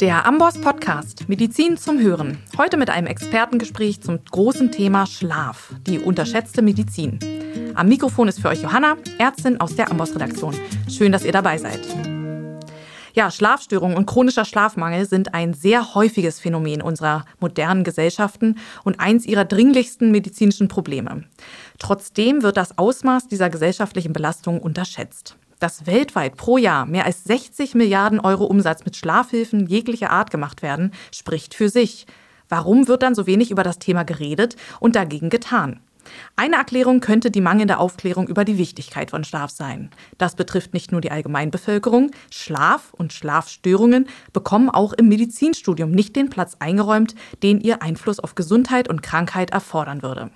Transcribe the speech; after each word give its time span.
Der 0.00 0.26
Amboss 0.26 0.60
Podcast 0.60 1.28
Medizin 1.28 1.76
zum 1.76 2.00
Hören. 2.00 2.38
Heute 2.56 2.76
mit 2.76 2.90
einem 2.90 3.06
Expertengespräch 3.06 4.00
zum 4.00 4.24
großen 4.24 4.70
Thema 4.72 5.06
Schlaf, 5.06 5.74
die 5.86 5.98
unterschätzte 5.98 6.62
Medizin. 6.62 7.18
Am 7.74 7.88
Mikrofon 7.88 8.28
ist 8.28 8.40
für 8.40 8.48
euch 8.48 8.62
Johanna, 8.62 8.96
Ärztin 9.18 9.60
aus 9.60 9.76
der 9.76 9.90
Amboss 9.90 10.14
Redaktion. 10.14 10.54
Schön, 10.88 11.12
dass 11.12 11.24
ihr 11.24 11.32
dabei 11.32 11.58
seid. 11.58 11.80
Ja, 13.14 13.30
Schlafstörungen 13.30 13.96
und 13.96 14.06
chronischer 14.06 14.44
Schlafmangel 14.44 15.06
sind 15.06 15.34
ein 15.34 15.52
sehr 15.52 15.94
häufiges 15.94 16.40
Phänomen 16.40 16.80
unserer 16.80 17.24
modernen 17.40 17.84
Gesellschaften 17.84 18.58
und 18.84 19.00
eins 19.00 19.26
ihrer 19.26 19.44
dringlichsten 19.44 20.10
medizinischen 20.10 20.68
Probleme. 20.68 21.24
Trotzdem 21.78 22.42
wird 22.42 22.56
das 22.56 22.78
Ausmaß 22.78 23.28
dieser 23.28 23.50
gesellschaftlichen 23.50 24.12
Belastung 24.12 24.60
unterschätzt. 24.60 25.36
Dass 25.62 25.86
weltweit 25.86 26.36
pro 26.36 26.58
Jahr 26.58 26.86
mehr 26.86 27.06
als 27.06 27.22
60 27.22 27.76
Milliarden 27.76 28.18
Euro 28.18 28.46
Umsatz 28.46 28.84
mit 28.84 28.96
Schlafhilfen 28.96 29.68
jeglicher 29.68 30.10
Art 30.10 30.32
gemacht 30.32 30.60
werden, 30.60 30.90
spricht 31.14 31.54
für 31.54 31.68
sich. 31.68 32.06
Warum 32.48 32.88
wird 32.88 33.04
dann 33.04 33.14
so 33.14 33.28
wenig 33.28 33.52
über 33.52 33.62
das 33.62 33.78
Thema 33.78 34.02
geredet 34.02 34.56
und 34.80 34.96
dagegen 34.96 35.30
getan? 35.30 35.78
Eine 36.34 36.56
Erklärung 36.56 36.98
könnte 36.98 37.30
die 37.30 37.40
mangelnde 37.40 37.78
Aufklärung 37.78 38.26
über 38.26 38.44
die 38.44 38.58
Wichtigkeit 38.58 39.12
von 39.12 39.22
Schlaf 39.22 39.52
sein. 39.52 39.90
Das 40.18 40.34
betrifft 40.34 40.74
nicht 40.74 40.90
nur 40.90 41.00
die 41.00 41.12
Allgemeinbevölkerung. 41.12 42.10
Schlaf 42.32 42.92
und 42.94 43.12
Schlafstörungen 43.12 44.08
bekommen 44.32 44.68
auch 44.68 44.92
im 44.92 45.06
Medizinstudium 45.06 45.92
nicht 45.92 46.16
den 46.16 46.28
Platz 46.28 46.56
eingeräumt, 46.58 47.14
den 47.44 47.60
ihr 47.60 47.82
Einfluss 47.82 48.18
auf 48.18 48.34
Gesundheit 48.34 48.88
und 48.88 49.04
Krankheit 49.04 49.50
erfordern 49.50 50.02
würde. 50.02 50.32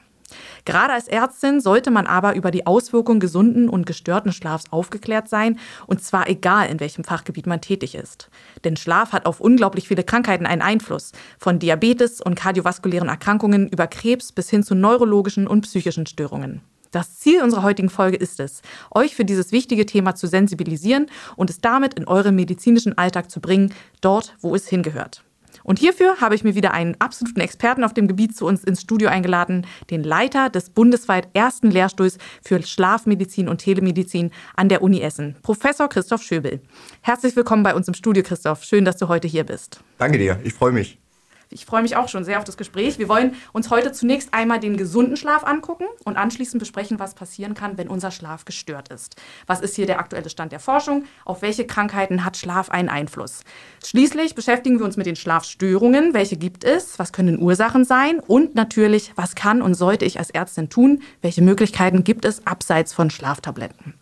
Gerade 0.65 0.93
als 0.93 1.09
Ärztin 1.09 1.61
sollte 1.61 1.91
man 1.91 2.07
aber 2.07 2.35
über 2.35 2.51
die 2.51 2.67
Auswirkungen 2.67 3.21
gesunden 3.21 3.69
und 3.69 3.87
gestörten 3.87 4.33
Schlafs 4.33 4.65
aufgeklärt 4.71 5.29
sein, 5.29 5.59
und 5.87 6.03
zwar 6.03 6.29
egal, 6.29 6.69
in 6.69 6.81
welchem 6.81 7.05
Fachgebiet 7.05 7.47
man 7.47 7.61
tätig 7.61 7.95
ist. 7.95 8.29
Denn 8.65 8.77
Schlaf 8.77 9.13
hat 9.13 9.27
auf 9.27 9.41
unglaublich 9.41 9.89
viele 9.89 10.05
Krankheiten 10.05 10.47
einen 10.47 10.63
Einfluss, 10.63 11.13
von 11.39 11.59
Diabetes 11.59 12.21
und 12.21 12.35
kardiovaskulären 12.35 13.09
Erkrankungen 13.09 13.69
über 13.69 13.87
Krebs 13.87 14.33
bis 14.33 14.51
hin 14.51 14.63
zu 14.63 14.75
neurologischen 14.75 15.47
und 15.47 15.63
psychischen 15.63 16.07
Störungen. 16.07 16.63
Das 16.97 17.19
Ziel 17.19 17.43
unserer 17.43 17.63
heutigen 17.63 17.91
Folge 17.91 18.17
ist 18.17 18.41
es, 18.41 18.63
euch 18.91 19.15
für 19.15 19.25
dieses 19.25 19.53
wichtige 19.53 19.85
Thema 19.85 20.15
zu 20.15 20.27
sensibilisieren 20.27 21.07
und 21.37 21.51
es 21.51 21.61
damit 21.61 21.95
in 21.95 22.09
euren 22.09 22.35
medizinischen 22.35 22.97
Alltag 22.97 23.31
zu 23.31 23.41
bringen, 23.41 23.75
dort, 24.01 24.35
wo 24.41 24.55
es 24.55 24.69
hingehört. 24.69 25.26
Und 25.67 25.81
hierfür 25.81 26.21
habe 26.21 26.37
ich 26.37 26.45
mir 26.45 26.55
wieder 26.55 26.73
einen 26.73 26.95
absoluten 27.01 27.41
Experten 27.41 27.83
auf 27.83 27.93
dem 27.93 28.07
Gebiet 28.07 28.37
zu 28.37 28.47
uns 28.47 28.63
ins 28.63 28.83
Studio 28.83 29.09
eingeladen, 29.09 29.67
den 29.91 30.05
Leiter 30.05 30.49
des 30.49 30.71
bundesweit 30.71 31.29
ersten 31.35 31.73
Lehrstuhls 31.73 32.19
für 32.41 32.63
Schlafmedizin 32.63 33.49
und 33.49 33.59
Telemedizin 33.59 34.31
an 34.55 34.69
der 34.69 34.81
Uni 34.81 35.01
Essen, 35.01 35.35
Professor 35.43 35.89
Christoph 35.89 36.23
Schöbel. 36.23 36.61
Herzlich 37.01 37.35
willkommen 37.35 37.65
bei 37.65 37.75
uns 37.75 37.89
im 37.89 37.95
Studio, 37.95 38.23
Christoph. 38.23 38.63
Schön, 38.63 38.85
dass 38.85 38.97
du 38.97 39.09
heute 39.09 39.27
hier 39.27 39.43
bist. 39.43 39.81
Danke 39.99 40.19
dir, 40.19 40.39
ich 40.45 40.55
freue 40.55 40.71
mich. 40.71 41.01
Ich 41.49 41.65
freue 41.65 41.83
mich 41.83 41.95
auch 41.97 42.09
schon 42.09 42.25
sehr 42.25 42.39
auf 42.39 42.45
das 42.45 42.57
Gespräch. 42.57 42.99
Wir 42.99 43.09
wollen 43.09 43.37
uns 43.53 43.71
heute 43.71 43.93
zunächst 43.93 44.35
einmal 44.35 44.59
den 44.59 44.77
gesunden 44.77 45.17
Schlaf 45.17 45.45
angucken 45.45 45.85
und 46.05 46.17
anschließend 46.17 46.59
besprechen, 46.59 46.99
was 46.99 47.15
passieren 47.15 47.55
kann, 47.55 47.79
wenn 47.79 47.87
unser 47.89 48.11
Schlaf 48.11 48.45
gestört 48.45 48.89
ist. 48.89 49.15
Was 49.47 49.61
ist 49.61 49.77
hier 49.77 49.87
der 49.87 50.01
aktuelle 50.01 50.29
Stand 50.29 50.51
der 50.51 50.59
Forschung? 50.59 51.05
Auf 51.25 51.43
welche 51.43 51.65
Krankheiten 51.65 52.25
hat 52.25 52.37
Schlaf 52.37 52.71
einen 52.71 52.89
Einfluss? 52.89 53.43
Schließlich 53.85 54.35
beschäftigen 54.35 54.79
wir 54.81 54.85
uns 54.85 54.97
mit 54.97 55.07
den 55.07 55.15
Schlafstörungen. 55.15 56.15
Welche 56.15 56.37
gibt 56.37 56.65
es? 56.65 56.99
Was 56.99 57.13
können 57.13 57.41
Ursachen 57.41 57.85
sein? 57.85 58.19
Und 58.19 58.57
natürlich, 58.57 59.13
was 59.15 59.37
kann 59.37 59.63
und 59.63 59.75
sollte 59.75 60.05
ich 60.05 60.19
als 60.19 60.31
Ärztin 60.31 60.69
tun? 60.69 61.03
Welche 61.23 61.43
Möglichkeiten 61.43 62.03
gibt 62.03 62.25
es 62.25 62.45
abseits 62.45 62.93
von 62.93 63.09
Schlaftabletten? 63.09 63.95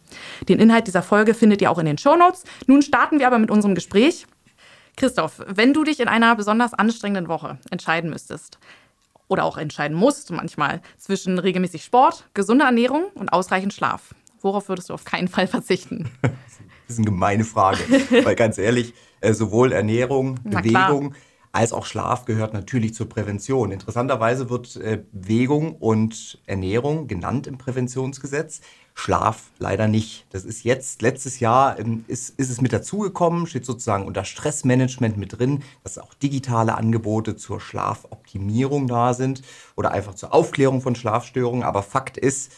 Den 0.48 0.60
Inhalt 0.60 0.86
dieser 0.86 1.02
Folge 1.02 1.34
findet 1.34 1.60
ihr 1.60 1.70
auch 1.70 1.78
in 1.78 1.86
den 1.86 1.98
Shownotes. 1.98 2.44
Nun 2.66 2.80
starten 2.82 3.18
wir 3.18 3.26
aber 3.26 3.38
mit 3.38 3.50
unserem 3.50 3.74
Gespräch. 3.74 4.26
Christoph, 4.96 5.42
wenn 5.46 5.72
du 5.72 5.84
dich 5.84 6.00
in 6.00 6.08
einer 6.08 6.36
besonders 6.36 6.74
anstrengenden 6.74 7.28
Woche 7.28 7.58
entscheiden 7.70 8.10
müsstest, 8.10 8.58
oder 9.28 9.44
auch 9.44 9.56
entscheiden 9.56 9.96
musst 9.96 10.30
manchmal, 10.30 10.82
zwischen 10.98 11.38
regelmäßig 11.38 11.84
Sport, 11.84 12.28
gesunder 12.34 12.66
Ernährung 12.66 13.06
und 13.14 13.33
ausreichend 13.33 13.72
Schlaf, 13.72 14.14
worauf 14.42 14.68
würdest 14.68 14.90
du 14.90 14.94
auf 14.94 15.04
keinen 15.04 15.28
Fall 15.28 15.46
verzichten? 15.46 16.10
Das 16.86 16.96
ist 16.96 16.98
eine 16.98 17.06
gemeine 17.06 17.44
Frage, 17.44 17.78
weil 18.24 18.34
ganz 18.34 18.58
ehrlich, 18.58 18.92
äh, 19.22 19.33
sowohl 19.33 19.72
Ernährung, 19.72 20.38
Bewegung 20.44 21.14
als 21.50 21.72
auch 21.72 21.86
Schlaf 21.86 22.27
gehört 22.27 22.52
natürlich 22.52 22.94
zur 22.94 23.08
Prävention. 23.08 23.72
Interessanterweise 23.72 24.50
wird 24.50 24.77
äh, 24.77 25.02
Bewegung 25.10 25.77
und 25.77 26.42
Ernährung 26.44 27.06
genannt 27.06 27.46
im 27.46 27.56
Präventionsgesetz. 27.56 28.60
Schlaf 28.94 29.50
leider 29.58 29.88
nicht. 29.88 30.24
Das 30.30 30.44
ist 30.44 30.62
jetzt, 30.62 31.02
letztes 31.02 31.40
Jahr 31.40 31.78
ähm, 31.78 32.05
ist, 32.06 32.30
ist 32.30 32.48
es 32.48 32.60
mit 32.60 32.72
dazugekommen, 32.72 33.46
steht 33.46 33.66
sozusagen 33.66 34.06
unter 34.06 34.24
Stressmanagement 34.24 35.16
mit 35.16 35.38
drin, 35.38 35.62
dass 35.82 35.98
auch 35.98 36.14
digitale 36.14 36.77
Angebote 36.77 37.36
zur 37.36 37.60
Schlafoptimierung 37.60 38.86
da 38.86 39.12
sind 39.12 39.42
oder 39.74 39.90
einfach 39.90 40.14
zur 40.14 40.33
Aufklärung 40.33 40.80
von 40.80 40.94
Schlafstörungen. 40.94 41.64
Aber 41.64 41.83
Fakt 41.83 42.16
ist, 42.16 42.52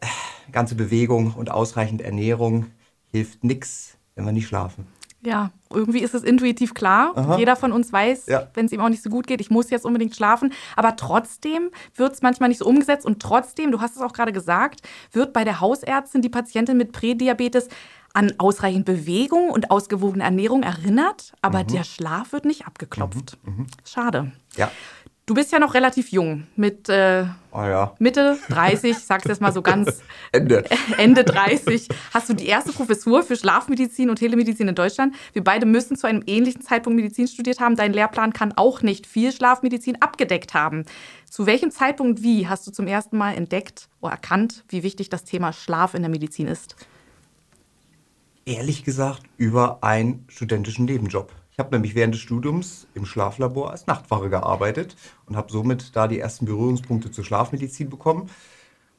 äh, 0.00 0.06
ganze 0.50 0.74
Bewegung 0.74 1.34
und 1.34 1.50
ausreichend 1.50 2.02
Ernährung 2.02 2.66
hilft 3.06 3.44
nichts, 3.44 3.96
wenn 4.16 4.24
wir 4.24 4.32
nicht 4.32 4.48
schlafen. 4.48 4.86
Ja, 5.20 5.50
irgendwie 5.70 5.98
ist 5.98 6.14
es 6.14 6.22
intuitiv 6.22 6.74
klar. 6.74 7.12
Aha. 7.16 7.38
Jeder 7.38 7.56
von 7.56 7.72
uns 7.72 7.92
weiß, 7.92 8.26
ja. 8.26 8.48
wenn 8.54 8.66
es 8.66 8.72
ihm 8.72 8.80
auch 8.80 8.88
nicht 8.88 9.02
so 9.02 9.10
gut 9.10 9.26
geht, 9.26 9.40
ich 9.40 9.50
muss 9.50 9.68
jetzt 9.70 9.84
unbedingt 9.84 10.14
schlafen. 10.14 10.52
Aber 10.76 10.94
trotzdem 10.94 11.70
wird 11.96 12.12
es 12.12 12.22
manchmal 12.22 12.48
nicht 12.48 12.58
so 12.58 12.66
umgesetzt. 12.66 13.04
Und 13.04 13.20
trotzdem, 13.20 13.72
du 13.72 13.80
hast 13.80 13.96
es 13.96 14.02
auch 14.02 14.12
gerade 14.12 14.32
gesagt, 14.32 14.82
wird 15.12 15.32
bei 15.32 15.44
der 15.44 15.60
Hausärztin 15.60 16.22
die 16.22 16.28
Patientin 16.28 16.76
mit 16.76 16.92
Prädiabetes 16.92 17.68
an 18.14 18.32
ausreichend 18.38 18.84
Bewegung 18.84 19.50
und 19.50 19.70
ausgewogene 19.70 20.24
Ernährung 20.24 20.62
erinnert, 20.62 21.34
aber 21.42 21.62
mhm. 21.62 21.68
der 21.68 21.84
Schlaf 21.84 22.32
wird 22.32 22.46
nicht 22.46 22.66
abgeklopft. 22.66 23.38
Mhm. 23.44 23.52
Mhm. 23.52 23.66
Schade. 23.84 24.32
Ja. 24.56 24.70
Du 25.28 25.34
bist 25.34 25.52
ja 25.52 25.58
noch 25.58 25.74
relativ 25.74 26.10
jung, 26.10 26.46
mit 26.56 26.88
äh, 26.88 27.26
oh 27.52 27.60
ja. 27.60 27.94
Mitte 27.98 28.38
30, 28.48 28.96
sag's 29.04 29.26
jetzt 29.28 29.42
mal 29.42 29.52
so 29.52 29.60
ganz 29.60 30.00
Ende. 30.32 30.64
Ende 30.96 31.22
30. 31.22 31.86
Hast 32.14 32.30
du 32.30 32.32
die 32.32 32.46
erste 32.46 32.72
Professur 32.72 33.22
für 33.22 33.36
Schlafmedizin 33.36 34.08
und 34.08 34.16
Telemedizin 34.16 34.68
in 34.68 34.74
Deutschland? 34.74 35.14
Wir 35.34 35.44
beide 35.44 35.66
müssen 35.66 35.98
zu 35.98 36.06
einem 36.06 36.22
ähnlichen 36.26 36.62
Zeitpunkt 36.62 36.96
Medizin 36.96 37.28
studiert 37.28 37.60
haben. 37.60 37.76
Dein 37.76 37.92
Lehrplan 37.92 38.32
kann 38.32 38.54
auch 38.56 38.80
nicht 38.80 39.06
viel 39.06 39.30
Schlafmedizin 39.30 40.00
abgedeckt 40.00 40.54
haben. 40.54 40.86
Zu 41.28 41.44
welchem 41.44 41.70
Zeitpunkt, 41.70 42.22
wie 42.22 42.48
hast 42.48 42.66
du 42.66 42.70
zum 42.70 42.86
ersten 42.86 43.18
Mal 43.18 43.34
entdeckt 43.34 43.90
oder 44.00 44.12
erkannt, 44.12 44.64
wie 44.70 44.82
wichtig 44.82 45.10
das 45.10 45.24
Thema 45.24 45.52
Schlaf 45.52 45.92
in 45.92 46.00
der 46.00 46.10
Medizin 46.10 46.46
ist? 46.46 46.74
Ehrlich 48.46 48.82
gesagt, 48.82 49.24
über 49.36 49.84
einen 49.84 50.24
studentischen 50.28 50.86
Nebenjob. 50.86 51.34
Ich 51.58 51.64
habe 51.64 51.74
nämlich 51.74 51.96
während 51.96 52.14
des 52.14 52.20
Studiums 52.20 52.86
im 52.94 53.04
Schlaflabor 53.04 53.72
als 53.72 53.88
Nachtwache 53.88 54.30
gearbeitet 54.30 54.94
und 55.26 55.36
habe 55.36 55.50
somit 55.50 55.96
da 55.96 56.06
die 56.06 56.20
ersten 56.20 56.46
Berührungspunkte 56.46 57.10
zur 57.10 57.24
Schlafmedizin 57.24 57.90
bekommen. 57.90 58.30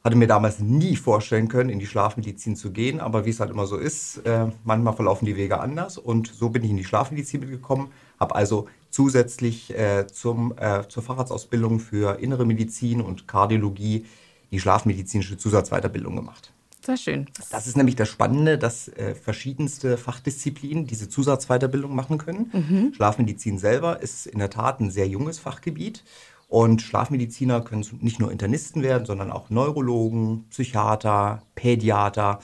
Hatte 0.03 0.17
mir 0.17 0.27
damals 0.27 0.59
nie 0.59 0.97
vorstellen 0.97 1.47
können, 1.47 1.69
in 1.69 1.79
die 1.79 1.87
Schlafmedizin 1.87 2.57
zu 2.57 2.71
gehen, 2.71 2.99
aber 2.99 3.25
wie 3.25 3.29
es 3.29 3.39
halt 3.39 3.49
immer 3.49 3.65
so 3.65 3.77
ist, 3.77 4.17
äh, 4.25 4.47
manchmal 4.65 4.93
verlaufen 4.93 5.25
die 5.25 5.37
Wege 5.37 5.61
anders 5.61 5.97
und 5.97 6.27
so 6.27 6.49
bin 6.49 6.65
ich 6.65 6.69
in 6.71 6.75
die 6.75 6.83
Schlafmedizin 6.83 7.39
mitgekommen, 7.39 7.93
habe 8.19 8.35
also 8.35 8.67
zusätzlich 8.89 9.73
äh, 9.73 10.07
zum, 10.07 10.53
äh, 10.57 10.85
zur 10.89 11.01
Facharztausbildung 11.01 11.79
für 11.79 12.19
innere 12.19 12.45
Medizin 12.45 12.99
und 12.99 13.25
Kardiologie 13.25 14.05
die 14.51 14.59
schlafmedizinische 14.59 15.37
Zusatzweiterbildung 15.37 16.13
gemacht. 16.13 16.51
Sehr 16.85 16.97
schön. 16.97 17.25
Das 17.51 17.67
ist 17.67 17.75
nämlich 17.75 17.95
das 17.95 18.09
Spannende, 18.09 18.57
dass 18.57 18.87
äh, 18.87 19.13
verschiedenste 19.13 19.97
Fachdisziplinen 19.97 20.87
diese 20.87 21.09
Zusatzweiterbildung 21.09 21.93
machen 21.93 22.17
können. 22.17 22.49
Mhm. 22.53 22.93
Schlafmedizin 22.93 23.57
selber 23.57 24.01
ist 24.01 24.25
in 24.27 24.39
der 24.39 24.49
Tat 24.49 24.79
ein 24.79 24.89
sehr 24.89 25.07
junges 25.07 25.39
Fachgebiet. 25.39 26.03
Und 26.47 26.81
Schlafmediziner 26.81 27.61
können 27.61 27.85
nicht 28.01 28.19
nur 28.19 28.31
Internisten 28.31 28.81
werden, 28.81 29.05
sondern 29.05 29.31
auch 29.31 29.51
Neurologen, 29.51 30.45
Psychiater, 30.49 31.43
Pädiater, 31.53 32.39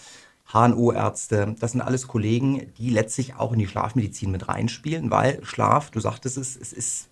HNO-Ärzte. 0.52 1.56
Das 1.60 1.72
sind 1.72 1.82
alles 1.82 2.08
Kollegen, 2.08 2.72
die 2.78 2.92
letztlich 2.92 3.36
auch 3.36 3.52
in 3.52 3.60
die 3.60 3.68
Schlafmedizin 3.68 4.30
mit 4.30 4.48
reinspielen, 4.48 5.10
weil 5.10 5.44
Schlaf, 5.44 5.90
du 5.90 6.00
sagtest 6.00 6.38
es, 6.38 6.56
es 6.56 6.72
ist 6.72 7.08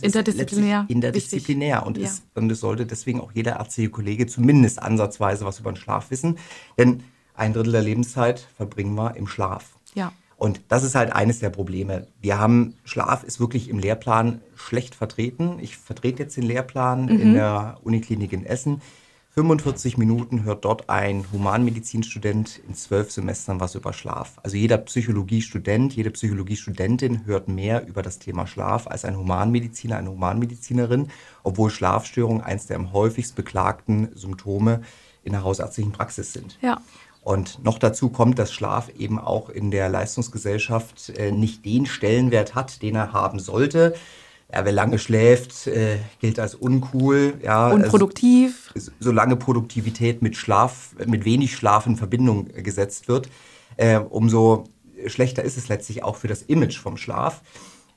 interdisziplinär. 0.00 0.86
Interdisziplinär 0.88 1.86
und, 1.86 1.98
ja. 1.98 2.04
ist, 2.04 2.22
und 2.34 2.50
es 2.50 2.60
sollte 2.60 2.86
deswegen 2.86 3.20
auch 3.20 3.32
jeder 3.32 3.58
ärztliche 3.58 3.90
Kollege 3.90 4.26
zumindest 4.26 4.80
ansatzweise 4.82 5.44
was 5.44 5.60
über 5.60 5.72
den 5.72 5.76
Schlaf 5.76 6.10
wissen. 6.10 6.38
Denn 6.78 7.02
ein 7.34 7.52
Drittel 7.52 7.72
der 7.72 7.82
Lebenszeit 7.82 8.46
verbringen 8.56 8.94
wir 8.94 9.16
im 9.16 9.26
Schlaf. 9.26 9.76
Ja. 9.94 10.12
Und 10.36 10.60
das 10.68 10.82
ist 10.82 10.94
halt 10.94 11.12
eines 11.12 11.38
der 11.38 11.50
Probleme. 11.50 12.08
Wir 12.20 12.38
haben, 12.38 12.74
Schlaf 12.84 13.22
ist 13.22 13.38
wirklich 13.38 13.68
im 13.68 13.78
Lehrplan 13.78 14.40
schlecht 14.56 14.94
vertreten. 14.94 15.58
Ich 15.60 15.76
vertrete 15.76 16.24
jetzt 16.24 16.36
den 16.36 16.42
Lehrplan 16.42 17.04
mhm. 17.04 17.20
in 17.20 17.34
der 17.34 17.78
Uniklinik 17.84 18.32
in 18.32 18.44
Essen. 18.44 18.82
45 19.34 19.96
Minuten 19.96 20.44
hört 20.44 20.66
dort 20.66 20.90
ein 20.90 21.24
Humanmedizinstudent 21.32 22.60
in 22.68 22.74
zwölf 22.74 23.10
Semestern 23.10 23.60
was 23.60 23.74
über 23.74 23.94
Schlaf. 23.94 24.38
Also 24.42 24.58
jeder 24.58 24.76
Psychologiestudent, 24.76 25.96
jede 25.96 26.10
Psychologiestudentin 26.10 27.24
hört 27.24 27.48
mehr 27.48 27.86
über 27.86 28.02
das 28.02 28.18
Thema 28.18 28.46
Schlaf 28.46 28.86
als 28.86 29.06
ein 29.06 29.16
Humanmediziner, 29.16 29.96
eine 29.96 30.10
Humanmedizinerin, 30.10 31.08
obwohl 31.44 31.70
Schlafstörungen 31.70 32.42
eines 32.42 32.66
der 32.66 32.76
am 32.76 32.92
häufigst 32.92 33.34
beklagten 33.34 34.10
Symptome 34.14 34.82
in 35.24 35.32
der 35.32 35.44
hausärztlichen 35.44 35.92
Praxis 35.92 36.34
sind. 36.34 36.58
Ja. 36.60 36.82
Und 37.22 37.64
noch 37.64 37.78
dazu 37.78 38.10
kommt, 38.10 38.38
dass 38.38 38.52
Schlaf 38.52 38.90
eben 38.90 39.18
auch 39.18 39.48
in 39.48 39.70
der 39.70 39.88
Leistungsgesellschaft 39.88 41.08
äh, 41.08 41.32
nicht 41.32 41.64
den 41.64 41.86
Stellenwert 41.86 42.54
hat, 42.54 42.82
den 42.82 42.96
er 42.96 43.14
haben 43.14 43.38
sollte. 43.38 43.94
Ja, 44.52 44.64
wer 44.64 44.72
lange 44.72 44.98
schläft, 44.98 45.66
äh, 45.66 45.96
gilt 46.20 46.38
als 46.38 46.54
uncool. 46.54 47.34
Ja, 47.42 47.66
also 47.66 47.76
Unproduktiv. 47.76 48.70
Also, 48.74 48.92
solange 49.00 49.36
Produktivität 49.36 50.20
mit 50.20 50.36
Schlaf, 50.36 50.94
mit 51.06 51.24
wenig 51.24 51.56
Schlaf 51.56 51.86
in 51.86 51.96
Verbindung 51.96 52.48
gesetzt 52.48 53.08
wird, 53.08 53.28
äh, 53.76 53.98
umso 53.98 54.64
schlechter 55.06 55.42
ist 55.42 55.56
es 55.56 55.68
letztlich 55.68 56.04
auch 56.04 56.16
für 56.16 56.28
das 56.28 56.42
Image 56.42 56.78
vom 56.78 56.96
Schlaf 56.96 57.40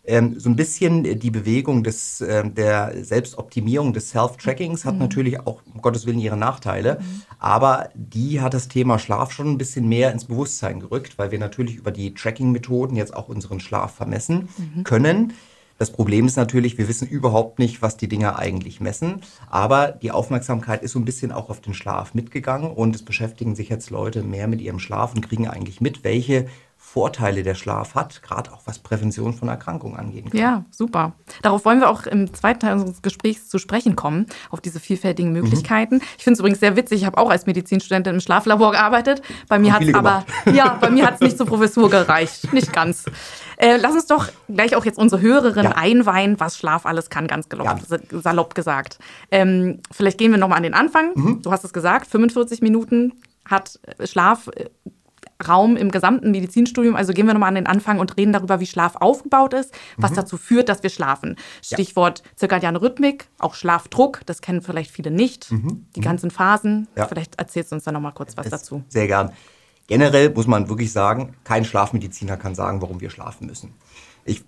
ähm, 0.08 0.40
so 0.40 0.50
ein 0.50 0.56
bisschen 0.56 1.20
die 1.20 1.32
Bewegung 1.32 1.84
des, 1.84 2.22
äh, 2.22 2.48
der 2.50 2.94
Selbstoptimierung 3.04 3.94
des 3.94 4.10
Self-Trackings 4.10 4.86
hat 4.86 4.96
mhm. 4.96 5.00
natürlich 5.00 5.40
auch, 5.40 5.62
um 5.74 5.82
Gottes 5.82 6.06
Willen, 6.06 6.20
ihre 6.20 6.38
Nachteile. 6.38 7.00
Mhm. 7.00 7.22
Aber 7.40 7.90
die 7.96 8.42
hat 8.42 8.54
das 8.54 8.68
Thema 8.68 9.00
Schlaf 9.00 9.32
schon 9.32 9.48
ein 9.48 9.58
bisschen 9.58 9.88
mehr 9.88 10.12
ins 10.12 10.26
Bewusstsein 10.26 10.80
gerückt, 10.80 11.18
weil 11.18 11.32
wir 11.32 11.40
natürlich 11.40 11.76
über 11.76 11.92
die 11.92 12.14
Tracking-Methoden 12.14 12.96
jetzt 12.96 13.16
auch 13.16 13.30
unseren 13.30 13.60
Schlaf 13.60 13.96
vermessen 13.96 14.50
mhm. 14.58 14.84
können. 14.84 15.34
Das 15.78 15.92
Problem 15.92 16.26
ist 16.26 16.38
natürlich, 16.38 16.78
wir 16.78 16.88
wissen 16.88 17.08
überhaupt 17.08 17.60
nicht, 17.60 17.82
was 17.82 17.98
die 17.98 18.08
Dinger 18.08 18.40
eigentlich 18.40 18.80
messen. 18.80 19.22
Aber 19.50 19.92
die 19.92 20.12
Aufmerksamkeit 20.12 20.84
ist 20.84 20.94
so 20.94 21.00
ein 21.00 21.06
bisschen 21.06 21.34
auch 21.34 21.50
auf 21.50 21.60
den 21.60 21.74
Schlaf 21.74 22.14
mitgegangen 22.14 22.72
und 22.72 22.96
es 22.96 23.04
beschäftigen 23.04 23.56
sich 23.56 23.68
jetzt 23.68 23.90
Leute 23.90 24.24
mehr 24.24 24.48
mit 24.48 24.62
ihrem 24.62 24.80
Schlaf 24.80 25.14
und 25.14 25.28
kriegen 25.28 25.50
eigentlich 25.50 25.82
mit, 25.82 26.04
welche 26.06 26.48
Vorteile 26.96 27.44
der 27.44 27.56
Schlaf 27.56 27.94
hat, 27.94 28.22
gerade 28.24 28.54
auch 28.54 28.62
was 28.64 28.80
Prävention 28.80 29.34
von 29.34 29.50
Erkrankungen 29.50 29.98
angeht. 29.98 30.34
Ja, 30.34 30.64
super. 30.72 31.12
Darauf 31.42 31.66
wollen 31.66 31.82
wir 31.82 31.90
auch 31.90 32.06
im 32.06 32.34
zweiten 32.34 32.62
Teil 32.62 32.72
unseres 32.72 33.02
Gesprächs 33.02 33.50
zu 33.50 33.60
sprechen 33.60 33.98
kommen, 33.98 34.28
auf 34.50 34.62
diese 34.62 34.80
vielfältigen 34.80 35.34
mhm. 35.34 35.42
Möglichkeiten. 35.42 35.96
Mhm. 35.96 36.02
Ich 36.18 36.24
finde 36.24 36.36
es 36.36 36.40
übrigens 36.40 36.62
sehr 36.62 36.78
witzig, 36.78 37.02
ich 37.02 37.06
habe 37.06 37.18
auch 37.18 37.30
als 37.30 37.48
Medizinstudentin 37.48 38.14
im 38.14 38.22
Schlaflabor 38.22 38.72
gearbeitet. 38.72 39.22
Bei 39.50 39.60
mir 39.60 39.74
hat 39.74 39.82
es 39.82 39.94
aber 39.94 40.26
ja, 40.54 40.78
bei 40.80 40.90
mir 40.90 41.06
hat 41.06 41.16
es 41.16 41.20
nicht 41.20 41.38
zur 41.38 41.48
Professur 41.48 41.90
gereicht, 41.90 42.54
nicht 42.54 42.72
ganz. 42.72 43.04
Äh, 43.58 43.76
lass 43.76 43.94
uns 43.94 44.06
doch 44.06 44.30
gleich 44.48 44.78
auch 44.78 44.86
jetzt 44.86 44.98
unsere 44.98 45.22
Hörerin 45.22 45.66
ja. 45.66 45.72
einweihen, 45.72 46.40
was 46.40 46.58
Schlaf 46.58 46.86
alles 46.86 47.10
kann, 47.10 47.28
ganz 47.28 47.50
gelobt, 47.50 47.90
ja. 47.90 48.22
salopp 48.22 48.56
gesagt. 48.56 49.00
Ähm, 49.32 49.82
vielleicht 49.92 50.18
gehen 50.18 50.32
wir 50.32 50.38
nochmal 50.38 50.60
an 50.60 50.64
den 50.64 50.74
Anfang. 50.74 51.12
Mhm. 51.16 51.42
Du 51.42 51.52
hast 51.52 51.66
es 51.66 51.74
gesagt, 51.74 52.08
45 52.08 52.62
Minuten 52.62 53.16
hat 53.44 53.82
Schlaf 54.06 54.48
äh, 54.56 54.70
Raum 55.46 55.76
im 55.76 55.92
gesamten 55.92 56.32
Medizinstudium. 56.32 56.96
Also 56.96 57.14
gehen 57.14 57.28
wir 57.28 57.34
nochmal 57.34 57.50
an 57.50 57.56
den 57.56 57.68
Anfang 57.68 58.00
und 58.00 58.16
reden 58.18 58.32
darüber, 58.32 58.60
wie 58.60 58.66
Schlaf 58.66 58.96
aufgebaut 58.96 59.54
ist, 59.54 59.74
was 59.98 60.12
mhm. 60.12 60.16
dazu 60.16 60.38
führt, 60.38 60.70
dass 60.70 60.82
wir 60.84 60.90
schlafen. 60.90 61.36
Stichwort 61.62 62.20
ja. 62.20 62.32
zirkadiane 62.36 62.82
Rhythmik, 62.82 63.28
auch 63.40 63.54
Schlafdruck, 63.54 64.22
das 64.26 64.42
kennen 64.42 64.62
vielleicht 64.62 64.92
viele 64.92 65.12
nicht. 65.12 65.52
Mhm. 65.52 65.86
Die 65.96 66.00
mhm. 66.00 66.04
ganzen 66.04 66.32
Phasen. 66.32 66.88
Ja. 66.96 67.08
Vielleicht 67.08 67.36
erzählst 67.36 67.72
du 67.72 67.76
uns 67.76 67.84
da 67.84 67.92
nochmal 67.92 68.14
kurz 68.14 68.38
was 68.38 68.48
das 68.48 68.62
dazu. 68.62 68.84
Sehr 68.88 69.08
gern. 69.08 69.32
Generell 69.88 70.32
muss 70.32 70.48
man 70.48 70.70
wirklich 70.70 70.92
sagen, 70.92 71.36
kein 71.44 71.66
Schlafmediziner 71.66 72.38
kann 72.38 72.56
sagen, 72.56 72.82
warum 72.82 73.02
wir 73.02 73.10
schlafen 73.10 73.46
müssen. 73.48 73.74
Ich 74.24 74.44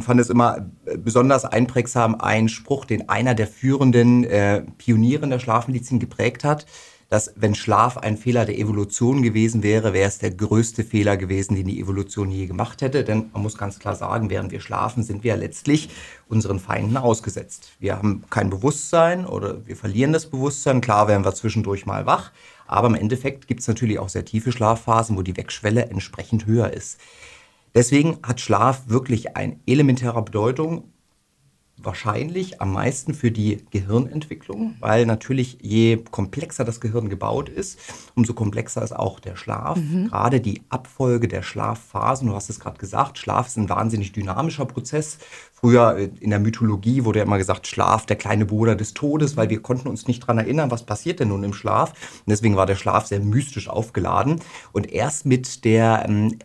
fand 0.00 0.20
es 0.20 0.30
immer 0.30 0.66
besonders 0.98 1.44
einprägsam, 1.44 2.16
ein 2.16 2.48
Spruch, 2.48 2.86
den 2.86 3.08
einer 3.08 3.34
der 3.34 3.46
führenden 3.46 4.24
äh, 4.24 4.62
Pioniere 4.78 5.24
in 5.24 5.30
der 5.30 5.38
Schlafmedizin 5.38 6.00
geprägt 6.00 6.44
hat 6.44 6.66
dass 7.10 7.32
wenn 7.34 7.56
Schlaf 7.56 7.98
ein 7.98 8.16
Fehler 8.16 8.44
der 8.46 8.56
Evolution 8.56 9.22
gewesen 9.22 9.64
wäre, 9.64 9.92
wäre 9.92 10.08
es 10.08 10.18
der 10.18 10.30
größte 10.30 10.84
Fehler 10.84 11.16
gewesen, 11.16 11.56
den 11.56 11.66
die 11.66 11.80
Evolution 11.80 12.30
je 12.30 12.46
gemacht 12.46 12.82
hätte. 12.82 13.02
Denn 13.02 13.30
man 13.32 13.42
muss 13.42 13.58
ganz 13.58 13.80
klar 13.80 13.96
sagen, 13.96 14.30
während 14.30 14.52
wir 14.52 14.60
schlafen, 14.60 15.02
sind 15.02 15.24
wir 15.24 15.36
letztlich 15.36 15.90
unseren 16.28 16.60
Feinden 16.60 16.96
ausgesetzt. 16.96 17.72
Wir 17.80 17.96
haben 17.96 18.22
kein 18.30 18.48
Bewusstsein 18.48 19.26
oder 19.26 19.66
wir 19.66 19.76
verlieren 19.76 20.12
das 20.12 20.26
Bewusstsein. 20.26 20.80
Klar 20.80 21.08
werden 21.08 21.24
wir 21.24 21.34
zwischendurch 21.34 21.84
mal 21.84 22.06
wach, 22.06 22.30
aber 22.68 22.86
im 22.86 22.94
Endeffekt 22.94 23.48
gibt 23.48 23.60
es 23.60 23.68
natürlich 23.68 23.98
auch 23.98 24.08
sehr 24.08 24.24
tiefe 24.24 24.52
Schlafphasen, 24.52 25.16
wo 25.16 25.22
die 25.22 25.36
Wegschwelle 25.36 25.86
entsprechend 25.86 26.46
höher 26.46 26.72
ist. 26.72 27.00
Deswegen 27.74 28.18
hat 28.22 28.40
Schlaf 28.40 28.82
wirklich 28.86 29.36
eine 29.36 29.58
elementäre 29.66 30.22
Bedeutung 30.22 30.92
wahrscheinlich 31.82 32.60
am 32.60 32.72
meisten 32.72 33.14
für 33.14 33.30
die 33.30 33.64
Gehirnentwicklung, 33.70 34.76
weil 34.80 35.06
natürlich 35.06 35.58
je 35.60 35.98
komplexer 36.10 36.64
das 36.64 36.80
Gehirn 36.80 37.08
gebaut 37.08 37.48
ist, 37.48 37.78
umso 38.14 38.34
komplexer 38.34 38.82
ist 38.82 38.94
auch 38.94 39.20
der 39.20 39.36
Schlaf. 39.36 39.78
Mhm. 39.78 40.08
Gerade 40.08 40.40
die 40.40 40.62
Abfolge 40.68 41.28
der 41.28 41.42
Schlafphasen, 41.42 42.28
du 42.28 42.34
hast 42.34 42.50
es 42.50 42.60
gerade 42.60 42.78
gesagt, 42.78 43.18
Schlaf 43.18 43.48
ist 43.48 43.56
ein 43.56 43.68
wahnsinnig 43.68 44.12
dynamischer 44.12 44.66
Prozess. 44.66 45.18
Früher 45.52 45.96
äh, 45.96 46.10
in 46.20 46.30
der 46.30 46.38
Mythologie 46.38 47.04
wurde 47.04 47.20
ja 47.20 47.24
immer 47.24 47.38
gesagt, 47.38 47.66
Schlaf, 47.66 48.06
der 48.06 48.16
kleine 48.16 48.46
Bruder 48.46 48.76
des 48.76 48.94
Todes, 48.94 49.36
weil 49.36 49.50
wir 49.50 49.62
konnten 49.62 49.88
uns 49.88 50.06
nicht 50.06 50.22
daran 50.22 50.38
erinnern, 50.38 50.70
was 50.70 50.84
passiert 50.84 51.20
denn 51.20 51.28
nun 51.28 51.44
im 51.44 51.52
Schlaf. 51.52 51.90
Und 51.90 52.30
deswegen 52.30 52.56
war 52.56 52.66
der 52.66 52.76
Schlaf 52.76 53.06
sehr 53.06 53.20
mystisch 53.20 53.68
aufgeladen. 53.68 54.40
Und 54.72 54.90
erst 54.90 55.26
mit 55.26 55.64
der 55.64 56.04
ähm, 56.08 56.38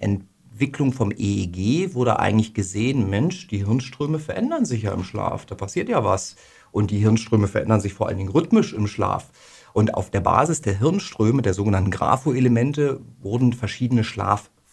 Entwicklung 0.55 0.93
vom 0.93 1.11
EEG 1.11 1.95
wurde 1.95 2.17
eigentlich 2.17 2.53
gesehen, 2.53 3.09
Mensch, 3.09 3.47
die 3.47 3.65
Hirnströme 3.65 4.19
verändern 4.19 4.63
sich 4.63 4.83
ja 4.83 4.93
im 4.93 5.03
Schlaf, 5.03 5.45
da 5.45 5.53
passiert 5.53 5.89
ja 5.89 6.05
was. 6.05 6.37
Und 6.71 6.91
die 6.91 6.99
Hirnströme 6.99 7.49
verändern 7.49 7.81
sich 7.81 7.93
vor 7.93 8.07
allen 8.07 8.19
Dingen 8.19 8.29
rhythmisch 8.29 8.71
im 8.71 8.87
Schlaf. 8.87 9.31
Und 9.73 9.95
auf 9.95 10.11
der 10.11 10.21
Basis 10.21 10.61
der 10.61 10.79
Hirnströme, 10.79 11.41
der 11.41 11.53
sogenannten 11.53 11.91
Grapho-Elemente, 11.91 13.01
wurden 13.19 13.51
verschiedene 13.51 14.05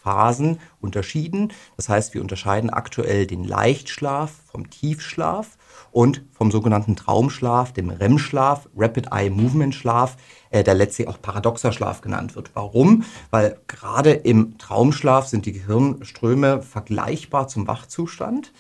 Schlafphasen 0.03 0.59
unterschieden. 0.81 1.53
Das 1.77 1.89
heißt, 1.89 2.15
wir 2.15 2.21
unterscheiden 2.21 2.71
aktuell 2.71 3.27
den 3.27 3.45
Leichtschlaf 3.45 4.33
vom 4.51 4.69
Tiefschlaf 4.69 5.57
und 5.91 6.23
vom 6.33 6.51
sogenannten 6.51 6.97
Traumschlaf, 6.97 7.73
dem 7.73 7.91
REM-Schlaf, 7.91 8.69
Rapid 8.77 9.09
Eye 9.13 9.31
Movement 9.31 9.75
Schlaf, 9.75 10.17
äh, 10.51 10.65
der 10.65 10.75
letztlich 10.75 11.09
auch 11.09 11.21
paradoxer 11.21 11.73
Schlaf 11.73 12.01
genannt 12.01 12.35
wird. 12.35 12.51
Warum? 12.55 13.05
Weil 13.31 13.59
gerade 13.67 14.13
im 14.13 14.59
Traumschlaf 14.59 15.27
sind 15.27 15.47
die 15.47 15.53
Gehirnströme 15.53 16.63
vergleichbar 16.63 17.49
zum 17.49 17.67
Wachzustand. 17.67 18.53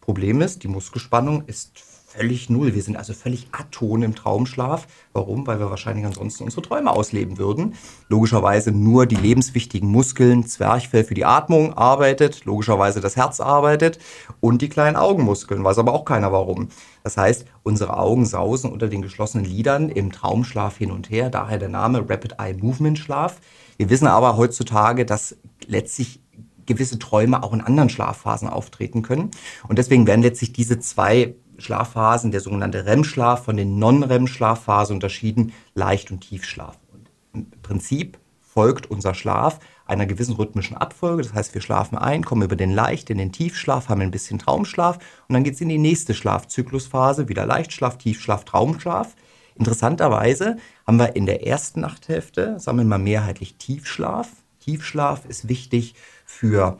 Problem 0.00 0.40
ist, 0.40 0.62
die 0.62 0.68
Muskelspannung 0.68 1.44
ist 1.46 1.78
völlig 2.16 2.48
null. 2.50 2.74
Wir 2.74 2.82
sind 2.82 2.96
also 2.96 3.12
völlig 3.12 3.48
aton 3.52 4.02
im 4.02 4.14
Traumschlaf. 4.14 4.86
Warum? 5.12 5.46
Weil 5.46 5.58
wir 5.58 5.70
wahrscheinlich 5.70 6.06
ansonsten 6.06 6.44
unsere 6.44 6.62
Träume 6.62 6.90
ausleben 6.90 7.38
würden. 7.38 7.74
Logischerweise 8.08 8.72
nur 8.72 9.06
die 9.06 9.16
lebenswichtigen 9.16 9.88
Muskeln, 9.88 10.46
Zwerchfell 10.46 11.04
für 11.04 11.14
die 11.14 11.24
Atmung 11.24 11.74
arbeitet, 11.74 12.44
logischerweise 12.44 13.00
das 13.00 13.16
Herz 13.16 13.40
arbeitet 13.40 13.98
und 14.40 14.62
die 14.62 14.68
kleinen 14.68 14.96
Augenmuskeln, 14.96 15.62
weiß 15.62 15.78
aber 15.78 15.92
auch 15.92 16.04
keiner 16.04 16.32
warum. 16.32 16.68
Das 17.04 17.16
heißt, 17.16 17.44
unsere 17.62 17.98
Augen 17.98 18.24
sausen 18.24 18.72
unter 18.72 18.88
den 18.88 19.02
geschlossenen 19.02 19.44
Lidern 19.44 19.88
im 19.88 20.10
Traumschlaf 20.10 20.76
hin 20.78 20.90
und 20.90 21.10
her, 21.10 21.30
daher 21.30 21.58
der 21.58 21.68
Name 21.68 22.08
Rapid 22.08 22.36
Eye 22.38 22.54
Movement 22.54 22.98
Schlaf. 22.98 23.40
Wir 23.76 23.90
wissen 23.90 24.06
aber 24.06 24.36
heutzutage, 24.36 25.04
dass 25.04 25.36
letztlich 25.66 26.20
gewisse 26.66 26.98
Träume 26.98 27.42
auch 27.42 27.52
in 27.52 27.60
anderen 27.60 27.88
Schlafphasen 27.88 28.48
auftreten 28.48 29.02
können. 29.02 29.30
Und 29.68 29.78
deswegen 29.78 30.06
werden 30.06 30.22
letztlich 30.22 30.52
diese 30.52 30.78
zwei 30.78 31.36
Schlafphasen, 31.58 32.30
der 32.30 32.40
sogenannte 32.40 32.86
REM-Schlaf 32.86 33.44
von 33.44 33.56
den 33.56 33.78
Non-REM-Schlafphasen 33.78 34.96
unterschieden, 34.96 35.52
Leicht- 35.74 36.10
und 36.10 36.20
Tiefschlaf. 36.20 36.78
Und 36.92 37.08
Im 37.32 37.62
Prinzip 37.62 38.18
folgt 38.40 38.90
unser 38.90 39.14
Schlaf 39.14 39.58
einer 39.84 40.06
gewissen 40.06 40.34
rhythmischen 40.34 40.76
Abfolge. 40.76 41.22
Das 41.22 41.34
heißt, 41.34 41.54
wir 41.54 41.60
schlafen 41.60 41.98
ein, 41.98 42.24
kommen 42.24 42.42
über 42.42 42.56
den 42.56 42.72
Leicht 42.72 43.10
in 43.10 43.18
den 43.18 43.32
Tiefschlaf, 43.32 43.88
haben 43.88 44.00
ein 44.00 44.10
bisschen 44.10 44.38
Traumschlaf 44.38 44.96
und 45.28 45.34
dann 45.34 45.44
geht 45.44 45.54
es 45.54 45.60
in 45.60 45.68
die 45.68 45.78
nächste 45.78 46.14
Schlafzyklusphase, 46.14 47.28
wieder 47.28 47.44
Leichtschlaf, 47.46 47.98
Tiefschlaf, 47.98 48.44
Traumschlaf. 48.44 49.14
Interessanterweise 49.54 50.56
haben 50.86 50.98
wir 50.98 51.16
in 51.16 51.26
der 51.26 51.46
ersten 51.46 51.80
Nachthälfte, 51.80 52.58
sammeln 52.58 52.88
wir 52.88 52.98
mehrheitlich 52.98 53.56
Tiefschlaf. 53.56 54.28
Tiefschlaf 54.60 55.26
ist 55.26 55.48
wichtig 55.48 55.94
für 56.24 56.78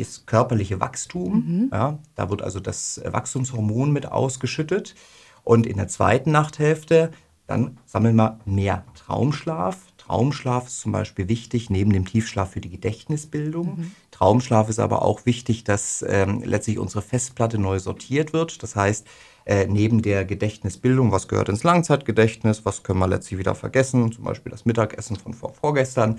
das 0.00 0.26
körperliche 0.26 0.80
Wachstum. 0.80 1.34
Mhm. 1.34 1.70
Ja, 1.72 1.98
da 2.14 2.30
wird 2.30 2.42
also 2.42 2.60
das 2.60 3.00
Wachstumshormon 3.04 3.92
mit 3.92 4.10
ausgeschüttet. 4.10 4.94
Und 5.42 5.66
in 5.66 5.76
der 5.76 5.88
zweiten 5.88 6.32
Nachthälfte, 6.32 7.10
dann 7.46 7.78
sammeln 7.84 8.16
wir 8.16 8.38
mehr 8.46 8.84
Traumschlaf. 8.94 9.78
Traumschlaf 9.98 10.66
ist 10.66 10.80
zum 10.80 10.92
Beispiel 10.92 11.28
wichtig, 11.28 11.70
neben 11.70 11.92
dem 11.92 12.04
Tiefschlaf 12.04 12.50
für 12.50 12.60
die 12.60 12.70
Gedächtnisbildung. 12.70 13.76
Mhm. 13.76 13.92
Traumschlaf 14.10 14.68
ist 14.68 14.78
aber 14.78 15.02
auch 15.02 15.26
wichtig, 15.26 15.64
dass 15.64 16.04
ähm, 16.06 16.42
letztlich 16.44 16.78
unsere 16.78 17.02
Festplatte 17.02 17.58
neu 17.58 17.78
sortiert 17.78 18.32
wird. 18.32 18.62
Das 18.62 18.76
heißt, 18.76 19.06
äh, 19.46 19.66
neben 19.66 20.00
der 20.00 20.24
Gedächtnisbildung, 20.24 21.12
was 21.12 21.28
gehört 21.28 21.48
ins 21.48 21.64
Langzeitgedächtnis, 21.64 22.64
was 22.64 22.82
können 22.82 22.98
wir 22.98 23.08
letztlich 23.08 23.38
wieder 23.38 23.54
vergessen, 23.54 24.12
zum 24.12 24.24
Beispiel 24.24 24.50
das 24.50 24.64
Mittagessen 24.64 25.16
von 25.16 25.34
vor, 25.34 25.52
vorgestern. 25.52 26.18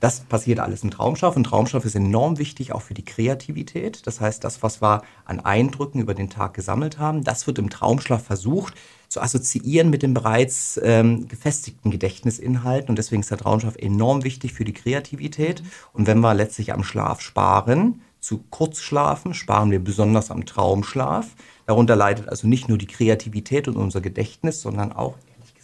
Das 0.00 0.20
passiert 0.20 0.60
alles 0.60 0.84
im 0.84 0.90
Traumschlaf. 0.90 1.36
Und 1.36 1.44
Traumschlaf 1.44 1.84
ist 1.84 1.96
enorm 1.96 2.38
wichtig 2.38 2.72
auch 2.72 2.82
für 2.82 2.94
die 2.94 3.04
Kreativität. 3.04 4.06
Das 4.06 4.20
heißt, 4.20 4.44
das, 4.44 4.62
was 4.62 4.80
wir 4.80 5.02
an 5.24 5.40
Eindrücken 5.40 6.00
über 6.00 6.14
den 6.14 6.30
Tag 6.30 6.54
gesammelt 6.54 6.98
haben, 6.98 7.24
das 7.24 7.46
wird 7.46 7.58
im 7.58 7.70
Traumschlaf 7.70 8.22
versucht 8.22 8.74
zu 9.08 9.22
assoziieren 9.22 9.90
mit 9.90 10.02
den 10.02 10.14
bereits 10.14 10.78
ähm, 10.82 11.28
gefestigten 11.28 11.90
Gedächtnisinhalten. 11.90 12.90
Und 12.90 12.96
deswegen 12.96 13.22
ist 13.22 13.30
der 13.30 13.38
Traumschlaf 13.38 13.76
enorm 13.76 14.22
wichtig 14.22 14.52
für 14.52 14.64
die 14.64 14.74
Kreativität. 14.74 15.62
Und 15.92 16.06
wenn 16.06 16.20
wir 16.20 16.34
letztlich 16.34 16.72
am 16.72 16.84
Schlaf 16.84 17.20
sparen, 17.20 18.02
zu 18.20 18.44
Kurzschlafen 18.50 19.32
sparen 19.32 19.70
wir 19.70 19.78
besonders 19.78 20.30
am 20.30 20.44
Traumschlaf. 20.44 21.34
Darunter 21.66 21.96
leidet 21.96 22.28
also 22.28 22.48
nicht 22.48 22.68
nur 22.68 22.78
die 22.78 22.86
Kreativität 22.86 23.68
und 23.68 23.76
unser 23.76 24.00
Gedächtnis, 24.00 24.60
sondern 24.60 24.92
auch 24.92 25.14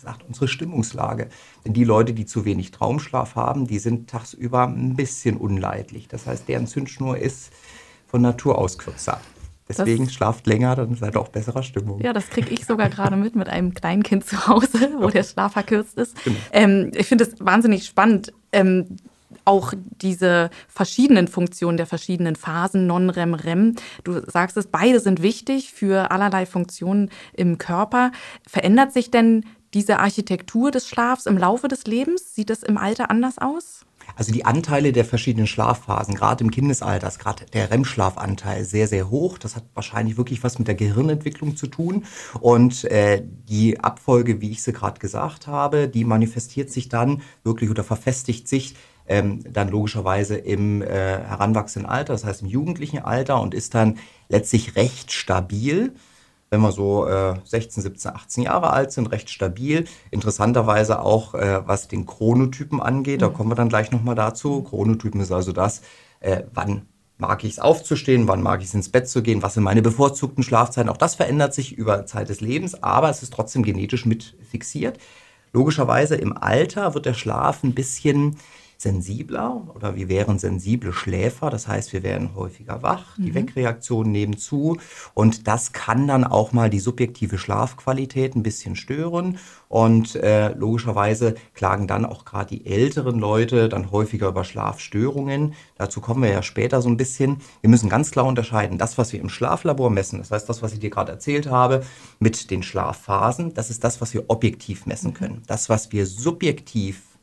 gesagt, 0.04 0.24
unsere 0.26 0.48
Stimmungslage. 0.48 1.28
Denn 1.64 1.72
die 1.72 1.84
Leute, 1.84 2.12
die 2.12 2.26
zu 2.26 2.44
wenig 2.44 2.70
Traumschlaf 2.70 3.34
haben, 3.34 3.66
die 3.66 3.78
sind 3.78 4.10
tagsüber 4.10 4.66
ein 4.66 4.96
bisschen 4.96 5.36
unleidlich. 5.36 6.08
Das 6.08 6.26
heißt, 6.26 6.48
deren 6.48 6.66
Zündschnur 6.66 7.16
ist 7.16 7.52
von 8.06 8.22
Natur 8.22 8.58
aus 8.58 8.78
kürzer. 8.78 9.20
Deswegen 9.66 10.04
das, 10.04 10.12
schlaft 10.12 10.46
länger, 10.46 10.76
dann 10.76 10.94
seid 10.94 11.16
ihr 11.16 11.20
auch 11.20 11.28
besserer 11.28 11.62
Stimmung. 11.62 11.98
Ja, 12.02 12.12
das 12.12 12.28
kriege 12.28 12.50
ich 12.50 12.66
sogar 12.66 12.90
gerade 12.90 13.16
mit 13.16 13.34
mit 13.34 13.48
einem 13.48 13.72
kleinen 13.72 14.02
Kind 14.02 14.26
zu 14.26 14.46
Hause, 14.46 14.92
wo 14.98 15.08
der 15.08 15.24
Schlaf 15.24 15.54
verkürzt 15.54 15.96
ist. 15.96 16.22
Genau. 16.22 16.36
Ähm, 16.52 16.90
ich 16.94 17.06
finde 17.06 17.24
es 17.24 17.34
wahnsinnig 17.40 17.86
spannend. 17.86 18.32
Ähm, 18.52 18.98
auch 19.44 19.72
diese 20.00 20.50
verschiedenen 20.68 21.28
Funktionen 21.28 21.76
der 21.76 21.86
verschiedenen 21.86 22.36
Phasen, 22.36 22.86
Non-REM, 22.86 23.34
REM. 23.34 23.74
Du 24.04 24.20
sagst 24.26 24.56
es, 24.56 24.66
beide 24.66 25.00
sind 25.00 25.22
wichtig 25.22 25.72
für 25.72 26.10
allerlei 26.10 26.46
Funktionen 26.46 27.10
im 27.32 27.58
Körper. 27.58 28.12
Verändert 28.46 28.92
sich 28.92 29.10
denn 29.10 29.44
diese 29.74 29.98
Architektur 29.98 30.70
des 30.70 30.88
Schlafs 30.88 31.26
im 31.26 31.36
Laufe 31.36 31.68
des 31.68 31.84
Lebens? 31.84 32.34
Sieht 32.34 32.50
es 32.50 32.62
im 32.62 32.78
Alter 32.78 33.10
anders 33.10 33.38
aus? 33.38 33.84
Also 34.16 34.32
die 34.32 34.44
Anteile 34.44 34.92
der 34.92 35.04
verschiedenen 35.04 35.46
Schlafphasen, 35.46 36.14
gerade 36.14 36.44
im 36.44 36.50
Kindesalter, 36.50 37.08
ist 37.08 37.18
gerade 37.18 37.46
der 37.52 37.70
REM-Schlafanteil 37.70 38.64
sehr, 38.64 38.86
sehr 38.86 39.10
hoch. 39.10 39.38
Das 39.38 39.56
hat 39.56 39.64
wahrscheinlich 39.74 40.16
wirklich 40.16 40.44
was 40.44 40.58
mit 40.58 40.68
der 40.68 40.74
Gehirnentwicklung 40.74 41.56
zu 41.56 41.66
tun. 41.66 42.04
Und 42.40 42.84
äh, 42.84 43.22
die 43.48 43.80
Abfolge, 43.80 44.40
wie 44.40 44.50
ich 44.50 44.62
sie 44.62 44.72
gerade 44.72 45.00
gesagt 45.00 45.46
habe, 45.46 45.88
die 45.88 46.04
manifestiert 46.04 46.70
sich 46.70 46.88
dann 46.88 47.22
wirklich 47.42 47.70
oder 47.70 47.82
verfestigt 47.82 48.46
sich 48.46 48.76
ähm, 49.06 49.40
dann 49.50 49.68
logischerweise 49.68 50.36
im 50.36 50.82
äh, 50.82 50.86
heranwachsenden 50.86 51.90
Alter, 51.90 52.12
das 52.14 52.24
heißt 52.24 52.42
im 52.42 52.48
jugendlichen 52.48 53.00
Alter 53.00 53.40
und 53.40 53.52
ist 53.52 53.74
dann 53.74 53.98
letztlich 54.28 54.76
recht 54.76 55.12
stabil 55.12 55.94
wenn 56.54 56.60
wir 56.60 56.70
so 56.70 57.08
äh, 57.08 57.34
16, 57.44 57.82
17, 57.82 58.12
18 58.14 58.44
Jahre 58.44 58.70
alt 58.70 58.92
sind, 58.92 59.08
recht 59.08 59.28
stabil. 59.28 59.86
Interessanterweise 60.12 61.00
auch, 61.00 61.34
äh, 61.34 61.66
was 61.66 61.88
den 61.88 62.06
Chronotypen 62.06 62.80
angeht, 62.80 63.22
da 63.22 63.28
mhm. 63.28 63.34
kommen 63.34 63.50
wir 63.50 63.56
dann 63.56 63.68
gleich 63.68 63.90
nochmal 63.90 64.14
dazu. 64.14 64.62
Chronotypen 64.62 65.20
ist 65.20 65.32
also 65.32 65.50
das, 65.50 65.82
äh, 66.20 66.44
wann 66.54 66.82
mag 67.18 67.42
ich 67.42 67.52
es 67.52 67.58
aufzustehen, 67.58 68.28
wann 68.28 68.42
mag 68.42 68.60
ich 68.60 68.68
es 68.68 68.74
ins 68.74 68.88
Bett 68.88 69.08
zu 69.08 69.22
gehen, 69.22 69.42
was 69.42 69.54
sind 69.54 69.64
meine 69.64 69.82
bevorzugten 69.82 70.44
Schlafzeiten. 70.44 70.90
Auch 70.90 70.96
das 70.96 71.16
verändert 71.16 71.54
sich 71.54 71.76
über 71.76 72.06
Zeit 72.06 72.28
des 72.28 72.40
Lebens, 72.40 72.82
aber 72.82 73.10
es 73.10 73.22
ist 73.22 73.32
trotzdem 73.32 73.62
genetisch 73.64 74.06
mit 74.06 74.36
fixiert. 74.48 74.98
Logischerweise 75.52 76.14
im 76.14 76.36
Alter 76.36 76.94
wird 76.94 77.06
der 77.06 77.14
Schlaf 77.14 77.64
ein 77.64 77.74
bisschen 77.74 78.36
sensibler 78.84 79.66
oder 79.74 79.96
wir 79.96 80.08
wären 80.08 80.38
sensible 80.38 80.92
Schläfer. 80.92 81.50
Das 81.50 81.66
heißt, 81.66 81.92
wir 81.92 82.04
werden 82.04 82.36
häufiger 82.36 82.82
wach, 82.82 83.16
die 83.16 83.30
mhm. 83.30 83.34
Wegreaktionen 83.34 84.12
nehmen 84.12 84.38
zu 84.38 84.76
und 85.14 85.48
das 85.48 85.72
kann 85.72 86.06
dann 86.06 86.22
auch 86.22 86.52
mal 86.52 86.70
die 86.70 86.78
subjektive 86.78 87.36
Schlafqualität 87.36 88.36
ein 88.36 88.44
bisschen 88.44 88.76
stören 88.76 89.38
und 89.68 90.14
äh, 90.14 90.54
logischerweise 90.54 91.34
klagen 91.54 91.88
dann 91.88 92.04
auch 92.04 92.24
gerade 92.24 92.54
die 92.54 92.66
älteren 92.66 93.18
Leute 93.18 93.68
dann 93.68 93.90
häufiger 93.90 94.28
über 94.28 94.44
Schlafstörungen. 94.44 95.54
Dazu 95.76 96.00
kommen 96.00 96.22
wir 96.22 96.30
ja 96.30 96.42
später 96.42 96.80
so 96.80 96.88
ein 96.88 96.96
bisschen. 96.96 97.38
Wir 97.60 97.70
müssen 97.70 97.88
ganz 97.88 98.12
klar 98.12 98.26
unterscheiden, 98.26 98.78
das, 98.78 98.98
was 98.98 99.12
wir 99.12 99.20
im 99.20 99.28
Schlaflabor 99.28 99.90
messen, 99.90 100.20
das 100.20 100.30
heißt 100.30 100.48
das, 100.48 100.62
was 100.62 100.72
ich 100.72 100.78
dir 100.78 100.90
gerade 100.90 101.10
erzählt 101.10 101.48
habe, 101.48 101.82
mit 102.20 102.52
den 102.52 102.62
Schlafphasen, 102.62 103.54
das 103.54 103.70
ist 103.70 103.82
das, 103.82 104.00
was 104.00 104.14
wir 104.14 104.24
objektiv 104.28 104.86
messen 104.86 105.10
mhm. 105.10 105.14
können. 105.14 105.42
Das, 105.48 105.68
was 105.68 105.90
wir 105.90 106.06
subjektiv 106.06 107.13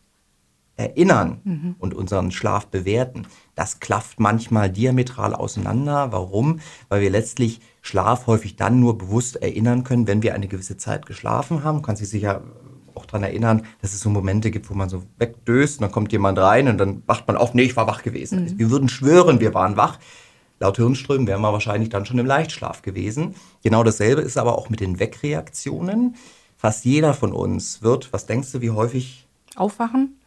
erinnern 0.81 1.41
mhm. 1.43 1.75
und 1.79 1.93
unseren 1.93 2.31
Schlaf 2.31 2.67
bewerten, 2.67 3.27
das 3.55 3.79
klafft 3.79 4.19
manchmal 4.19 4.69
diametral 4.69 5.35
auseinander. 5.35 6.11
Warum? 6.11 6.59
Weil 6.89 7.01
wir 7.01 7.09
letztlich 7.09 7.61
Schlaf 7.81 8.27
häufig 8.27 8.55
dann 8.55 8.79
nur 8.79 8.97
bewusst 8.97 9.35
erinnern 9.41 9.83
können, 9.83 10.07
wenn 10.07 10.23
wir 10.23 10.33
eine 10.33 10.47
gewisse 10.47 10.77
Zeit 10.77 11.05
geschlafen 11.05 11.63
haben. 11.63 11.77
Du 11.77 11.81
kannst 11.83 12.01
dich 12.01 12.09
sicher 12.09 12.41
auch 12.95 13.05
daran 13.05 13.23
erinnern, 13.23 13.63
dass 13.81 13.93
es 13.93 14.01
so 14.01 14.09
Momente 14.09 14.51
gibt, 14.51 14.69
wo 14.69 14.73
man 14.73 14.89
so 14.89 15.03
wegdöst 15.17 15.79
und 15.79 15.83
dann 15.83 15.91
kommt 15.91 16.11
jemand 16.11 16.37
rein 16.37 16.67
und 16.67 16.77
dann 16.77 17.03
wacht 17.05 17.27
man 17.27 17.37
auf, 17.37 17.53
nee, 17.53 17.63
ich 17.63 17.75
war 17.75 17.87
wach 17.87 18.03
gewesen. 18.03 18.43
Mhm. 18.43 18.59
Wir 18.59 18.69
würden 18.69 18.89
schwören, 18.89 19.39
wir 19.39 19.53
waren 19.53 19.77
wach. 19.77 19.99
Laut 20.59 20.77
Hirnströmen 20.77 21.25
wären 21.25 21.41
wir 21.41 21.53
wahrscheinlich 21.53 21.89
dann 21.89 22.05
schon 22.05 22.19
im 22.19 22.25
Leichtschlaf 22.27 22.83
gewesen. 22.83 23.33
Genau 23.63 23.83
dasselbe 23.83 24.21
ist 24.21 24.37
aber 24.37 24.57
auch 24.57 24.69
mit 24.69 24.79
den 24.79 24.99
Wegreaktionen. 24.99 26.15
Fast 26.55 26.85
jeder 26.85 27.15
von 27.15 27.33
uns 27.33 27.81
wird, 27.81 28.13
was 28.13 28.27
denkst 28.27 28.51
du, 28.51 28.61
wie 28.61 28.69
häufig 28.69 29.27
aufwachen? 29.55 30.20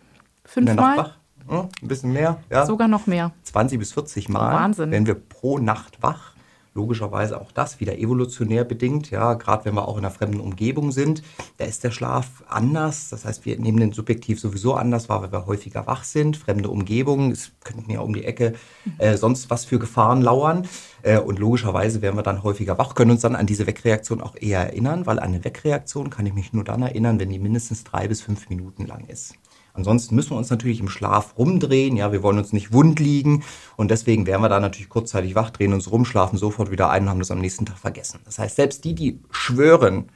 Fünfmal? 0.44 1.14
Hm, 1.46 1.68
ein 1.82 1.88
bisschen 1.88 2.12
mehr, 2.12 2.38
ja. 2.50 2.64
Sogar 2.64 2.88
noch 2.88 3.06
mehr. 3.06 3.32
20 3.42 3.78
bis 3.78 3.92
40 3.92 4.28
Mal 4.28 4.50
oh, 4.50 4.54
Wahnsinn. 4.54 4.90
werden 4.90 5.06
wir 5.06 5.14
pro 5.14 5.58
Nacht 5.58 6.02
wach. 6.02 6.34
Logischerweise 6.76 7.40
auch 7.40 7.52
das 7.52 7.78
wieder 7.78 7.96
evolutionär 7.98 8.64
bedingt, 8.64 9.12
ja, 9.12 9.34
gerade 9.34 9.64
wenn 9.64 9.74
wir 9.74 9.86
auch 9.86 9.96
in 9.96 10.04
einer 10.04 10.10
fremden 10.12 10.40
Umgebung 10.40 10.90
sind, 10.90 11.22
da 11.56 11.66
ist 11.66 11.84
der 11.84 11.92
Schlaf 11.92 12.42
anders. 12.48 13.10
Das 13.10 13.24
heißt, 13.24 13.44
wir 13.44 13.60
nehmen 13.60 13.78
den 13.78 13.92
subjektiv 13.92 14.40
sowieso 14.40 14.74
anders 14.74 15.08
wahr, 15.08 15.22
weil 15.22 15.30
wir 15.30 15.46
häufiger 15.46 15.86
wach 15.86 16.02
sind. 16.02 16.36
Fremde 16.36 16.70
Umgebung, 16.70 17.30
es 17.30 17.52
könnten 17.62 17.88
ja 17.92 18.00
um 18.00 18.12
die 18.12 18.24
Ecke 18.24 18.54
äh, 18.98 19.16
sonst 19.16 19.50
was 19.50 19.64
für 19.64 19.78
Gefahren 19.78 20.20
lauern. 20.20 20.66
Äh, 21.02 21.20
und 21.20 21.38
logischerweise 21.38 22.02
werden 22.02 22.16
wir 22.16 22.24
dann 22.24 22.42
häufiger 22.42 22.76
wach, 22.76 22.96
können 22.96 23.12
uns 23.12 23.20
dann 23.20 23.36
an 23.36 23.46
diese 23.46 23.68
Wegreaktion 23.68 24.20
auch 24.20 24.34
eher 24.34 24.58
erinnern, 24.58 25.06
weil 25.06 25.20
an 25.20 25.26
eine 25.26 25.44
Wegreaktion 25.44 26.10
kann 26.10 26.26
ich 26.26 26.34
mich 26.34 26.52
nur 26.52 26.64
dann 26.64 26.82
erinnern, 26.82 27.20
wenn 27.20 27.30
die 27.30 27.38
mindestens 27.38 27.84
drei 27.84 28.08
bis 28.08 28.20
fünf 28.20 28.48
Minuten 28.48 28.86
lang 28.86 29.06
ist. 29.06 29.36
Ansonsten 29.74 30.14
müssen 30.14 30.30
wir 30.30 30.38
uns 30.38 30.50
natürlich 30.50 30.78
im 30.78 30.88
Schlaf 30.88 31.36
rumdrehen. 31.36 31.96
Ja, 31.96 32.12
wir 32.12 32.22
wollen 32.22 32.38
uns 32.38 32.52
nicht 32.52 32.72
wund 32.72 33.00
liegen. 33.00 33.42
Und 33.76 33.90
deswegen 33.90 34.24
werden 34.24 34.40
wir 34.40 34.48
da 34.48 34.60
natürlich 34.60 34.88
kurzzeitig 34.88 35.34
wach, 35.34 35.50
drehen 35.50 35.72
uns 35.72 35.90
rum, 35.90 36.04
schlafen 36.04 36.38
sofort 36.38 36.70
wieder 36.70 36.90
ein 36.90 37.02
und 37.02 37.08
haben 37.10 37.18
das 37.18 37.32
am 37.32 37.40
nächsten 37.40 37.66
Tag 37.66 37.78
vergessen. 37.78 38.20
Das 38.24 38.38
heißt, 38.38 38.54
selbst 38.56 38.84
die, 38.84 38.94
die 38.94 39.20
schwören, 39.30 40.10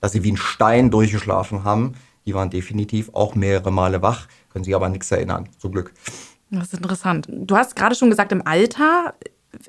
dass 0.00 0.12
sie 0.12 0.24
wie 0.24 0.32
ein 0.32 0.38
Stein 0.38 0.90
durchgeschlafen 0.90 1.62
haben, 1.62 1.94
die 2.24 2.34
waren 2.34 2.50
definitiv 2.50 3.10
auch 3.12 3.34
mehrere 3.34 3.70
Male 3.70 4.00
wach, 4.02 4.28
können 4.50 4.64
sich 4.64 4.74
aber 4.74 4.86
an 4.86 4.92
nichts 4.92 5.10
erinnern. 5.10 5.48
Zum 5.58 5.72
Glück. 5.72 5.92
Das 6.50 6.68
ist 6.68 6.74
interessant. 6.74 7.28
Du 7.30 7.56
hast 7.56 7.76
gerade 7.76 7.94
schon 7.94 8.08
gesagt, 8.08 8.32
im 8.32 8.46
Alter 8.46 9.14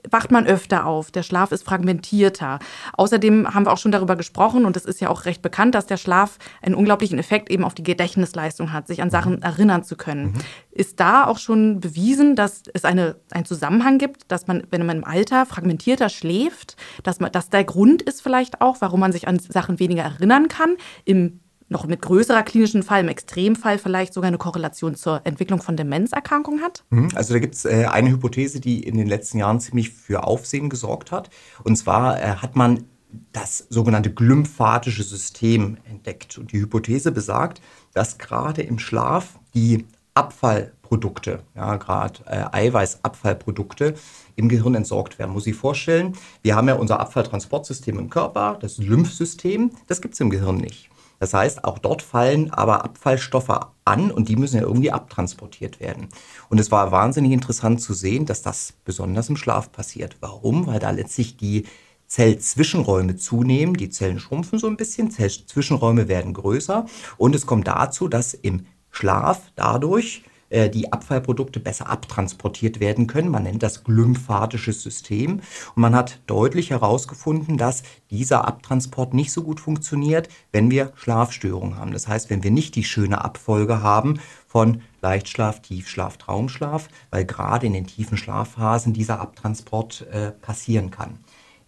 wacht 0.09 0.31
man 0.31 0.45
öfter 0.45 0.85
auf, 0.85 1.11
der 1.11 1.23
Schlaf 1.23 1.51
ist 1.51 1.63
fragmentierter. 1.63 2.59
Außerdem 2.93 3.53
haben 3.53 3.65
wir 3.65 3.73
auch 3.73 3.77
schon 3.77 3.91
darüber 3.91 4.15
gesprochen 4.15 4.65
und 4.65 4.77
es 4.77 4.85
ist 4.85 5.01
ja 5.01 5.09
auch 5.09 5.25
recht 5.25 5.41
bekannt, 5.41 5.75
dass 5.75 5.85
der 5.85 5.97
Schlaf 5.97 6.37
einen 6.61 6.75
unglaublichen 6.75 7.19
Effekt 7.19 7.49
eben 7.49 7.63
auf 7.63 7.73
die 7.73 7.83
Gedächtnisleistung 7.83 8.73
hat, 8.73 8.87
sich 8.87 9.01
an 9.01 9.09
Sachen 9.09 9.41
erinnern 9.41 9.83
zu 9.83 9.95
können. 9.95 10.33
Mhm. 10.33 10.33
Ist 10.71 10.99
da 10.99 11.25
auch 11.25 11.37
schon 11.37 11.79
bewiesen, 11.79 12.35
dass 12.35 12.63
es 12.73 12.85
eine, 12.85 13.15
einen 13.31 13.45
Zusammenhang 13.45 13.97
gibt, 13.97 14.31
dass 14.31 14.47
man, 14.47 14.63
wenn 14.69 14.85
man 14.85 14.97
im 14.97 15.03
Alter 15.03 15.45
fragmentierter 15.45 16.09
schläft, 16.09 16.75
dass, 17.03 17.19
man, 17.19 17.31
dass 17.31 17.49
der 17.49 17.63
Grund 17.63 18.01
ist 18.01 18.21
vielleicht 18.21 18.61
auch, 18.61 18.77
warum 18.79 18.99
man 18.99 19.11
sich 19.11 19.27
an 19.27 19.39
Sachen 19.39 19.79
weniger 19.79 20.03
erinnern 20.03 20.47
kann, 20.47 20.75
im 21.05 21.39
noch 21.69 21.85
mit 21.85 22.01
größerer 22.01 22.43
klinischen 22.43 22.83
Fall, 22.83 23.01
im 23.01 23.09
Extremfall 23.09 23.77
vielleicht 23.77 24.13
sogar 24.13 24.29
eine 24.29 24.37
Korrelation 24.37 24.95
zur 24.95 25.21
Entwicklung 25.25 25.61
von 25.61 25.75
Demenzerkrankungen 25.75 26.61
hat? 26.61 26.83
Mhm. 26.89 27.09
Also 27.15 27.33
da 27.33 27.39
gibt 27.39 27.55
es 27.55 27.65
äh, 27.65 27.85
eine 27.85 28.09
Hypothese, 28.09 28.59
die 28.59 28.83
in 28.83 28.97
den 28.97 29.07
letzten 29.07 29.37
Jahren 29.39 29.59
ziemlich 29.59 29.91
für 29.91 30.23
Aufsehen 30.23 30.69
gesorgt 30.69 31.11
hat. 31.11 31.29
Und 31.63 31.75
zwar 31.75 32.21
äh, 32.21 32.35
hat 32.35 32.55
man 32.55 32.85
das 33.31 33.67
sogenannte 33.69 34.13
glymphatische 34.13 35.03
System 35.03 35.77
entdeckt. 35.89 36.37
Und 36.37 36.51
die 36.51 36.59
Hypothese 36.59 37.11
besagt, 37.11 37.61
dass 37.93 38.17
gerade 38.17 38.61
im 38.61 38.79
Schlaf 38.79 39.39
die 39.53 39.85
Abfallprodukte, 40.13 41.43
ja, 41.55 41.75
gerade 41.75 42.19
äh, 42.25 42.45
Eiweißabfallprodukte 42.51 43.93
im 44.35 44.49
Gehirn 44.49 44.73
entsorgt 44.73 45.19
werden. 45.19 45.31
Muss 45.31 45.45
ich 45.45 45.55
vorstellen, 45.55 46.13
wir 46.41 46.55
haben 46.55 46.67
ja 46.67 46.75
unser 46.75 46.99
Abfalltransportsystem 46.99 47.99
im 47.99 48.09
Körper, 48.09 48.57
das 48.59 48.79
Lymphsystem, 48.79 49.71
das 49.87 50.01
gibt 50.01 50.15
es 50.15 50.19
im 50.19 50.31
Gehirn 50.31 50.57
nicht. 50.57 50.86
Das 51.19 51.33
heißt, 51.33 51.63
auch 51.63 51.79
dort 51.79 52.01
fallen 52.01 52.51
aber 52.51 52.83
Abfallstoffe 52.83 53.49
an 53.85 54.11
und 54.11 54.29
die 54.29 54.35
müssen 54.35 54.57
ja 54.57 54.63
irgendwie 54.63 54.91
abtransportiert 54.91 55.79
werden. 55.79 56.09
Und 56.49 56.59
es 56.59 56.71
war 56.71 56.91
wahnsinnig 56.91 57.31
interessant 57.31 57.81
zu 57.81 57.93
sehen, 57.93 58.25
dass 58.25 58.41
das 58.41 58.73
besonders 58.85 59.29
im 59.29 59.37
Schlaf 59.37 59.71
passiert. 59.71 60.17
Warum? 60.19 60.67
Weil 60.67 60.79
da 60.79 60.91
letztlich 60.91 61.37
die 61.37 61.65
Zellzwischenräume 62.07 63.17
zunehmen, 63.17 63.75
die 63.75 63.89
Zellen 63.89 64.19
schrumpfen 64.19 64.59
so 64.59 64.67
ein 64.67 64.77
bisschen, 64.77 65.11
Zellzwischenräume 65.11 66.07
werden 66.07 66.33
größer 66.33 66.85
und 67.17 67.35
es 67.35 67.45
kommt 67.45 67.67
dazu, 67.67 68.07
dass 68.07 68.33
im 68.33 68.65
Schlaf 68.91 69.41
dadurch 69.55 70.23
die 70.49 70.93
Abfallprodukte 70.93 71.59
besser 71.59 71.89
abtransportiert 71.89 72.79
werden 72.79 73.07
können. 73.07 73.29
Man 73.29 73.43
nennt 73.43 73.63
das 73.63 73.83
glymphatisches 73.83 74.81
System. 74.81 75.41
Und 75.75 75.81
man 75.81 75.95
hat 75.95 76.19
deutlich 76.27 76.69
herausgefunden, 76.69 77.57
dass 77.57 77.83
dieser 78.09 78.47
Abtransport 78.47 79.13
nicht 79.13 79.31
so 79.31 79.43
gut 79.43 79.59
funktioniert, 79.59 80.29
wenn 80.51 80.71
wir 80.71 80.93
Schlafstörungen 80.95 81.77
haben. 81.77 81.91
Das 81.91 82.07
heißt, 82.07 82.29
wenn 82.29 82.43
wir 82.43 82.51
nicht 82.51 82.75
die 82.75 82.83
schöne 82.83 83.23
Abfolge 83.23 83.81
haben 83.81 84.19
von 84.47 84.81
Leichtschlaf, 85.01 85.61
Tiefschlaf, 85.61 86.17
Traumschlaf, 86.17 86.87
weil 87.11 87.25
gerade 87.25 87.67
in 87.67 87.73
den 87.73 87.87
tiefen 87.87 88.17
Schlafphasen 88.17 88.93
dieser 88.93 89.19
Abtransport 89.19 90.07
äh, 90.11 90.31
passieren 90.31 90.91
kann. 90.91 91.19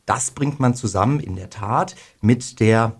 Das 0.06 0.32
bringt 0.32 0.60
man 0.60 0.74
zusammen 0.74 1.20
in 1.20 1.36
der 1.36 1.52
Tat 1.52 1.96
mit 2.22 2.60
der 2.60 2.96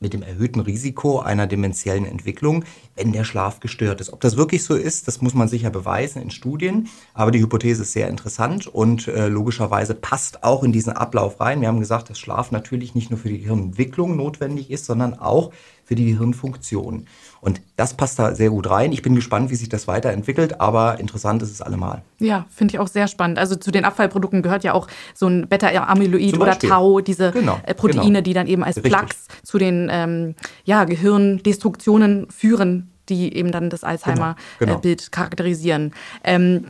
mit 0.00 0.14
dem 0.14 0.22
erhöhten 0.22 0.60
Risiko 0.60 1.20
einer 1.20 1.46
dementiellen 1.46 2.06
Entwicklung, 2.06 2.64
wenn 2.96 3.12
der 3.12 3.24
Schlaf 3.24 3.60
gestört 3.60 4.00
ist. 4.00 4.12
Ob 4.12 4.20
das 4.20 4.36
wirklich 4.36 4.64
so 4.64 4.74
ist, 4.74 5.06
das 5.06 5.20
muss 5.20 5.34
man 5.34 5.46
sicher 5.46 5.70
beweisen 5.70 6.22
in 6.22 6.30
Studien, 6.30 6.88
aber 7.12 7.30
die 7.30 7.40
Hypothese 7.40 7.82
ist 7.82 7.92
sehr 7.92 8.08
interessant 8.08 8.66
und 8.66 9.08
äh, 9.08 9.28
logischerweise 9.28 9.94
passt 9.94 10.42
auch 10.42 10.64
in 10.64 10.72
diesen 10.72 10.94
Ablauf 10.94 11.38
rein. 11.38 11.60
Wir 11.60 11.68
haben 11.68 11.80
gesagt, 11.80 12.08
dass 12.08 12.18
Schlaf 12.18 12.50
natürlich 12.50 12.94
nicht 12.94 13.10
nur 13.10 13.20
für 13.20 13.28
die 13.28 13.40
Gehirnentwicklung 13.40 14.16
notwendig 14.16 14.70
ist, 14.70 14.86
sondern 14.86 15.14
auch 15.14 15.52
für 15.90 15.96
die 15.96 16.12
Gehirnfunktion. 16.12 17.06
Und 17.40 17.60
das 17.74 17.94
passt 17.94 18.20
da 18.20 18.32
sehr 18.32 18.50
gut 18.50 18.70
rein. 18.70 18.92
Ich 18.92 19.02
bin 19.02 19.16
gespannt, 19.16 19.50
wie 19.50 19.56
sich 19.56 19.68
das 19.68 19.88
weiterentwickelt, 19.88 20.60
aber 20.60 21.00
interessant 21.00 21.42
ist 21.42 21.50
es 21.50 21.60
allemal. 21.60 22.02
Ja, 22.20 22.46
finde 22.48 22.74
ich 22.74 22.78
auch 22.78 22.86
sehr 22.86 23.08
spannend. 23.08 23.40
Also 23.40 23.56
zu 23.56 23.72
den 23.72 23.84
Abfallprodukten 23.84 24.40
gehört 24.40 24.62
ja 24.62 24.72
auch 24.72 24.86
so 25.14 25.26
ein 25.26 25.48
Beta-Amyloid 25.48 26.38
oder 26.38 26.56
Tau, 26.56 27.00
diese 27.00 27.32
genau, 27.32 27.58
äh, 27.66 27.74
Proteine, 27.74 28.04
genau. 28.04 28.20
die 28.20 28.34
dann 28.34 28.46
eben 28.46 28.62
als 28.62 28.80
Plaques 28.80 29.26
zu 29.42 29.58
den 29.58 29.88
ähm, 29.90 30.36
ja, 30.64 30.84
Gehirndestruktionen 30.84 32.30
führen 32.30 32.92
die 33.08 33.34
eben 33.34 33.50
dann 33.50 33.70
das 33.70 33.80
genau, 33.80 33.90
Alzheimer-Bild 33.90 34.60
genau, 34.60 34.80
genau. 34.80 34.96
charakterisieren. 35.10 35.92
Ähm, 36.22 36.66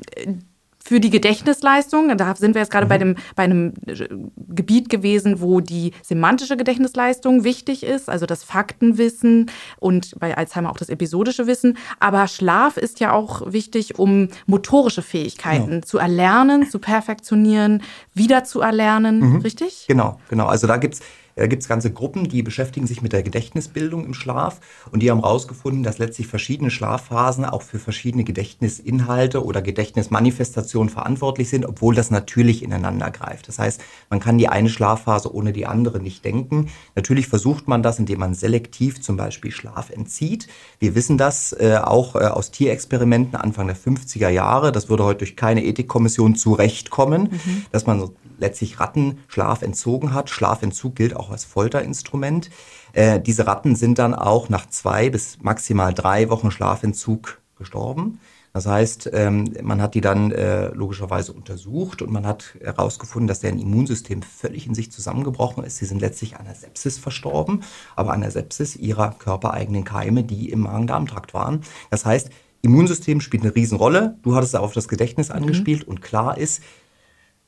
für 0.83 0.99
die 0.99 1.11
Gedächtnisleistung, 1.11 2.17
da 2.17 2.35
sind 2.35 2.55
wir 2.55 2.63
jetzt 2.63 2.71
gerade 2.71 2.87
mhm. 2.87 2.89
bei, 2.89 2.99
dem, 2.99 3.17
bei 3.37 3.43
einem 3.45 3.75
äh, 3.87 4.09
Gebiet 4.49 4.89
gewesen, 4.89 5.41
wo 5.41 5.61
die 5.61 5.93
semantische 6.03 6.57
Gedächtnisleistung 6.57 7.45
wichtig 7.45 7.83
ist, 7.83 8.09
also 8.09 8.27
das 8.27 8.45
Faktenwissen 8.45 9.51
und 9.79 10.19
bei 10.19 10.37
Alzheimer 10.37 10.71
auch 10.71 10.79
das 10.79 10.89
episodische 10.89 11.47
Wissen. 11.47 11.77
Aber 11.99 12.27
Schlaf 12.29 12.77
ist 12.77 13.01
ja 13.01 13.13
auch 13.13 13.53
wichtig, 13.53 13.99
um 13.99 14.29
motorische 14.47 15.03
Fähigkeiten 15.03 15.71
genau. 15.71 15.87
zu 15.87 15.99
erlernen, 15.99 16.69
zu 16.69 16.79
perfektionieren, 16.79 17.83
wieder 18.15 18.45
zu 18.45 18.61
erlernen, 18.61 19.21
mhm. 19.21 19.37
richtig? 19.43 19.85
Genau, 19.87 20.19
genau. 20.29 20.47
Also 20.47 20.67
da 20.67 20.79
gibt 20.79 20.95
es 20.95 21.01
da 21.41 21.47
gibt 21.47 21.63
es 21.63 21.69
ganze 21.71 21.91
Gruppen, 21.91 22.29
die 22.29 22.43
beschäftigen 22.43 22.87
sich 22.87 23.01
mit 23.01 23.15
der 23.15 23.23
Gedächtnisbildung 23.23 24.05
im 24.05 24.13
Schlaf 24.13 24.61
und 24.93 25.03
die 25.03 25.11
haben 25.11 25.23
herausgefunden, 25.23 25.83
dass 25.83 25.97
letztlich 25.97 26.27
verschiedene 26.27 26.71
Schlafphasen 26.71 27.47
auch 27.47 27.63
für 27.63 27.79
verschiedene 27.79 28.25
Gedächtnisinhalte 28.25 29.43
oder 29.43 29.63
Gedächtnismanifestationen 29.63 30.91
verantwortlich 30.91 31.49
sind, 31.49 31.65
obwohl 31.65 31.95
das 31.95 32.11
natürlich 32.11 32.63
ineinander 32.63 33.11
greift. 33.11 33.49
Das 33.49 33.59
heißt, 33.59 33.81
man 34.11 34.21
kann 34.21 34.37
die 34.37 34.49
eine 34.49 34.69
Schlafphase 34.69 35.35
ohne 35.35 35.55
die 35.55 35.65
andere 35.65 35.99
nicht 35.99 36.27
denken. 36.27 36.69
Natürlich 36.95 37.27
versucht 37.27 37.69
man 37.69 37.83
das, 37.83 37.99
indem 37.99 38.19
man 38.19 38.35
selektiv 38.35 39.01
zum 39.01 39.17
Beispiel 39.17 39.51
Schlaf 39.51 39.89
entzieht. 39.89 40.47
Wir 40.79 40.95
wissen 40.95 41.17
das 41.17 41.55
äh, 41.55 41.79
auch 41.83 42.17
äh, 42.17 42.19
aus 42.19 42.51
Tierexperimenten 42.51 43.37
Anfang 43.37 43.67
der 43.67 43.77
50er 43.77 44.29
Jahre. 44.29 44.73
Das 44.73 44.91
würde 44.91 45.05
heute 45.05 45.21
durch 45.21 45.37
keine 45.37 45.65
Ethikkommission 45.65 46.35
zurechtkommen, 46.35 47.31
mhm. 47.31 47.65
dass 47.73 47.87
man 47.87 48.11
letztlich 48.41 48.81
Ratten 48.81 49.19
Schlaf 49.29 49.63
entzogen 49.63 50.13
hat. 50.13 50.31
Schlafentzug 50.31 50.97
gilt 50.97 51.15
auch 51.15 51.31
als 51.31 51.45
Folterinstrument. 51.45 52.51
Äh, 52.93 53.21
diese 53.21 53.47
Ratten 53.47 53.77
sind 53.77 53.99
dann 53.99 54.15
auch 54.15 54.49
nach 54.49 54.69
zwei 54.69 55.11
bis 55.11 55.39
maximal 55.41 55.95
drei 55.95 56.29
Wochen 56.31 56.51
Schlafentzug 56.51 57.41
gestorben. 57.57 58.19
Das 58.53 58.67
heißt, 58.67 59.11
ähm, 59.13 59.55
man 59.63 59.81
hat 59.81 59.95
die 59.95 60.01
dann 60.01 60.33
äh, 60.33 60.69
logischerweise 60.75 61.33
untersucht 61.33 62.03
und 62.03 62.11
man 62.11 62.27
hat 62.27 62.57
herausgefunden, 62.61 63.29
dass 63.29 63.39
deren 63.39 63.61
Immunsystem 63.61 64.23
völlig 64.23 64.67
in 64.67 64.75
sich 64.75 64.91
zusammengebrochen 64.91 65.63
ist. 65.63 65.77
Sie 65.77 65.85
sind 65.85 66.01
letztlich 66.01 66.37
an 66.37 66.47
der 66.47 66.57
Sepsis 66.57 66.99
verstorben, 66.99 67.63
aber 67.95 68.13
an 68.13 68.23
der 68.23 68.33
Sepsis 68.33 68.75
ihrer 68.75 69.13
körpereigenen 69.13 69.85
Keime, 69.85 70.25
die 70.25 70.51
im 70.51 70.61
Magen-Darm-Trakt 70.61 71.33
waren. 71.33 71.61
Das 71.91 72.05
heißt, 72.05 72.31
Immunsystem 72.63 73.21
spielt 73.21 73.45
eine 73.45 73.55
Riesenrolle. 73.55 74.17
Du 74.23 74.35
hattest 74.35 74.57
auf 74.57 74.73
das 74.73 74.89
Gedächtnis 74.89 75.29
mhm. 75.29 75.37
angespielt 75.37 75.85
und 75.85 76.03
klar 76.03 76.37
ist, 76.37 76.61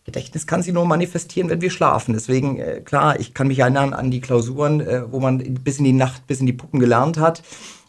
Gedächtnis 0.04 0.46
kann 0.46 0.62
sich 0.62 0.72
nur 0.72 0.84
manifestieren, 0.84 1.48
wenn 1.48 1.60
wir 1.60 1.70
schlafen. 1.70 2.12
Deswegen, 2.14 2.58
äh, 2.58 2.80
klar, 2.80 3.20
ich 3.20 3.34
kann 3.34 3.46
mich 3.46 3.60
erinnern 3.60 3.92
an 3.92 4.10
die 4.10 4.20
Klausuren, 4.20 4.80
äh, 4.80 5.10
wo 5.12 5.20
man 5.20 5.38
bis 5.38 5.78
in 5.78 5.84
die 5.84 5.92
Nacht, 5.92 6.26
bis 6.26 6.40
in 6.40 6.46
die 6.46 6.52
Puppen 6.52 6.80
gelernt 6.80 7.18
hat, 7.18 7.42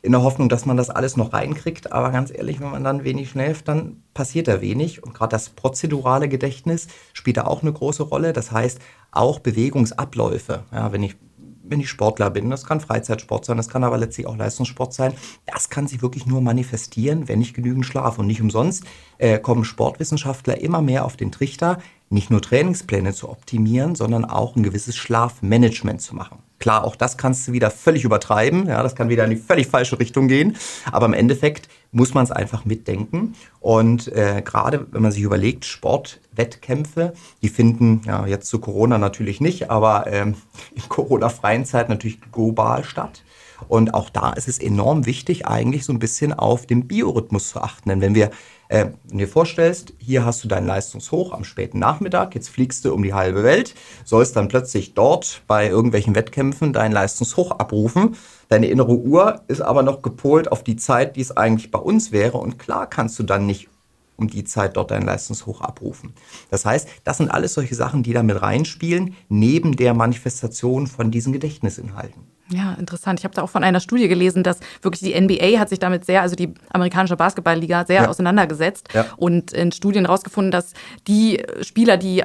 in 0.03 0.11
der 0.11 0.21
Hoffnung, 0.21 0.49
dass 0.49 0.65
man 0.65 0.77
das 0.77 0.89
alles 0.89 1.17
noch 1.17 1.33
reinkriegt. 1.33 1.91
Aber 1.91 2.11
ganz 2.11 2.31
ehrlich, 2.31 2.59
wenn 2.59 2.69
man 2.69 2.83
dann 2.83 3.03
wenig 3.03 3.29
schläft, 3.29 3.67
dann 3.67 4.03
passiert 4.13 4.47
da 4.47 4.61
wenig. 4.61 5.03
Und 5.03 5.13
gerade 5.13 5.31
das 5.31 5.49
prozedurale 5.49 6.29
Gedächtnis 6.29 6.87
spielt 7.13 7.37
da 7.37 7.45
auch 7.45 7.63
eine 7.63 7.73
große 7.73 8.03
Rolle. 8.03 8.33
Das 8.33 8.51
heißt, 8.51 8.79
auch 9.11 9.39
Bewegungsabläufe. 9.39 10.63
Ja, 10.71 10.91
wenn 10.91 11.03
ich 11.03 11.15
wenn 11.63 11.79
ich 11.79 11.89
Sportler 11.89 12.29
bin, 12.29 12.49
das 12.49 12.65
kann 12.65 12.81
Freizeitsport 12.81 13.45
sein, 13.45 13.57
das 13.57 13.69
kann 13.69 13.83
aber 13.83 13.97
letztlich 13.97 14.27
auch 14.27 14.35
Leistungssport 14.35 14.93
sein, 14.93 15.13
das 15.45 15.69
kann 15.69 15.87
sich 15.87 16.01
wirklich 16.01 16.25
nur 16.25 16.41
manifestieren, 16.41 17.27
wenn 17.27 17.41
ich 17.41 17.53
genügend 17.53 17.85
schlafe. 17.85 18.21
Und 18.21 18.27
nicht 18.27 18.41
umsonst 18.41 18.83
äh, 19.17 19.39
kommen 19.39 19.63
Sportwissenschaftler 19.63 20.59
immer 20.59 20.81
mehr 20.81 21.05
auf 21.05 21.15
den 21.15 21.31
Trichter, 21.31 21.79
nicht 22.13 22.29
nur 22.29 22.41
Trainingspläne 22.41 23.13
zu 23.13 23.29
optimieren, 23.29 23.95
sondern 23.95 24.23
auch 24.23 24.55
ein 24.55 24.63
gewisses 24.63 24.95
Schlafmanagement 24.95 26.01
zu 26.01 26.15
machen. 26.15 26.39
Klar, 26.59 26.85
auch 26.85 26.95
das 26.95 27.17
kannst 27.17 27.47
du 27.47 27.51
wieder 27.51 27.71
völlig 27.71 28.05
übertreiben. 28.05 28.67
Ja, 28.67 28.83
das 28.83 28.95
kann 28.95 29.09
wieder 29.09 29.25
in 29.25 29.31
die 29.31 29.35
völlig 29.35 29.67
falsche 29.67 29.99
Richtung 29.99 30.27
gehen. 30.29 30.55
Aber 30.91 31.07
im 31.07 31.13
Endeffekt 31.13 31.67
muss 31.91 32.13
man 32.13 32.23
es 32.23 32.31
einfach 32.31 32.63
mitdenken. 32.63 33.35
Und 33.59 34.07
äh, 34.13 34.41
gerade 34.45 34.87
wenn 34.91 35.01
man 35.01 35.11
sich 35.11 35.23
überlegt, 35.23 35.65
Sportwettkämpfe, 35.65 37.13
die 37.41 37.49
finden 37.49 38.01
ja 38.05 38.25
jetzt 38.25 38.47
zu 38.47 38.59
Corona 38.59 38.97
natürlich 38.97 39.41
nicht, 39.41 39.69
aber 39.69 40.07
ähm, 40.07 40.35
in 40.73 40.87
Corona-freien 40.87 41.65
Zeit 41.65 41.89
natürlich 41.89 42.19
global 42.31 42.83
statt. 42.83 43.23
Und 43.67 43.93
auch 43.93 44.09
da 44.09 44.33
ist 44.33 44.47
es 44.47 44.59
enorm 44.59 45.05
wichtig, 45.05 45.47
eigentlich 45.47 45.85
so 45.85 45.93
ein 45.93 45.99
bisschen 45.99 46.33
auf 46.33 46.65
den 46.65 46.87
Biorhythmus 46.87 47.49
zu 47.49 47.61
achten. 47.61 47.89
Denn 47.89 48.01
wenn 48.01 48.15
wir 48.15 48.31
äh, 48.73 48.87
wenn 49.07 49.19
dir 49.19 49.27
vorstellst, 49.27 49.93
hier 49.99 50.25
hast 50.25 50.43
du 50.43 50.47
dein 50.47 50.65
Leistungshoch 50.65 51.31
am 51.31 51.43
späten 51.43 51.77
Nachmittag, 51.77 52.33
jetzt 52.33 52.49
fliegst 52.49 52.83
du 52.83 52.93
um 52.93 53.03
die 53.03 53.13
halbe 53.13 53.43
Welt, 53.43 53.75
sollst 54.03 54.35
dann 54.35 54.47
plötzlich 54.47 54.95
dort 54.95 55.43
bei 55.45 55.69
irgendwelchen 55.69 56.15
Wettkämpfen 56.15 56.73
dein 56.73 56.91
Leistungshoch 56.91 57.51
abrufen. 57.51 58.15
Deine 58.49 58.65
innere 58.65 58.95
Uhr 58.95 59.41
ist 59.47 59.61
aber 59.61 59.83
noch 59.83 60.01
gepolt 60.01 60.51
auf 60.51 60.63
die 60.63 60.75
Zeit, 60.75 61.17
die 61.17 61.21
es 61.21 61.37
eigentlich 61.37 61.69
bei 61.69 61.77
uns 61.77 62.11
wäre. 62.11 62.39
Und 62.39 62.57
klar 62.57 62.89
kannst 62.89 63.19
du 63.19 63.23
dann 63.23 63.45
nicht 63.45 63.69
um 64.15 64.27
die 64.27 64.43
Zeit 64.43 64.75
dort 64.75 64.89
dein 64.89 65.03
Leistungshoch 65.03 65.61
abrufen. 65.61 66.13
Das 66.49 66.65
heißt, 66.65 66.87
das 67.03 67.17
sind 67.17 67.29
alles 67.29 67.53
solche 67.53 67.75
Sachen, 67.75 68.01
die 68.01 68.13
da 68.13 68.23
mit 68.23 68.41
reinspielen, 68.41 69.15
neben 69.29 69.75
der 69.75 69.93
Manifestation 69.93 70.87
von 70.87 71.11
diesen 71.11 71.31
Gedächtnisinhalten. 71.31 72.32
Ja, 72.53 72.73
interessant. 72.73 73.19
Ich 73.19 73.23
habe 73.23 73.33
da 73.33 73.41
auch 73.41 73.49
von 73.49 73.63
einer 73.63 73.79
Studie 73.79 74.07
gelesen, 74.07 74.43
dass 74.43 74.59
wirklich 74.81 75.01
die 75.01 75.19
NBA 75.19 75.59
hat 75.59 75.69
sich 75.69 75.79
damit 75.79 76.05
sehr, 76.05 76.21
also 76.21 76.35
die 76.35 76.53
amerikanische 76.69 77.15
Basketballliga, 77.15 77.85
sehr 77.85 78.03
ja. 78.03 78.07
auseinandergesetzt 78.07 78.89
ja. 78.93 79.05
und 79.17 79.53
in 79.53 79.71
Studien 79.71 80.05
herausgefunden, 80.05 80.51
dass 80.51 80.73
die 81.07 81.43
Spieler, 81.61 81.97
die 81.97 82.23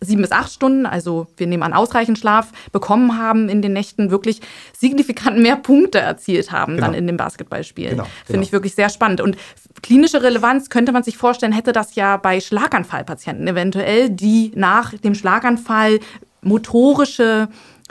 sieben 0.00 0.22
bis 0.22 0.30
acht 0.30 0.52
Stunden, 0.52 0.86
also 0.86 1.26
wir 1.36 1.46
nehmen 1.48 1.62
an 1.64 1.72
ausreichend 1.72 2.18
Schlaf, 2.18 2.52
bekommen 2.70 3.18
haben 3.18 3.48
in 3.48 3.60
den 3.60 3.72
Nächten, 3.72 4.10
wirklich 4.10 4.40
signifikant 4.76 5.38
mehr 5.38 5.56
Punkte 5.56 5.98
erzielt 5.98 6.52
haben 6.52 6.76
genau. 6.76 6.86
dann 6.86 6.94
in 6.94 7.06
den 7.06 7.16
Basketballspielen. 7.16 7.92
Genau, 7.92 8.04
Finde 8.04 8.32
genau. 8.32 8.42
ich 8.42 8.52
wirklich 8.52 8.74
sehr 8.74 8.88
spannend. 8.88 9.20
Und 9.20 9.36
klinische 9.82 10.22
Relevanz 10.22 10.70
könnte 10.70 10.92
man 10.92 11.02
sich 11.02 11.16
vorstellen, 11.16 11.52
hätte 11.52 11.72
das 11.72 11.96
ja 11.96 12.16
bei 12.16 12.40
Schlaganfallpatienten 12.40 13.48
eventuell, 13.48 14.10
die 14.10 14.52
nach 14.54 14.94
dem 14.94 15.14
Schlaganfall 15.14 15.98
motorische 16.40 17.48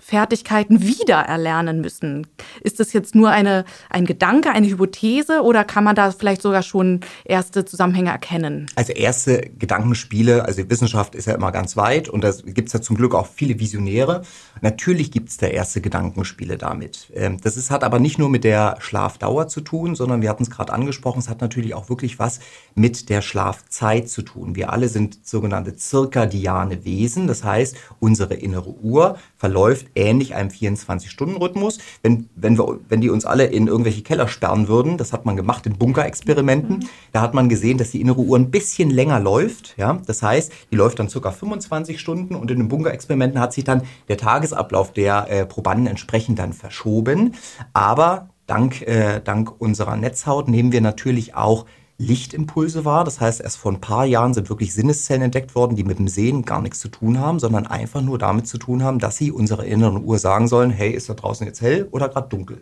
Fertigkeiten 0.08 0.82
wieder 0.82 1.18
erlernen 1.18 1.82
müssen. 1.82 2.28
Ist 2.62 2.80
das 2.80 2.94
jetzt 2.94 3.14
nur 3.14 3.30
eine, 3.30 3.66
ein 3.90 4.06
Gedanke, 4.06 4.52
eine 4.52 4.66
Hypothese 4.68 5.42
oder 5.42 5.66
kann 5.66 5.84
man 5.84 5.98
da 5.98 6.12
vielleicht 6.12 6.42
sogar 6.42 6.64
schon 6.64 7.02
erste 7.26 7.66
Zusammenhänge 7.66 8.12
erkennen? 8.12 8.68
Also 8.76 8.94
erste 8.94 9.42
Gedankenspiele, 9.60 10.46
also 10.46 10.70
Wissenschaft 10.70 11.14
ist 11.14 11.28
ja 11.28 11.36
immer 11.36 11.52
ganz 11.52 11.76
weit 11.76 12.08
und 12.08 12.24
da 12.24 12.32
gibt 12.46 12.70
es 12.70 12.74
ja 12.74 12.80
zum 12.80 12.96
Glück 12.96 13.14
auch 13.14 13.28
viele 13.28 13.60
Visionäre. 13.60 14.22
Natürlich 14.62 15.12
gibt 15.12 15.28
es 15.28 15.36
da 15.36 15.48
erste 15.48 15.82
Gedankenspiele 15.82 16.58
damit. 16.58 17.12
Ähm, 17.14 17.42
das 17.42 17.58
ist, 17.58 17.70
hat 17.70 17.84
aber 17.84 18.00
nicht 18.00 18.18
nur 18.18 18.30
mit 18.30 18.46
der 18.46 18.78
Schlafdauer 18.80 19.50
zu 19.50 19.60
tun, 19.60 19.94
sondern 19.94 20.22
wir 20.22 20.30
hatten 20.30 20.44
es 20.44 20.50
gerade 20.50 20.72
angesprochen, 20.72 21.20
es 21.20 21.28
hat 21.28 21.42
natürlich 21.42 21.74
auch 21.74 21.90
wirklich 21.90 22.18
was 22.18 22.40
mit 22.76 23.10
der 23.10 23.22
Schlafzeit 23.22 24.08
zu 24.08 24.22
tun. 24.22 24.56
Wir 24.56 24.72
alle 24.72 24.88
sind 24.88 25.28
sogenannte 25.28 25.76
zirkadiane 25.76 26.86
Wesen, 26.86 27.28
das 27.28 27.44
heißt, 27.44 27.76
unsere 28.00 28.36
innere 28.36 28.70
Uhr 28.70 29.18
verläuft 29.36 29.88
ähnlich 29.98 30.36
einem 30.36 30.50
24-Stunden-Rhythmus. 30.50 31.80
Wenn, 32.04 32.30
wenn, 32.36 32.58
wir, 32.58 32.80
wenn 32.88 33.02
die 33.02 33.10
uns 33.10 33.26
alle 33.26 33.46
in 33.46 33.68
irgendwelche 33.68 34.04
Keller 34.04 34.28
sperren 34.28 34.68
würden, 34.68 34.98
das 34.98 35.12
hat 35.12 35.26
man 35.26 35.36
gemacht 35.36 35.66
in 35.66 35.78
Bunkerexperimenten, 35.78 36.78
mhm. 36.78 36.90
da 37.12 37.22
hat 37.22 37.34
man 37.34 37.50
gesehen, 37.50 37.78
dass 37.78 37.92
die 37.92 38.02
innere 38.02 38.22
Uhr 38.22 38.38
ein 38.38 38.52
bisschen 38.52 38.90
länger 38.90 39.20
läuft. 39.20 39.76
Ja? 39.78 40.00
Das 40.06 40.24
heißt, 40.24 40.52
die 40.72 40.76
läuft 40.76 41.00
dann 41.00 41.10
circa 41.10 41.32
25 41.32 42.00
Stunden 42.00 42.36
und 42.36 42.52
in 42.52 42.60
den 42.60 42.68
Bunkerexperimenten 42.68 43.40
hat 43.40 43.54
sich 43.54 43.64
dann 43.64 43.82
der 44.08 44.18
Tagesablauf 44.18 44.94
der 44.94 45.30
äh, 45.30 45.46
Probanden 45.46 45.88
entsprechend 45.88 46.40
dann 46.40 46.54
verschoben. 46.54 47.36
Aber 47.74 48.30
dank, 48.48 48.82
äh, 48.82 49.22
dank 49.24 49.60
unserer 49.60 49.96
Netzhaut 49.96 50.48
nehmen 50.48 50.72
wir 50.72 50.82
natürlich 50.82 51.36
auch 51.36 51.66
Lichtimpulse 51.98 52.86
war. 52.86 53.04
Das 53.04 53.20
heißt, 53.20 53.42
erst 53.42 53.58
vor 53.58 53.72
ein 53.72 53.82
paar 53.82 54.06
Jahren 54.06 54.34
sind 54.34 54.50
wirklich 54.50 54.74
Sinneszellen 54.74 55.24
entdeckt 55.24 55.56
worden, 55.56 55.76
die 55.76 55.84
mit 55.84 56.00
dem 56.00 56.08
Sehen 56.08 56.44
gar 56.46 56.62
nichts 56.62 56.80
zu 56.80 56.90
tun 56.90 57.20
haben, 57.20 57.40
sondern 57.40 57.66
einfach 57.66 58.02
nur 58.02 58.18
damit 58.18 58.48
zu 58.48 58.58
tun 58.58 58.84
haben, 58.84 59.00
dass 59.00 59.18
sie 59.18 59.32
unserer 59.32 59.66
inneren 59.66 60.04
Uhr 60.04 60.20
sagen 60.20 60.48
sollen, 60.48 60.72
hey, 60.72 60.92
ist 60.92 61.10
da 61.10 61.16
draußen 61.16 61.48
jetzt 61.48 61.62
hell 61.62 61.88
oder 61.92 62.10
gerade 62.10 62.30
dunkel? 62.30 62.62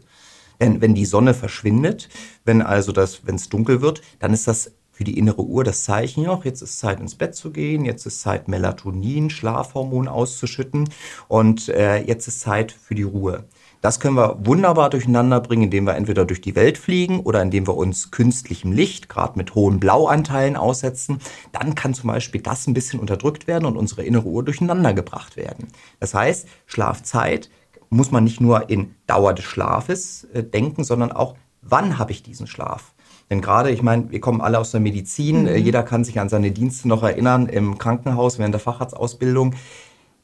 Denn 0.60 0.80
wenn 0.80 0.95
die 0.95 1.06
Sonne 1.06 1.34
verschwindet, 1.34 2.08
wenn 2.45 2.62
also 2.62 2.91
das, 2.91 3.26
wenn 3.26 3.36
es 3.36 3.50
dunkel 3.50 3.82
wird, 3.82 4.02
dann 4.19 4.34
ist 4.34 4.48
das 4.48 4.71
für 4.95 5.04
die 5.04 5.17
innere 5.17 5.41
Uhr 5.41 5.65
das 5.65 5.84
Zeichen, 5.84 6.24
ja, 6.24 6.39
jetzt 6.45 6.62
ist 6.62 6.80
Zeit 6.80 7.02
ins 7.02 7.15
Bett 7.15 7.36
zu 7.36 7.52
gehen, 7.52 7.84
jetzt 7.84 8.06
ist 8.06 8.21
Zeit 8.21 8.48
Melatonin, 8.48 9.30
Schlafhormon 9.30 10.08
auszuschütten 10.08 10.88
und 11.28 11.67
äh, 11.67 11.98
jetzt 11.98 12.30
ist 12.30 12.39
Zeit 12.39 12.71
für 12.71 12.95
die 12.95 13.04
Ruhe. 13.04 13.43
Das 13.81 13.99
können 13.99 14.15
wir 14.15 14.38
wunderbar 14.45 14.89
durcheinander 14.89 15.39
bringen, 15.41 15.63
indem 15.63 15.85
wir 15.85 15.95
entweder 15.95 16.25
durch 16.25 16.41
die 16.41 16.55
Welt 16.55 16.77
fliegen 16.77 17.19
oder 17.19 17.41
indem 17.41 17.67
wir 17.67 17.75
uns 17.75 18.11
künstlichem 18.11 18.71
Licht, 18.71 19.09
gerade 19.09 19.38
mit 19.38 19.55
hohen 19.55 19.79
Blauanteilen 19.79 20.55
aussetzen. 20.55 21.19
Dann 21.51 21.75
kann 21.75 21.93
zum 21.93 22.07
Beispiel 22.07 22.41
das 22.41 22.67
ein 22.67 22.73
bisschen 22.73 22.99
unterdrückt 22.99 23.47
werden 23.47 23.65
und 23.65 23.77
unsere 23.77 24.03
innere 24.03 24.25
Uhr 24.25 24.43
durcheinander 24.43 24.93
gebracht 24.93 25.38
werden. 25.38 25.67
Das 25.99 26.13
heißt, 26.13 26.47
Schlafzeit 26.65 27.49
muss 27.89 28.11
man 28.11 28.23
nicht 28.23 28.41
nur 28.41 28.69
in 28.69 28.95
Dauer 29.07 29.33
des 29.33 29.45
Schlafes 29.45 30.25
äh, 30.33 30.43
denken, 30.43 30.83
sondern 30.83 31.11
auch, 31.11 31.35
wann 31.61 31.97
habe 31.97 32.11
ich 32.11 32.23
diesen 32.23 32.47
Schlaf? 32.47 32.93
Denn 33.29 33.41
gerade, 33.41 33.71
ich 33.71 33.81
meine, 33.81 34.11
wir 34.11 34.19
kommen 34.19 34.41
alle 34.41 34.59
aus 34.59 34.71
der 34.71 34.79
Medizin, 34.79 35.43
mhm. 35.43 35.55
jeder 35.55 35.83
kann 35.83 36.03
sich 36.03 36.19
an 36.19 36.29
seine 36.29 36.51
Dienste 36.51 36.88
noch 36.88 37.03
erinnern 37.03 37.47
im 37.47 37.77
Krankenhaus 37.77 38.38
während 38.38 38.53
der 38.53 38.59
Facharztausbildung. 38.59 39.55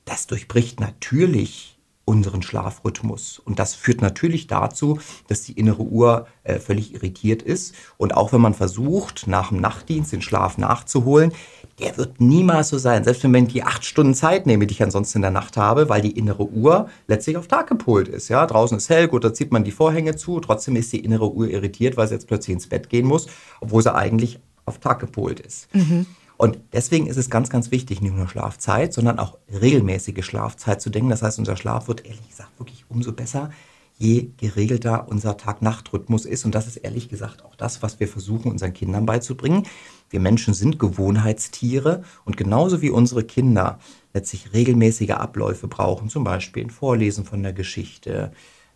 Das 0.06 0.28
durchbricht 0.28 0.80
natürlich 0.80 1.71
unseren 2.12 2.42
Schlafrhythmus. 2.42 3.40
Und 3.40 3.58
das 3.58 3.74
führt 3.74 4.02
natürlich 4.02 4.46
dazu, 4.48 5.00
dass 5.30 5.44
die 5.44 5.54
innere 5.54 5.84
Uhr 5.84 6.28
äh, 6.44 6.60
völlig 6.60 6.94
irritiert 6.94 7.42
ist. 7.42 7.74
Und 7.96 8.14
auch 8.14 8.34
wenn 8.34 8.42
man 8.42 8.54
versucht, 8.54 9.28
nach 9.28 9.48
dem 9.48 9.62
Nachtdienst 9.62 10.12
den 10.12 10.22
Schlaf 10.22 10.58
nachzuholen, 10.58 11.32
der 11.80 11.96
wird 11.96 12.20
niemals 12.20 12.68
so 12.68 12.78
sein. 12.78 13.06
Selbst 13.06 13.24
wenn 13.24 13.34
ich 13.46 13.54
die 13.54 13.64
acht 13.64 13.86
Stunden 13.86 14.14
Zeit 14.14 14.46
nehme, 14.46 14.68
die 14.68 14.74
ich 14.74 14.84
ansonsten 14.84 15.20
in 15.20 15.22
der 15.22 15.32
Nacht 15.32 15.56
habe, 15.56 15.88
weil 15.88 16.02
die 16.02 16.12
innere 16.12 16.44
Uhr 16.44 16.90
letztlich 17.08 17.38
auf 17.38 17.48
Tag 17.48 17.68
gepolt 17.68 18.10
ist. 18.10 18.28
Ja, 18.28 18.46
draußen 18.46 18.76
ist 18.76 18.90
hell, 18.90 19.08
gut, 19.08 19.24
da 19.24 19.34
zieht 19.34 19.54
man 19.54 19.64
die 19.64 19.72
Vorhänge 19.72 20.18
zu. 20.18 20.42
Trotzdem 20.42 20.76
ist 20.76 20.92
die 20.92 21.00
innere 21.00 21.32
Uhr 21.32 21.48
irritiert, 21.48 21.96
weil 21.96 22.10
sie 22.10 22.16
jetzt 22.16 22.28
plötzlich 22.28 22.56
ins 22.56 22.68
Bett 22.68 22.90
gehen 22.90 23.08
muss, 23.08 23.28
obwohl 23.62 23.82
sie 23.82 23.96
eigentlich 23.96 24.40
auf 24.66 24.80
Tag 24.80 25.00
gepolt 25.00 25.40
ist. 25.40 25.74
Mhm. 25.74 26.06
Und 26.42 26.58
deswegen 26.74 27.06
ist 27.06 27.18
es 27.18 27.30
ganz, 27.30 27.52
ganz 27.52 27.70
wichtig, 27.70 28.02
nicht 28.02 28.16
nur 28.16 28.28
Schlafzeit, 28.28 28.94
sondern 28.94 29.20
auch 29.20 29.38
regelmäßige 29.62 30.26
Schlafzeit 30.26 30.82
zu 30.82 30.90
denken. 30.90 31.12
Das 31.12 31.22
heißt, 31.22 31.38
unser 31.38 31.56
Schlaf 31.56 31.88
wird 31.88 32.04
ehrlich 32.04 32.28
gesagt 32.28 32.50
wirklich 32.58 32.84
umso 32.90 33.12
besser, 33.12 33.52
je 34.00 34.30
geregelter 34.38 35.08
unser 35.08 35.38
Tag-Nacht-Rhythmus 35.38 36.26
ist. 36.26 36.44
Und 36.44 36.56
das 36.56 36.66
ist 36.66 36.78
ehrlich 36.78 37.10
gesagt 37.10 37.46
auch 37.46 37.54
das, 37.54 37.84
was 37.84 38.00
wir 38.00 38.08
versuchen, 38.08 38.50
unseren 38.50 38.74
Kindern 38.74 39.06
beizubringen. 39.06 39.68
Wir 40.10 40.20
Menschen 40.20 40.56
sind 40.56 40.80
Gewohnheitstiere 40.80 42.02
und 42.26 42.38
genauso 42.38 42.82
wie 42.82 42.90
unsere 42.90 43.24
Kinder 43.24 43.78
letztlich 44.12 44.52
regelmäßige 44.52 45.12
Abläufe 45.12 45.68
brauchen, 45.68 46.10
zum 46.10 46.24
Beispiel 46.24 46.64
ein 46.64 46.72
Vorlesen 46.72 47.24
von 47.24 47.44
der 47.44 47.54
Geschichte, 47.54 48.32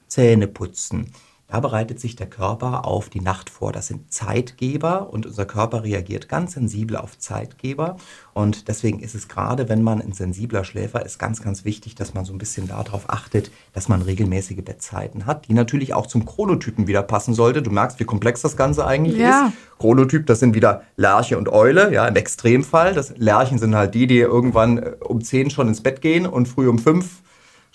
Zähne 0.07 0.47
putzen, 0.47 1.13
da 1.47 1.59
bereitet 1.59 1.99
sich 1.99 2.15
der 2.15 2.27
Körper 2.27 2.85
auf 2.85 3.09
die 3.09 3.21
Nacht 3.21 3.51
vor. 3.51 3.71
Das 3.71 3.87
sind 3.87 4.11
Zeitgeber 4.11 5.13
und 5.13 5.27
unser 5.27 5.45
Körper 5.45 5.83
reagiert 5.83 6.27
ganz 6.27 6.53
sensibel 6.53 6.97
auf 6.97 7.19
Zeitgeber. 7.19 7.97
Und 8.33 8.67
deswegen 8.67 8.99
ist 8.99 9.13
es 9.13 9.27
gerade, 9.27 9.69
wenn 9.69 9.83
man 9.83 10.01
ein 10.01 10.13
sensibler 10.13 10.63
Schläfer 10.63 11.05
ist, 11.05 11.19
ganz, 11.19 11.43
ganz 11.43 11.63
wichtig, 11.63 11.93
dass 11.93 12.15
man 12.15 12.25
so 12.25 12.33
ein 12.33 12.39
bisschen 12.39 12.67
darauf 12.67 13.09
achtet, 13.11 13.51
dass 13.73 13.87
man 13.87 14.01
regelmäßige 14.01 14.63
Bettzeiten 14.63 15.27
hat, 15.27 15.47
die 15.47 15.53
natürlich 15.53 15.93
auch 15.93 16.07
zum 16.07 16.25
Chronotypen 16.25 16.87
wieder 16.87 17.03
passen 17.03 17.35
sollte. 17.35 17.61
Du 17.61 17.69
merkst, 17.69 17.99
wie 17.99 18.05
komplex 18.05 18.41
das 18.41 18.57
Ganze 18.57 18.85
eigentlich 18.85 19.17
ja. 19.17 19.47
ist. 19.47 19.53
Chronotyp, 19.77 20.25
das 20.25 20.39
sind 20.39 20.55
wieder 20.55 20.81
Lerche 20.95 21.37
und 21.37 21.47
Eule, 21.49 21.93
ja, 21.93 22.07
im 22.07 22.15
Extremfall. 22.15 22.93
Das 22.93 23.15
Lerchen 23.17 23.59
sind 23.59 23.75
halt 23.75 23.93
die, 23.93 24.07
die 24.07 24.17
irgendwann 24.17 24.79
äh, 24.79 24.91
um 24.99 25.21
10 25.21 25.51
schon 25.51 25.67
ins 25.67 25.81
Bett 25.81 26.01
gehen 26.01 26.25
und 26.25 26.47
früh 26.47 26.67
um 26.67 26.79
5 26.79 27.21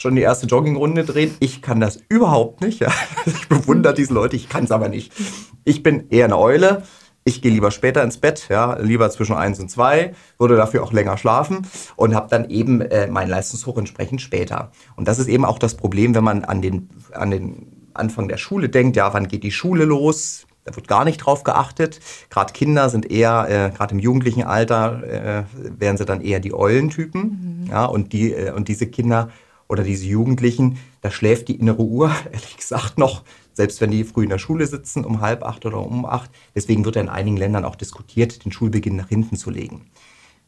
schon 0.00 0.16
die 0.16 0.22
erste 0.22 0.46
Joggingrunde 0.46 1.04
drehen. 1.04 1.34
Ich 1.40 1.60
kann 1.60 1.78
das 1.78 2.00
überhaupt 2.08 2.60
nicht. 2.62 2.80
Ja. 2.80 2.88
Ich 3.26 3.48
bewundere 3.48 3.94
diese 3.94 4.14
Leute, 4.14 4.36
ich 4.36 4.48
kann 4.48 4.64
es 4.64 4.70
aber 4.70 4.88
nicht. 4.88 5.12
Ich 5.64 5.82
bin 5.82 6.08
eher 6.08 6.24
eine 6.24 6.38
Eule. 6.38 6.82
Ich 7.24 7.42
gehe 7.42 7.52
lieber 7.52 7.70
später 7.70 8.02
ins 8.02 8.16
Bett, 8.16 8.46
ja, 8.48 8.78
lieber 8.78 9.10
zwischen 9.10 9.36
eins 9.36 9.60
und 9.60 9.70
zwei, 9.70 10.14
würde 10.38 10.56
dafür 10.56 10.82
auch 10.82 10.92
länger 10.92 11.18
schlafen 11.18 11.66
und 11.96 12.14
habe 12.14 12.28
dann 12.30 12.48
eben 12.48 12.80
äh, 12.80 13.08
mein 13.08 13.28
Leistungshoch 13.28 13.76
entsprechend 13.76 14.22
später. 14.22 14.72
Und 14.96 15.06
das 15.06 15.18
ist 15.18 15.28
eben 15.28 15.44
auch 15.44 15.58
das 15.58 15.76
Problem, 15.76 16.14
wenn 16.14 16.24
man 16.24 16.44
an 16.44 16.62
den, 16.62 16.88
an 17.12 17.30
den 17.30 17.90
Anfang 17.92 18.26
der 18.26 18.38
Schule 18.38 18.70
denkt, 18.70 18.96
ja, 18.96 19.12
wann 19.12 19.28
geht 19.28 19.42
die 19.42 19.52
Schule 19.52 19.84
los? 19.84 20.46
Da 20.64 20.74
wird 20.74 20.88
gar 20.88 21.04
nicht 21.04 21.18
drauf 21.18 21.44
geachtet. 21.44 22.00
Gerade 22.30 22.54
Kinder 22.54 22.88
sind 22.88 23.10
eher, 23.10 23.46
äh, 23.48 23.76
gerade 23.76 23.94
im 23.94 24.00
jugendlichen 24.00 24.44
Alter, 24.44 25.02
äh, 25.02 25.44
wären 25.78 25.98
sie 25.98 26.06
dann 26.06 26.22
eher 26.22 26.40
die 26.40 26.54
Eulentypen. 26.54 27.64
Mhm. 27.64 27.70
Ja, 27.70 27.84
und, 27.84 28.14
die, 28.14 28.32
äh, 28.32 28.52
und 28.52 28.68
diese 28.68 28.86
Kinder 28.86 29.28
oder 29.70 29.85
diese 29.85 30.06
Jugendlichen, 30.06 30.78
da 31.00 31.11
schläft 31.11 31.48
die 31.48 31.54
innere 31.54 31.83
Uhr, 31.83 32.11
ehrlich 32.33 32.56
gesagt, 32.56 32.98
noch, 32.98 33.22
selbst 33.52 33.80
wenn 33.80 33.92
die 33.92 34.04
früh 34.04 34.24
in 34.24 34.30
der 34.30 34.38
Schule 34.38 34.66
sitzen, 34.66 35.04
um 35.04 35.20
halb 35.20 35.44
acht 35.44 35.64
oder 35.64 35.78
um 35.78 36.04
acht. 36.04 36.30
Deswegen 36.54 36.85
wird 36.85 36.96
ja 36.96 37.02
in 37.02 37.09
einigen 37.09 37.37
Ländern 37.37 37.64
auch 37.64 37.76
diskutiert, 37.76 38.44
den 38.44 38.52
Schulbeginn 38.52 38.96
nach 38.96 39.09
hinten 39.09 39.37
zu 39.37 39.50
legen. 39.50 39.87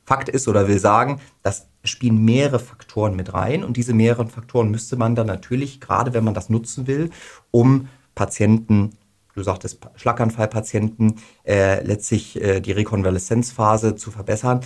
Fakt 0.04 0.28
ist 0.28 0.48
oder 0.48 0.66
will 0.66 0.80
sagen, 0.80 1.20
das 1.42 1.68
spielen 1.84 2.24
mehrere 2.24 2.58
Faktoren 2.58 3.14
mit 3.14 3.32
rein 3.32 3.62
und 3.62 3.76
diese 3.76 3.94
mehreren 3.94 4.28
Faktoren 4.28 4.70
müsste 4.70 4.96
man 4.96 5.14
dann 5.14 5.28
natürlich, 5.28 5.80
gerade 5.80 6.12
wenn 6.12 6.24
man 6.24 6.34
das 6.34 6.50
nutzen 6.50 6.88
will, 6.88 7.10
um 7.52 7.88
Patienten 8.16 8.90
du 9.34 9.42
sagtest 9.42 9.78
Schlaganfallpatienten, 9.96 11.14
äh, 11.44 11.82
letztlich 11.84 12.40
äh, 12.40 12.60
die 12.60 12.72
Rekonvaleszenzphase 12.72 13.96
zu 13.96 14.10
verbessern, 14.10 14.60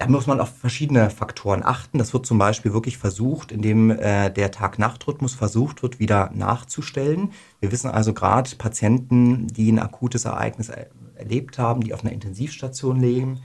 da 0.00 0.08
muss 0.08 0.26
man 0.26 0.40
auf 0.40 0.56
verschiedene 0.56 1.10
Faktoren 1.10 1.62
achten. 1.62 1.98
Das 1.98 2.14
wird 2.14 2.24
zum 2.24 2.38
Beispiel 2.38 2.72
wirklich 2.72 2.96
versucht, 2.96 3.52
indem 3.52 3.90
äh, 3.90 4.30
der 4.30 4.50
Tag-Nacht-Rhythmus 4.50 5.34
versucht 5.34 5.82
wird, 5.82 6.00
wieder 6.00 6.30
nachzustellen. 6.34 7.32
Wir 7.60 7.70
wissen 7.70 7.90
also 7.90 8.14
gerade 8.14 8.48
Patienten, 8.56 9.48
die 9.48 9.70
ein 9.70 9.78
akutes 9.78 10.24
Ereignis 10.24 10.70
er 10.70 10.86
erlebt 11.16 11.58
haben, 11.58 11.82
die 11.82 11.92
auf 11.92 12.00
einer 12.02 12.14
Intensivstation 12.14 12.98
leben, 12.98 13.40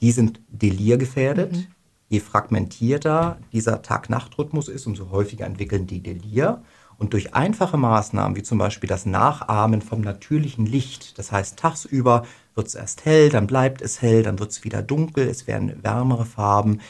die 0.00 0.12
sind 0.12 0.40
delirgefährdet. 0.48 1.52
Mhm. 1.52 1.66
Je 2.08 2.20
fragmentierter 2.20 3.36
dieser 3.52 3.82
Tag-Nacht-Rhythmus 3.82 4.68
ist, 4.68 4.86
umso 4.86 5.10
häufiger 5.10 5.44
entwickeln 5.44 5.86
die 5.86 6.02
Delir. 6.02 6.62
Und 6.96 7.12
durch 7.12 7.34
einfache 7.34 7.76
Maßnahmen, 7.76 8.34
wie 8.34 8.42
zum 8.42 8.56
Beispiel 8.56 8.88
das 8.88 9.04
Nachahmen 9.04 9.82
vom 9.82 10.00
natürlichen 10.00 10.64
Licht, 10.64 11.18
das 11.18 11.32
heißt 11.32 11.58
tagsüber 11.58 12.24
wird 12.58 12.66
es 12.66 12.74
erst 12.74 13.06
hell, 13.06 13.30
dann 13.30 13.46
bleibt 13.46 13.80
es 13.80 14.02
hell, 14.02 14.22
dann 14.22 14.38
wird 14.38 14.50
es 14.50 14.64
wieder 14.64 14.82
dunkel, 14.82 15.26
es 15.28 15.46
werden 15.46 15.82
wärmere 15.82 16.26
Farben, 16.26 16.80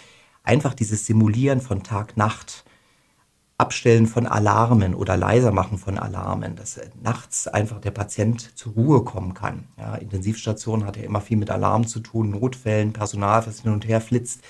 einfach 0.43 0.75
dieses 0.75 1.07
Simulieren 1.07 1.61
von 1.61 1.85
Tag-Nacht, 1.85 2.65
Abstellen 3.59 4.07
von 4.07 4.27
Alarmen 4.27 4.95
oder 4.95 5.17
leiser 5.17 5.53
machen 5.53 5.79
von 5.79 5.99
Alarmen, 5.99 6.57
dass 6.57 6.81
nachts 7.03 7.49
einfach 7.49 7.81
der 7.81 7.91
Patient 7.91 8.57
zur 8.57 8.73
Ruhe 8.73 9.05
kommen 9.05 9.35
kann. 9.35 9.65
Ja, 9.77 9.97
Intensivstation 9.97 10.87
hat 10.87 10.97
ja 10.97 11.03
immer 11.03 11.21
viel 11.21 11.37
mit 11.37 11.51
Alarm 11.51 11.87
zu 11.87 12.01
tun, 12.01 12.31
Notfällen, 12.31 12.93
Personal, 12.93 13.43
das 13.45 13.61
hin 13.61 13.73
und 13.73 13.87
her 13.87 14.01
flitzt. 14.01 14.43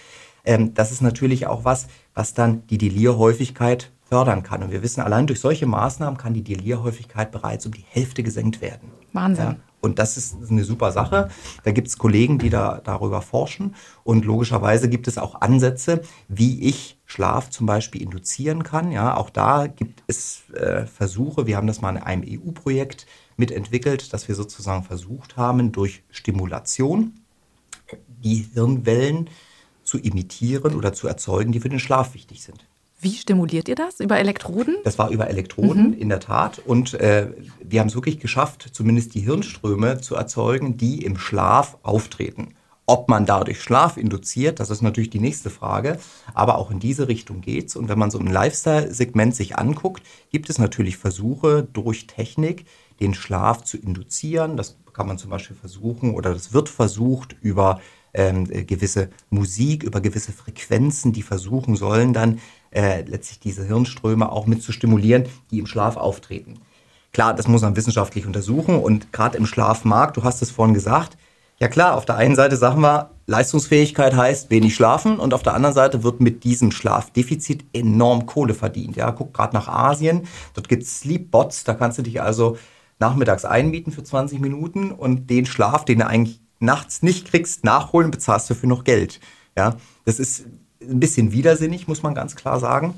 Ähm, 0.44 0.74
das 0.74 0.92
ist 0.92 1.00
natürlich 1.00 1.46
auch 1.46 1.64
was, 1.64 1.88
was 2.14 2.34
dann 2.34 2.66
die 2.66 2.78
Delirhäufigkeit 2.78 3.90
fördern 4.04 4.42
kann. 4.42 4.62
Und 4.62 4.70
wir 4.70 4.82
wissen, 4.82 5.00
allein 5.00 5.26
durch 5.26 5.40
solche 5.40 5.66
Maßnahmen 5.66 6.18
kann 6.18 6.34
die 6.34 6.44
Delirhäufigkeit 6.44 7.32
bereits 7.32 7.66
um 7.66 7.72
die 7.72 7.84
Hälfte 7.88 8.22
gesenkt 8.22 8.60
werden. 8.60 8.90
Wahnsinn. 9.14 9.44
Ja, 9.44 9.56
und 9.80 9.98
das 9.98 10.16
ist 10.16 10.36
eine 10.50 10.64
super 10.64 10.92
Sache. 10.92 11.30
Da 11.64 11.70
gibt 11.70 11.88
es 11.88 11.98
Kollegen, 11.98 12.38
die 12.38 12.50
da 12.50 12.80
darüber 12.82 13.22
forschen. 13.22 13.74
Und 14.02 14.24
logischerweise 14.24 14.88
gibt 14.88 15.06
es 15.06 15.18
auch 15.18 15.40
Ansätze, 15.40 16.02
wie 16.28 16.62
ich 16.62 16.98
Schlaf 17.06 17.50
zum 17.50 17.66
Beispiel 17.66 18.02
induzieren 18.02 18.64
kann. 18.64 18.90
Ja, 18.90 19.16
auch 19.16 19.30
da 19.30 19.66
gibt 19.66 20.02
es 20.06 20.50
äh, 20.50 20.86
Versuche. 20.86 21.46
Wir 21.46 21.56
haben 21.56 21.66
das 21.66 21.80
mal 21.80 21.96
in 21.96 22.02
einem 22.02 22.24
EU-Projekt 22.26 23.06
mitentwickelt, 23.36 24.12
dass 24.12 24.26
wir 24.26 24.34
sozusagen 24.34 24.82
versucht 24.82 25.36
haben, 25.36 25.70
durch 25.70 26.02
Stimulation 26.10 27.14
die 28.22 28.48
Hirnwellen 28.52 29.30
zu 29.84 29.98
imitieren 29.98 30.74
oder 30.74 30.92
zu 30.92 31.06
erzeugen, 31.08 31.52
die 31.52 31.60
für 31.60 31.68
den 31.68 31.78
Schlaf 31.78 32.14
wichtig 32.14 32.42
sind. 32.42 32.66
Wie 33.00 33.14
stimuliert 33.14 33.68
ihr 33.68 33.76
das? 33.76 34.00
Über 34.00 34.18
Elektroden? 34.18 34.76
Das 34.82 34.98
war 34.98 35.10
über 35.10 35.28
Elektroden, 35.28 35.90
mhm. 35.90 35.98
in 35.98 36.08
der 36.08 36.18
Tat. 36.18 36.58
Und 36.58 36.94
äh, 36.94 37.28
wir 37.62 37.80
haben 37.80 37.86
es 37.86 37.94
wirklich 37.94 38.18
geschafft, 38.18 38.70
zumindest 38.72 39.14
die 39.14 39.20
Hirnströme 39.20 40.00
zu 40.00 40.16
erzeugen, 40.16 40.76
die 40.76 41.04
im 41.04 41.16
Schlaf 41.16 41.78
auftreten. 41.82 42.54
Ob 42.86 43.08
man 43.08 43.24
dadurch 43.24 43.62
Schlaf 43.62 43.98
induziert, 43.98 44.58
das 44.58 44.70
ist 44.70 44.82
natürlich 44.82 45.10
die 45.10 45.20
nächste 45.20 45.48
Frage. 45.48 45.98
Aber 46.34 46.58
auch 46.58 46.72
in 46.72 46.80
diese 46.80 47.06
Richtung 47.06 47.40
geht's. 47.40 47.76
Und 47.76 47.88
wenn 47.88 47.98
man 47.98 48.10
so 48.10 48.18
ein 48.18 48.26
Lifestyle-Segment 48.26 49.36
sich 49.36 49.56
anguckt, 49.56 50.02
gibt 50.30 50.50
es 50.50 50.58
natürlich 50.58 50.96
Versuche 50.96 51.68
durch 51.72 52.08
Technik, 52.08 52.64
den 52.98 53.14
Schlaf 53.14 53.62
zu 53.62 53.76
induzieren. 53.76 54.56
Das 54.56 54.76
kann 54.92 55.06
man 55.06 55.18
zum 55.18 55.30
Beispiel 55.30 55.54
versuchen 55.54 56.14
oder 56.14 56.32
das 56.32 56.52
wird 56.52 56.68
versucht 56.68 57.36
über 57.42 57.80
ähm, 58.14 58.46
gewisse 58.66 59.10
Musik, 59.30 59.82
über 59.84 60.00
gewisse 60.00 60.32
Frequenzen, 60.32 61.12
die 61.12 61.22
versuchen 61.22 61.76
sollen 61.76 62.12
dann 62.12 62.40
äh, 62.70 63.02
letztlich 63.02 63.40
diese 63.40 63.64
Hirnströme 63.64 64.30
auch 64.30 64.46
mit 64.46 64.62
zu 64.62 64.72
stimulieren, 64.72 65.24
die 65.50 65.58
im 65.58 65.66
Schlaf 65.66 65.96
auftreten. 65.96 66.60
Klar, 67.12 67.34
das 67.34 67.48
muss 67.48 67.62
man 67.62 67.76
wissenschaftlich 67.76 68.26
untersuchen 68.26 68.78
und 68.78 69.12
gerade 69.12 69.38
im 69.38 69.46
Schlafmarkt, 69.46 70.16
du 70.16 70.24
hast 70.24 70.42
es 70.42 70.50
vorhin 70.50 70.74
gesagt, 70.74 71.16
ja 71.58 71.68
klar, 71.68 71.96
auf 71.96 72.04
der 72.04 72.16
einen 72.16 72.36
Seite 72.36 72.56
sagen 72.56 72.82
wir, 72.82 73.10
Leistungsfähigkeit 73.26 74.14
heißt 74.14 74.50
wenig 74.50 74.74
schlafen 74.74 75.18
und 75.18 75.34
auf 75.34 75.42
der 75.42 75.54
anderen 75.54 75.74
Seite 75.74 76.04
wird 76.04 76.20
mit 76.20 76.44
diesem 76.44 76.70
Schlafdefizit 76.70 77.64
enorm 77.72 78.26
Kohle 78.26 78.54
verdient. 78.54 78.96
Ja, 78.96 79.10
guck 79.10 79.34
gerade 79.34 79.54
nach 79.54 79.68
Asien, 79.68 80.28
dort 80.54 80.68
gibt 80.68 80.84
es 80.84 81.00
Sleepbots, 81.00 81.64
da 81.64 81.74
kannst 81.74 81.98
du 81.98 82.02
dich 82.02 82.22
also 82.22 82.56
nachmittags 83.00 83.44
einmieten 83.44 83.90
für 83.90 84.04
20 84.04 84.40
Minuten 84.40 84.92
und 84.92 85.30
den 85.30 85.46
Schlaf, 85.46 85.84
den 85.84 86.00
du 86.00 86.06
eigentlich 86.06 86.40
nachts 86.60 87.02
nicht 87.02 87.28
kriegst, 87.28 87.64
nachholen, 87.64 88.10
bezahlst 88.10 88.48
du 88.50 88.54
für 88.54 88.66
noch 88.66 88.84
Geld. 88.84 89.20
Ja, 89.56 89.76
das 90.04 90.20
ist 90.20 90.46
ein 90.80 91.00
bisschen 91.00 91.32
widersinnig, 91.32 91.88
muss 91.88 92.02
man 92.02 92.14
ganz 92.14 92.36
klar 92.36 92.60
sagen. 92.60 92.94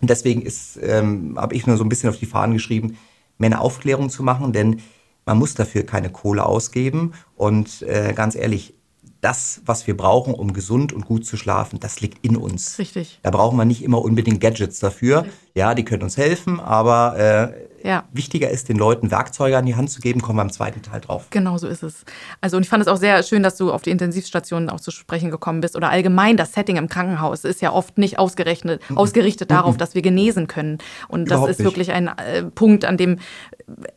Und 0.00 0.10
deswegen 0.10 0.44
ähm, 0.80 1.38
habe 1.38 1.54
ich 1.54 1.66
nur 1.66 1.76
so 1.76 1.84
ein 1.84 1.88
bisschen 1.88 2.10
auf 2.10 2.18
die 2.18 2.26
Fahnen 2.26 2.54
geschrieben, 2.54 2.98
mehr 3.38 3.48
eine 3.48 3.60
Aufklärung 3.60 4.10
zu 4.10 4.22
machen, 4.22 4.52
denn 4.52 4.80
man 5.24 5.38
muss 5.38 5.54
dafür 5.54 5.84
keine 5.84 6.10
Kohle 6.10 6.44
ausgeben. 6.44 7.12
Und 7.36 7.82
äh, 7.82 8.12
ganz 8.14 8.34
ehrlich, 8.34 8.74
das, 9.20 9.62
was 9.64 9.86
wir 9.86 9.96
brauchen, 9.96 10.34
um 10.34 10.52
gesund 10.52 10.92
und 10.92 11.04
gut 11.06 11.24
zu 11.24 11.36
schlafen, 11.36 11.78
das 11.78 12.00
liegt 12.00 12.24
in 12.26 12.36
uns. 12.36 12.78
Richtig. 12.78 13.20
Da 13.22 13.30
brauchen 13.30 13.56
wir 13.56 13.64
nicht 13.64 13.84
immer 13.84 14.02
unbedingt 14.02 14.40
Gadgets 14.40 14.80
dafür. 14.80 15.26
Ja, 15.54 15.74
die 15.74 15.84
können 15.84 16.02
uns 16.02 16.16
helfen, 16.16 16.58
aber 16.58 17.16
äh, 17.16 17.71
ja. 17.84 18.04
Wichtiger 18.12 18.50
ist, 18.50 18.68
den 18.68 18.76
Leuten 18.76 19.10
Werkzeuge 19.10 19.56
an 19.56 19.66
die 19.66 19.74
Hand 19.74 19.90
zu 19.90 20.00
geben, 20.00 20.20
kommen 20.20 20.38
wir 20.38 20.42
im 20.42 20.52
zweiten 20.52 20.82
Teil 20.82 21.00
drauf. 21.00 21.26
Genau 21.30 21.58
so 21.58 21.66
ist 21.66 21.82
es. 21.82 22.04
Also 22.40 22.56
und 22.56 22.62
ich 22.62 22.68
fand 22.68 22.82
es 22.82 22.88
auch 22.88 22.96
sehr 22.96 23.22
schön, 23.22 23.42
dass 23.42 23.56
du 23.56 23.72
auf 23.72 23.82
die 23.82 23.90
Intensivstationen 23.90 24.70
auch 24.70 24.80
zu 24.80 24.90
sprechen 24.90 25.30
gekommen 25.30 25.60
bist 25.60 25.76
oder 25.76 25.90
allgemein 25.90 26.36
das 26.36 26.52
Setting 26.52 26.76
im 26.76 26.88
Krankenhaus 26.88 27.44
ist 27.44 27.60
ja 27.60 27.72
oft 27.72 27.98
nicht 27.98 28.18
ausgerechnet, 28.18 28.82
mhm. 28.88 28.98
ausgerichtet 28.98 29.50
mhm. 29.50 29.54
darauf, 29.54 29.76
dass 29.76 29.94
wir 29.94 30.02
genesen 30.02 30.46
können. 30.46 30.78
Und 31.08 31.30
das 31.30 31.48
ist 31.48 31.58
nicht. 31.58 31.66
wirklich 31.66 31.92
ein 31.92 32.08
äh, 32.08 32.44
Punkt, 32.44 32.84
an 32.84 32.96
dem 32.96 33.18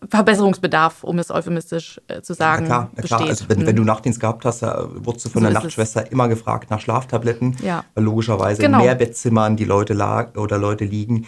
Verbesserungsbedarf, 0.09 1.03
um 1.03 1.19
es 1.19 1.31
euphemistisch 1.31 2.01
äh, 2.07 2.21
zu 2.21 2.33
sagen, 2.33 2.63
ja, 2.63 2.67
klar, 2.67 2.91
besteht. 2.95 3.17
Klar. 3.17 3.29
Also 3.29 3.45
wenn, 3.49 3.59
mhm. 3.59 3.67
wenn, 3.67 3.75
du 3.75 3.83
Nachtdienst 3.83 4.19
gehabt 4.19 4.45
hast, 4.45 4.61
da 4.61 4.87
wurdest 4.93 5.25
du 5.25 5.29
von 5.29 5.41
so 5.41 5.49
der 5.49 5.53
Nachtschwester 5.53 6.03
es. 6.03 6.11
immer 6.11 6.27
gefragt 6.27 6.69
nach 6.69 6.79
Schlaftabletten, 6.79 7.57
ja. 7.63 7.83
weil 7.93 8.03
logischerweise 8.03 8.61
genau. 8.61 8.79
in 8.79 8.85
Mehrbettzimmern 8.85 9.55
die 9.55 9.65
Leute 9.65 9.93
lag 9.93 10.35
oder 10.37 10.57
Leute 10.57 10.85
liegen 10.85 11.27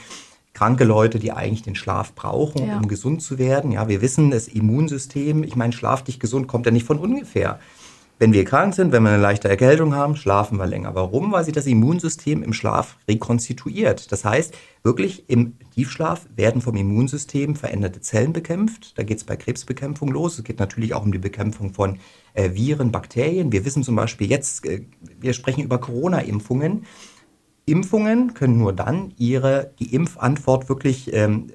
kranke 0.57 0.85
Leute, 0.85 1.19
die 1.19 1.31
eigentlich 1.31 1.61
den 1.61 1.75
Schlaf 1.75 2.13
brauchen, 2.13 2.67
ja. 2.67 2.77
um 2.77 2.87
gesund 2.87 3.21
zu 3.21 3.37
werden. 3.37 3.71
Ja, 3.71 3.87
wir 3.87 4.01
wissen, 4.01 4.31
das 4.31 4.47
Immunsystem, 4.47 5.43
ich 5.43 5.55
meine, 5.55 5.71
schlaf 5.71 6.03
dich 6.03 6.19
gesund 6.19 6.47
kommt 6.47 6.65
ja 6.65 6.71
nicht 6.71 6.85
von 6.85 6.97
ungefähr. 6.97 7.59
Wenn 8.17 8.33
wir 8.33 8.43
krank 8.43 8.73
sind, 8.73 8.91
wenn 8.91 9.03
wir 9.03 9.11
eine 9.11 9.21
leichte 9.21 9.47
Erkältung 9.47 9.93
haben, 9.93 10.15
schlafen 10.15 10.57
wir 10.57 10.65
länger. 10.65 10.95
Warum? 10.95 11.31
Weil 11.31 11.43
sich 11.43 11.53
das 11.53 11.67
Immunsystem 11.67 12.41
im 12.41 12.53
Schlaf 12.53 12.97
rekonstituiert. 13.07 14.11
Das 14.11 14.25
heißt, 14.25 14.55
wirklich 14.81 15.29
im 15.29 15.53
Tiefschlaf 15.75 16.25
werden 16.35 16.63
vom 16.63 16.75
Immunsystem 16.75 17.55
veränderte 17.55 18.01
Zellen 18.01 18.33
bekämpft. 18.33 18.97
Da 18.97 19.03
geht 19.03 19.17
es 19.19 19.23
bei 19.23 19.35
Krebsbekämpfung 19.35 20.09
los. 20.09 20.39
Es 20.39 20.43
geht 20.43 20.57
natürlich 20.57 20.95
auch 20.95 21.05
um 21.05 21.11
die 21.11 21.19
Bekämpfung 21.19 21.75
von 21.75 21.99
äh, 22.33 22.49
Viren, 22.55 22.91
Bakterien. 22.91 23.51
Wir 23.51 23.63
wissen 23.63 23.83
zum 23.83 23.95
Beispiel 23.95 24.27
jetzt, 24.27 24.65
äh, 24.65 24.85
wir 25.19 25.33
sprechen 25.33 25.61
über 25.61 25.77
Corona-Impfungen. 25.77 26.85
Impfungen 27.67 28.33
können 28.33 28.57
nur 28.57 28.73
dann 28.73 29.13
ihre, 29.17 29.71
die 29.79 29.93
Impfantwort 29.93 30.69
wirklich 30.69 31.13
ähm, 31.13 31.51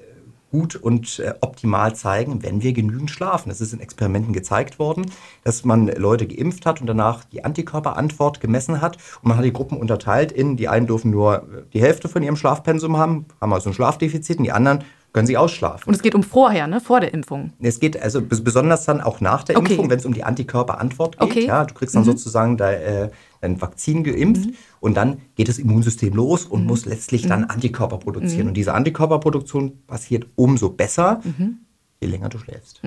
gut 0.51 0.75
und 0.75 1.17
äh, 1.17 1.33
optimal 1.41 1.95
zeigen, 1.95 2.43
wenn 2.43 2.61
wir 2.61 2.73
genügend 2.73 3.09
schlafen. 3.09 3.49
Es 3.49 3.59
ist 3.59 3.73
in 3.73 3.79
Experimenten 3.79 4.31
gezeigt 4.31 4.77
worden, 4.77 5.09
dass 5.43 5.65
man 5.65 5.87
Leute 5.87 6.27
geimpft 6.27 6.67
hat 6.67 6.79
und 6.79 6.87
danach 6.87 7.23
die 7.23 7.43
Antikörperantwort 7.43 8.39
gemessen 8.39 8.79
hat. 8.79 8.97
Und 9.23 9.29
man 9.29 9.37
hat 9.37 9.45
die 9.45 9.51
Gruppen 9.51 9.79
unterteilt 9.79 10.31
in, 10.31 10.55
die 10.55 10.67
einen 10.67 10.85
dürfen 10.85 11.09
nur 11.09 11.37
äh, 11.37 11.63
die 11.73 11.81
Hälfte 11.81 12.07
von 12.07 12.21
ihrem 12.21 12.35
Schlafpensum 12.35 12.97
haben, 12.97 13.25
haben 13.41 13.51
also 13.51 13.71
ein 13.71 13.73
Schlafdefizit, 13.73 14.37
und 14.37 14.43
die 14.43 14.51
anderen 14.51 14.83
können 15.13 15.27
sie 15.27 15.37
ausschlafen. 15.37 15.87
Und 15.87 15.95
es 15.95 16.01
geht 16.01 16.13
um 16.15 16.23
vorher, 16.23 16.67
ne? 16.67 16.79
Vor 16.79 16.99
der 16.99 17.13
Impfung. 17.13 17.53
Es 17.59 17.79
geht 17.79 17.99
also 18.01 18.21
besonders 18.21 18.85
dann 18.85 19.01
auch 19.01 19.21
nach 19.21 19.43
der 19.43 19.57
okay. 19.57 19.73
Impfung, 19.73 19.89
wenn 19.89 19.99
es 19.99 20.05
um 20.05 20.13
die 20.13 20.23
Antikörperantwort 20.23 21.19
geht. 21.19 21.29
Okay. 21.29 21.45
Ja, 21.47 21.65
du 21.65 21.73
kriegst 21.73 21.95
dann 21.95 22.03
mhm. 22.03 22.07
sozusagen 22.07 22.57
dein, 22.57 22.81
äh, 22.81 23.09
dein 23.43 23.61
Vakzin 23.61 24.03
geimpft 24.03 24.47
mhm. 24.47 24.55
und 24.79 24.95
dann 24.95 25.19
geht 25.35 25.49
das 25.49 25.59
Immunsystem 25.59 26.13
los 26.13 26.45
und 26.45 26.61
mhm. 26.61 26.67
muss 26.67 26.85
letztlich 26.85 27.27
dann 27.27 27.41
mhm. 27.41 27.49
Antikörper 27.49 27.97
produzieren. 27.97 28.43
Mhm. 28.43 28.47
Und 28.49 28.53
diese 28.57 28.73
Antikörperproduktion 28.73 29.85
passiert 29.85 30.27
umso 30.35 30.69
besser, 30.69 31.21
mhm. 31.23 31.59
Je 32.03 32.09
länger 32.09 32.29
du 32.29 32.37
schläfst. 32.37 32.79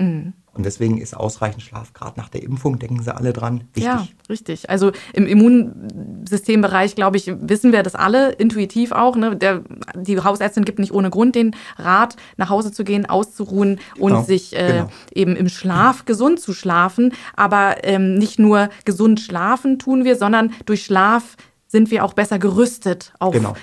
Und 0.53 0.65
deswegen 0.65 0.97
ist 0.97 1.15
ausreichend 1.15 1.61
Schlaf, 1.61 1.93
gerade 1.93 2.19
nach 2.19 2.29
der 2.29 2.41
Impfung, 2.41 2.79
denken 2.79 3.03
sie 3.03 3.15
alle 3.15 3.33
dran, 3.33 3.65
wichtig. 3.73 3.83
Ja, 3.83 4.07
richtig. 4.29 4.69
Also 4.69 4.91
im 5.13 5.27
Immunsystembereich, 5.27 6.95
glaube 6.95 7.17
ich, 7.17 7.31
wissen 7.39 7.71
wir 7.71 7.83
das 7.83 7.93
alle, 7.93 8.31
intuitiv 8.31 8.91
auch. 8.91 9.15
Ne? 9.15 9.35
Der, 9.35 9.61
die 9.95 10.19
Hausärztin 10.19 10.65
gibt 10.65 10.79
nicht 10.79 10.93
ohne 10.93 11.09
Grund 11.09 11.35
den 11.35 11.55
Rat, 11.77 12.15
nach 12.37 12.49
Hause 12.49 12.71
zu 12.71 12.83
gehen, 12.83 13.05
auszuruhen 13.05 13.79
und 13.99 14.11
genau, 14.11 14.23
sich 14.23 14.55
äh, 14.55 14.67
genau. 14.67 14.89
eben 15.13 15.35
im 15.35 15.49
Schlaf 15.49 16.05
gesund 16.05 16.39
zu 16.39 16.53
schlafen. 16.53 17.13
Aber 17.35 17.83
ähm, 17.83 18.15
nicht 18.15 18.39
nur 18.39 18.69
gesund 18.85 19.19
schlafen 19.19 19.77
tun 19.77 20.05
wir, 20.05 20.15
sondern 20.15 20.53
durch 20.65 20.85
Schlaf 20.85 21.35
sind 21.67 21.91
wir 21.91 22.03
auch 22.03 22.13
besser 22.13 22.39
gerüstet 22.39 23.13
auf 23.19 23.33
genau. 23.33 23.53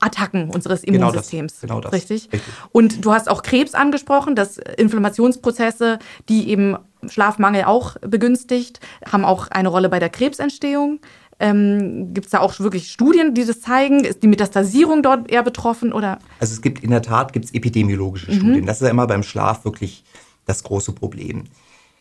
Attacken 0.00 0.50
unseres 0.50 0.84
Immunsystems. 0.84 1.30
Genau 1.32 1.44
das, 1.44 1.60
genau 1.60 1.80
das. 1.80 1.92
Richtig? 1.92 2.32
Richtig? 2.32 2.54
Und 2.72 3.04
du 3.04 3.12
hast 3.12 3.28
auch 3.30 3.42
Krebs 3.42 3.74
angesprochen, 3.74 4.34
dass 4.34 4.56
Inflammationsprozesse, 4.56 5.98
die 6.28 6.48
eben 6.48 6.76
Schlafmangel 7.06 7.64
auch 7.64 7.96
begünstigt, 8.00 8.80
haben 9.10 9.24
auch 9.24 9.48
eine 9.48 9.68
Rolle 9.68 9.88
bei 9.88 9.98
der 9.98 10.08
Krebsentstehung. 10.08 11.00
Ähm, 11.40 12.14
gibt 12.14 12.26
es 12.26 12.32
da 12.32 12.40
auch 12.40 12.58
wirklich 12.60 12.90
Studien, 12.90 13.34
die 13.34 13.44
das 13.44 13.60
zeigen? 13.60 14.04
Ist 14.04 14.22
die 14.22 14.28
Metastasierung 14.28 15.02
dort 15.02 15.30
eher 15.30 15.42
betroffen? 15.42 15.92
Oder? 15.92 16.18
Also 16.38 16.54
es 16.54 16.62
gibt 16.62 16.82
in 16.82 16.90
der 16.90 17.02
Tat 17.02 17.32
gibt's 17.32 17.52
epidemiologische 17.52 18.30
mhm. 18.30 18.36
Studien. 18.36 18.66
Das 18.66 18.76
ist 18.76 18.82
ja 18.82 18.90
immer 18.90 19.06
beim 19.06 19.22
Schlaf 19.22 19.64
wirklich 19.64 20.04
das 20.46 20.62
große 20.62 20.92
Problem. 20.92 21.44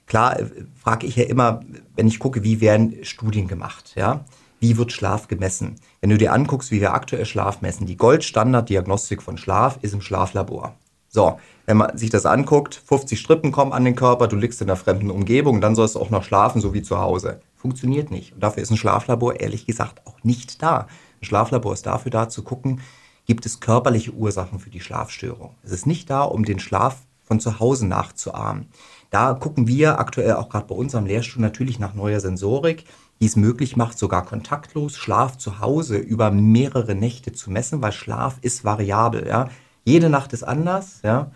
Klar 0.06 0.40
äh, 0.40 0.46
frage 0.82 1.08
ich 1.08 1.16
ja 1.16 1.24
immer, 1.24 1.62
wenn 1.96 2.08
ich 2.08 2.20
gucke, 2.20 2.44
wie 2.44 2.62
werden 2.62 3.04
Studien 3.04 3.48
gemacht, 3.48 3.94
ja? 3.96 4.24
Wie 4.62 4.78
wird 4.78 4.92
Schlaf 4.92 5.28
gemessen? 5.28 5.76
Wenn 6.02 6.12
du 6.12 6.18
dir 6.20 6.32
anguckst, 6.34 6.72
wie 6.72 6.82
wir 6.82 6.94
aktuell 6.94 7.26
Schlaf 7.26 7.62
messen, 7.62 7.88
die 7.88 7.98
Goldstandarddiagnostik 7.98 9.24
von 9.24 9.38
Schlaf 9.38 9.80
ist 9.82 9.94
im 9.94 10.02
Schlaflabor. 10.02 10.76
So, 11.10 11.40
wenn 11.66 11.78
man 11.78 11.98
sich 11.98 12.12
das 12.12 12.28
anguckt, 12.28 12.76
50 12.86 13.20
Strippen 13.20 13.52
kommen 13.52 13.74
an 13.74 13.84
den 13.84 13.96
Körper, 13.96 14.28
du 14.28 14.36
liegst 14.36 14.62
in 14.62 14.70
einer 14.70 14.78
fremden 14.78 15.10
Umgebung, 15.10 15.62
dann 15.62 15.76
sollst 15.76 15.96
du 15.96 16.00
auch 16.00 16.12
noch 16.12 16.24
schlafen, 16.24 16.62
so 16.62 16.76
wie 16.76 16.84
zu 16.84 17.00
Hause. 17.00 17.42
Funktioniert 17.56 18.12
nicht. 18.12 18.34
Und 18.34 18.44
dafür 18.44 18.62
ist 18.62 18.70
ein 18.70 18.78
Schlaflabor 18.78 19.40
ehrlich 19.40 19.66
gesagt 19.66 20.06
auch 20.06 20.24
nicht 20.24 20.62
da. 20.62 20.88
Ein 21.22 21.26
Schlaflabor 21.26 21.74
ist 21.74 21.88
dafür 21.88 22.12
da 22.12 22.30
zu 22.30 22.44
gucken, 22.44 22.82
gibt 23.26 23.48
es 23.48 23.60
körperliche 23.60 24.12
Ursachen 24.12 24.60
für 24.60 24.70
die 24.70 24.80
Schlafstörung. 24.80 25.56
Es 25.64 25.72
ist 25.72 25.88
nicht 25.88 26.08
da, 26.10 26.22
um 26.22 26.46
den 26.46 26.60
Schlaf 26.60 26.98
von 27.24 27.40
zu 27.40 27.60
Hause 27.60 27.88
nachzuahmen. 27.88 28.68
Da 29.10 29.34
gucken 29.34 29.68
wir 29.68 30.00
aktuell 30.00 30.34
auch 30.36 30.50
gerade 30.50 30.68
bei 30.68 30.76
unserem 30.76 31.08
Lehrstuhl 31.08 31.42
natürlich 31.42 31.80
nach 31.80 31.96
neuer 31.96 32.20
Sensorik 32.20 32.86
die 33.22 33.28
es 33.28 33.36
möglich 33.36 33.78
macht, 33.78 34.00
sogar 34.00 34.26
kontaktlos 34.26 34.98
Schlaf 34.98 35.38
zu 35.38 35.60
Hause 35.60 35.98
über 35.98 36.32
mehrere 36.32 36.96
Nächte 36.96 37.32
zu 37.32 37.52
messen, 37.52 37.82
weil 37.82 37.92
Schlaf 37.92 38.38
ist 38.42 38.66
variabel. 38.66 39.28
Ja? 39.28 39.50
Jede 39.86 40.10
Nacht 40.10 40.34
ist 40.34 40.44
anders. 40.44 41.02
Ja? 41.04 41.32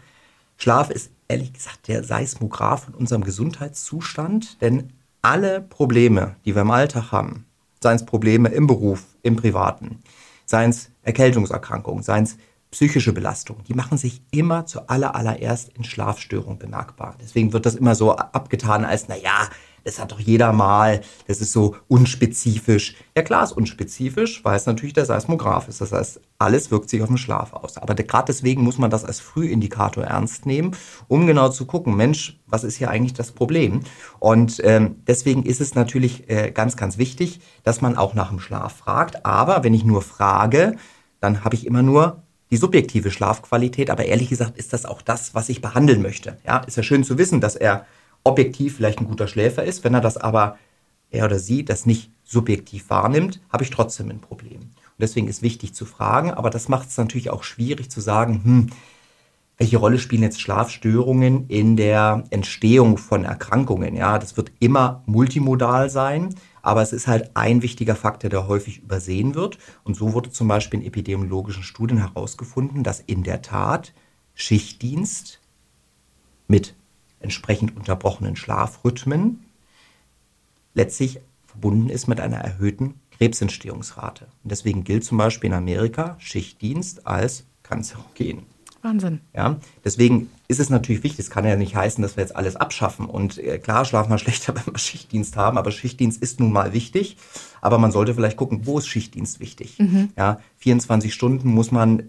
Schlaf 0.57 0.89
ist 0.89 1.11
ehrlich 1.27 1.53
gesagt 1.53 1.87
der 1.87 2.03
Seismograph 2.03 2.85
von 2.85 2.95
unserem 2.95 3.23
Gesundheitszustand, 3.23 4.61
denn 4.61 4.93
alle 5.21 5.61
Probleme, 5.61 6.35
die 6.43 6.55
wir 6.55 6.63
im 6.63 6.71
Alltag 6.71 7.11
haben, 7.11 7.45
seien 7.81 7.97
es 7.97 8.05
Probleme 8.05 8.49
im 8.49 8.65
Beruf, 8.65 9.03
im 9.21 9.35
Privaten, 9.35 9.99
seien 10.45 10.71
es 10.71 10.89
Erkältungserkrankungen, 11.03 12.03
seien 12.03 12.23
es 12.23 12.37
psychische 12.71 13.13
Belastungen, 13.13 13.63
die 13.63 13.75
machen 13.75 13.97
sich 13.97 14.21
immer 14.31 14.65
zu 14.65 14.89
allererst 14.89 15.69
in 15.77 15.83
Schlafstörungen 15.83 16.57
bemerkbar. 16.57 17.15
Deswegen 17.21 17.53
wird 17.53 17.65
das 17.67 17.75
immer 17.75 17.93
so 17.93 18.15
abgetan 18.15 18.85
als, 18.85 19.07
naja, 19.07 19.49
das 19.85 19.99
hat 19.99 20.11
doch 20.11 20.19
jeder 20.19 20.51
mal, 20.51 21.01
das 21.27 21.41
ist 21.41 21.51
so 21.51 21.75
unspezifisch. 21.87 22.95
Ja 23.15 23.21
klar, 23.21 23.43
ist 23.43 23.51
unspezifisch, 23.51 24.43
weil 24.43 24.57
es 24.57 24.65
natürlich 24.65 24.93
der 24.93 25.05
Seismograph 25.05 25.67
ist. 25.69 25.79
Das 25.79 25.91
heißt, 25.91 26.19
alles 26.39 26.71
wirkt 26.71 26.89
sich 26.89 27.03
auf 27.03 27.07
den 27.07 27.19
Schlaf 27.19 27.53
aus. 27.53 27.77
Aber 27.77 27.93
gerade 27.93 28.25
deswegen 28.25 28.63
muss 28.63 28.79
man 28.79 28.89
das 28.89 29.05
als 29.05 29.19
Frühindikator 29.19 30.03
ernst 30.03 30.47
nehmen, 30.47 30.75
um 31.07 31.27
genau 31.27 31.49
zu 31.49 31.65
gucken, 31.67 31.95
Mensch, 31.95 32.39
was 32.47 32.63
ist 32.63 32.77
hier 32.77 32.89
eigentlich 32.89 33.13
das 33.13 33.31
Problem? 33.31 33.81
Und 34.19 34.59
ähm, 34.63 35.03
deswegen 35.05 35.43
ist 35.43 35.61
es 35.61 35.75
natürlich 35.75 36.29
äh, 36.31 36.51
ganz, 36.51 36.75
ganz 36.77 36.97
wichtig, 36.97 37.39
dass 37.63 37.81
man 37.81 37.95
auch 37.95 38.15
nach 38.15 38.29
dem 38.29 38.39
Schlaf 38.39 38.75
fragt. 38.75 39.23
Aber 39.23 39.63
wenn 39.63 39.75
ich 39.75 39.85
nur 39.85 40.01
frage, 40.01 40.77
dann 41.19 41.43
habe 41.43 41.53
ich 41.53 41.67
immer 41.67 41.83
nur 41.83 42.23
die 42.49 42.57
subjektive 42.57 43.11
Schlafqualität, 43.11 43.91
aber 43.91 44.05
ehrlich 44.05 44.29
gesagt 44.29 44.57
ist 44.57 44.73
das 44.73 44.85
auch 44.85 45.03
das, 45.03 45.35
was 45.35 45.49
ich 45.49 45.61
behandeln 45.61 46.01
möchte. 46.01 46.37
Ja, 46.45 46.59
ist 46.59 46.77
ja 46.77 46.83
schön 46.83 47.03
zu 47.03 47.17
wissen, 47.19 47.39
dass 47.39 47.55
er 47.55 47.85
objektiv 48.25 48.75
vielleicht 48.75 48.99
ein 48.99 49.07
guter 49.07 49.27
Schläfer 49.27 49.63
ist. 49.63 49.85
Wenn 49.85 49.93
er 49.93 50.01
das 50.01 50.17
aber, 50.17 50.57
er 51.09 51.25
oder 51.25 51.39
sie, 51.39 51.63
das 51.63 51.85
nicht 51.85 52.11
subjektiv 52.25 52.89
wahrnimmt, 52.89 53.39
habe 53.49 53.63
ich 53.63 53.69
trotzdem 53.69 54.09
ein 54.09 54.19
Problem. 54.19 54.59
Und 54.61 54.99
deswegen 54.99 55.27
ist 55.27 55.41
wichtig 55.41 55.73
zu 55.73 55.85
fragen, 55.85 56.31
aber 56.31 56.49
das 56.49 56.67
macht 56.67 56.89
es 56.89 56.97
natürlich 56.97 57.29
auch 57.29 57.43
schwierig 57.43 57.89
zu 57.89 58.01
sagen, 58.01 58.41
hm, 58.43 58.69
welche 59.57 59.77
Rolle 59.77 59.99
spielen 59.99 60.23
jetzt 60.23 60.41
Schlafstörungen 60.41 61.47
in 61.47 61.77
der 61.77 62.25
Entstehung 62.29 62.97
von 62.97 63.23
Erkrankungen? 63.23 63.95
Ja, 63.95 64.19
das 64.19 64.35
wird 64.35 64.51
immer 64.59 65.03
multimodal 65.05 65.89
sein, 65.89 66.35
aber 66.61 66.81
es 66.81 66.91
ist 66.91 67.07
halt 67.07 67.31
ein 67.35 67.61
wichtiger 67.61 67.95
Faktor, 67.95 68.29
der 68.29 68.47
häufig 68.47 68.79
übersehen 68.79 69.33
wird. 69.33 69.57
Und 69.85 69.95
so 69.95 70.13
wurde 70.13 70.31
zum 70.31 70.49
Beispiel 70.49 70.81
in 70.81 70.85
epidemiologischen 70.85 71.63
Studien 71.63 71.99
herausgefunden, 71.99 72.83
dass 72.83 72.99
in 72.99 73.23
der 73.23 73.41
Tat 73.41 73.93
Schichtdienst 74.33 75.39
mit 76.47 76.75
entsprechend 77.25 77.75
unterbrochenen 77.75 78.37
Schlafrhythmen 78.37 79.43
letztlich 80.75 81.19
verbunden 81.45 81.89
ist 81.89 82.07
mit 82.07 82.21
einer 82.21 82.37
erhöhten 82.37 82.99
Krebsentstehungsrate. 83.17 84.27
Und 84.43 84.51
deswegen 84.51 84.83
gilt 84.83 85.03
zum 85.03 85.17
Beispiel 85.17 85.49
in 85.49 85.55
Amerika 85.55 86.15
Schichtdienst 86.19 87.07
als 87.07 87.45
kanzerogen. 87.63 88.43
Wahnsinn. 88.85 89.19
Ja, 89.33 89.57
deswegen 89.83 90.29
ist 90.47 90.59
es 90.59 90.69
natürlich 90.69 91.03
wichtig, 91.03 91.19
es 91.19 91.31
kann 91.31 91.43
ja 91.43 91.55
nicht 91.55 91.75
heißen, 91.75 92.01
dass 92.03 92.17
wir 92.17 92.21
jetzt 92.21 92.35
alles 92.35 92.55
abschaffen. 92.55 93.07
Und 93.07 93.39
äh, 93.39 93.57
klar, 93.57 93.83
schlafen 93.83 94.11
wir 94.11 94.17
schlechter, 94.19 94.55
wenn 94.55 94.73
wir 94.73 94.77
Schichtdienst 94.77 95.35
haben, 95.35 95.57
aber 95.57 95.71
Schichtdienst 95.71 96.21
ist 96.21 96.39
nun 96.39 96.51
mal 96.51 96.71
wichtig. 96.71 97.17
Aber 97.61 97.79
man 97.79 97.91
sollte 97.91 98.13
vielleicht 98.13 98.37
gucken, 98.37 98.67
wo 98.67 98.77
ist 98.77 98.87
Schichtdienst 98.87 99.39
wichtig? 99.39 99.79
Mhm. 99.79 100.09
Ja, 100.15 100.39
24 100.57 101.13
Stunden 101.13 101.49
muss 101.49 101.71
man, 101.71 102.03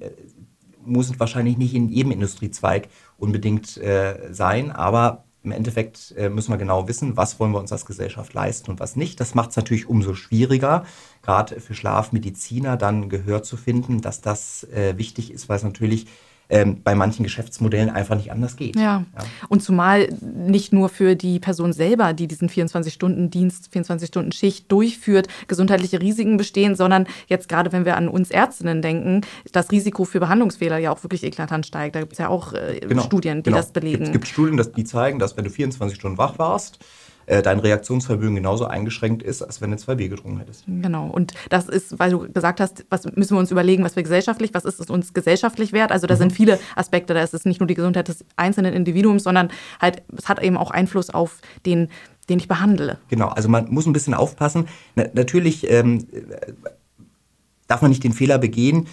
muss 0.87 1.18
wahrscheinlich 1.18 1.57
nicht 1.59 1.75
in 1.75 1.88
jedem 1.88 2.12
Industriezweig 2.12 2.88
unbedingt 3.18 3.77
äh, 3.77 4.33
sein, 4.33 4.70
aber 4.70 5.25
im 5.46 5.53
Endeffekt 5.53 6.12
äh, 6.16 6.29
müssen 6.29 6.51
wir 6.51 6.59
genau 6.59 6.88
wissen, 6.88 7.16
was 7.16 7.38
wollen 7.38 7.53
wir 7.53 7.61
uns 7.61 7.70
als 7.70 7.87
Gesellschaft 7.87 8.35
leisten 8.35 8.68
und 8.68 8.81
was 8.81 8.96
nicht. 8.96 9.20
Das 9.20 9.37
macht 9.37 9.51
es 9.51 9.57
natürlich 9.57 9.88
umso 9.88 10.14
schwieriger, 10.14 10.85
gerade 11.22 11.61
für 11.61 11.72
Schlafmediziner 11.72 12.77
dann 12.77 13.09
Gehör 13.09 13.44
zu 13.44 13.57
finden, 13.57 14.01
dass 14.01 14.20
das 14.20 14.64
äh, 14.64 14.99
wichtig 14.99 15.33
ist, 15.33 15.49
weil 15.49 15.59
es 15.59 15.62
natürlich 15.62 16.07
ähm, 16.48 16.82
bei 16.82 16.94
manchen 16.94 17.22
Geschäftsmodellen 17.22 17.90
einfach 17.90 18.16
nicht 18.16 18.30
anders 18.30 18.56
geht. 18.56 18.76
Ja. 18.76 19.04
ja. 19.16 19.24
Und 19.48 19.62
zumal 19.62 20.09
nicht 20.20 20.72
nur 20.72 20.88
für 20.88 21.16
die 21.16 21.40
Person 21.40 21.72
selber, 21.72 22.12
die 22.12 22.28
diesen 22.28 22.48
24-Stunden-Dienst, 22.48 23.70
24-Stunden-Schicht 23.74 24.70
durchführt, 24.70 25.28
gesundheitliche 25.48 26.00
Risiken 26.00 26.37
bestehen, 26.37 26.76
sondern 26.76 27.06
jetzt 27.26 27.48
gerade, 27.48 27.72
wenn 27.72 27.85
wir 27.85 27.96
an 27.96 28.09
uns 28.09 28.30
Ärztinnen 28.30 28.82
denken, 28.82 29.22
das 29.52 29.70
Risiko 29.72 30.04
für 30.04 30.20
Behandlungsfehler 30.20 30.78
ja 30.78 30.92
auch 30.92 31.02
wirklich 31.02 31.24
eklatant 31.24 31.66
steigt. 31.66 31.96
Da 31.96 32.00
gibt 32.00 32.12
es 32.12 32.18
ja 32.18 32.28
auch 32.28 32.52
äh, 32.52 32.80
genau. 32.80 33.02
Studien, 33.02 33.38
die 33.38 33.50
genau. 33.50 33.56
das 33.56 33.72
belegen. 33.72 34.04
Es 34.04 34.12
gibt 34.12 34.28
Studien, 34.28 34.61
die 34.76 34.85
zeigen, 34.85 35.18
dass 35.18 35.37
wenn 35.37 35.44
du 35.44 35.50
24 35.50 35.98
Stunden 35.98 36.18
wach 36.18 36.38
warst, 36.38 36.78
äh, 37.26 37.42
dein 37.42 37.58
Reaktionsvermögen 37.58 38.36
genauso 38.36 38.66
eingeschränkt 38.66 39.22
ist, 39.22 39.42
als 39.42 39.60
wenn 39.60 39.70
du 39.70 39.76
zwei 39.76 39.96
Bier 39.96 40.08
getrunken 40.08 40.38
hättest. 40.38 40.64
Genau. 40.66 41.08
Und 41.08 41.34
das 41.50 41.68
ist, 41.68 41.98
weil 41.98 42.10
du 42.10 42.32
gesagt 42.32 42.60
hast, 42.60 42.86
was 42.88 43.04
müssen 43.16 43.34
wir 43.34 43.40
uns 43.40 43.50
überlegen, 43.50 43.84
was 43.84 43.96
wir 43.96 44.02
gesellschaftlich, 44.02 44.54
was 44.54 44.64
ist 44.64 44.80
es 44.80 44.90
uns 44.90 45.12
gesellschaftlich 45.12 45.72
wert? 45.72 45.92
Also 45.92 46.06
da 46.06 46.14
mhm. 46.14 46.18
sind 46.18 46.32
viele 46.32 46.58
Aspekte. 46.76 47.14
Da 47.14 47.22
ist 47.22 47.34
es 47.34 47.44
nicht 47.44 47.60
nur 47.60 47.66
die 47.66 47.74
Gesundheit 47.74 48.08
des 48.08 48.24
einzelnen 48.36 48.72
Individuums, 48.74 49.24
sondern 49.24 49.50
halt, 49.80 50.02
es 50.16 50.28
hat 50.28 50.42
eben 50.42 50.56
auch 50.56 50.70
Einfluss 50.70 51.10
auf 51.10 51.40
den 51.64 51.88
den 52.28 52.40
ich 52.40 52.48
behandle. 52.48 52.98
Genau, 53.06 53.28
also 53.28 53.48
man 53.48 53.70
muss 53.70 53.86
ein 53.86 53.92
bisschen 53.92 54.12
aufpassen. 54.12 54.66
Na, 54.96 55.04
natürlich 55.12 55.70
ähm, 55.70 56.08
darf 57.68 57.82
man 57.82 57.90
nicht 57.90 58.02
den 58.02 58.12
Fehler 58.12 58.38
begehen. 58.38 58.88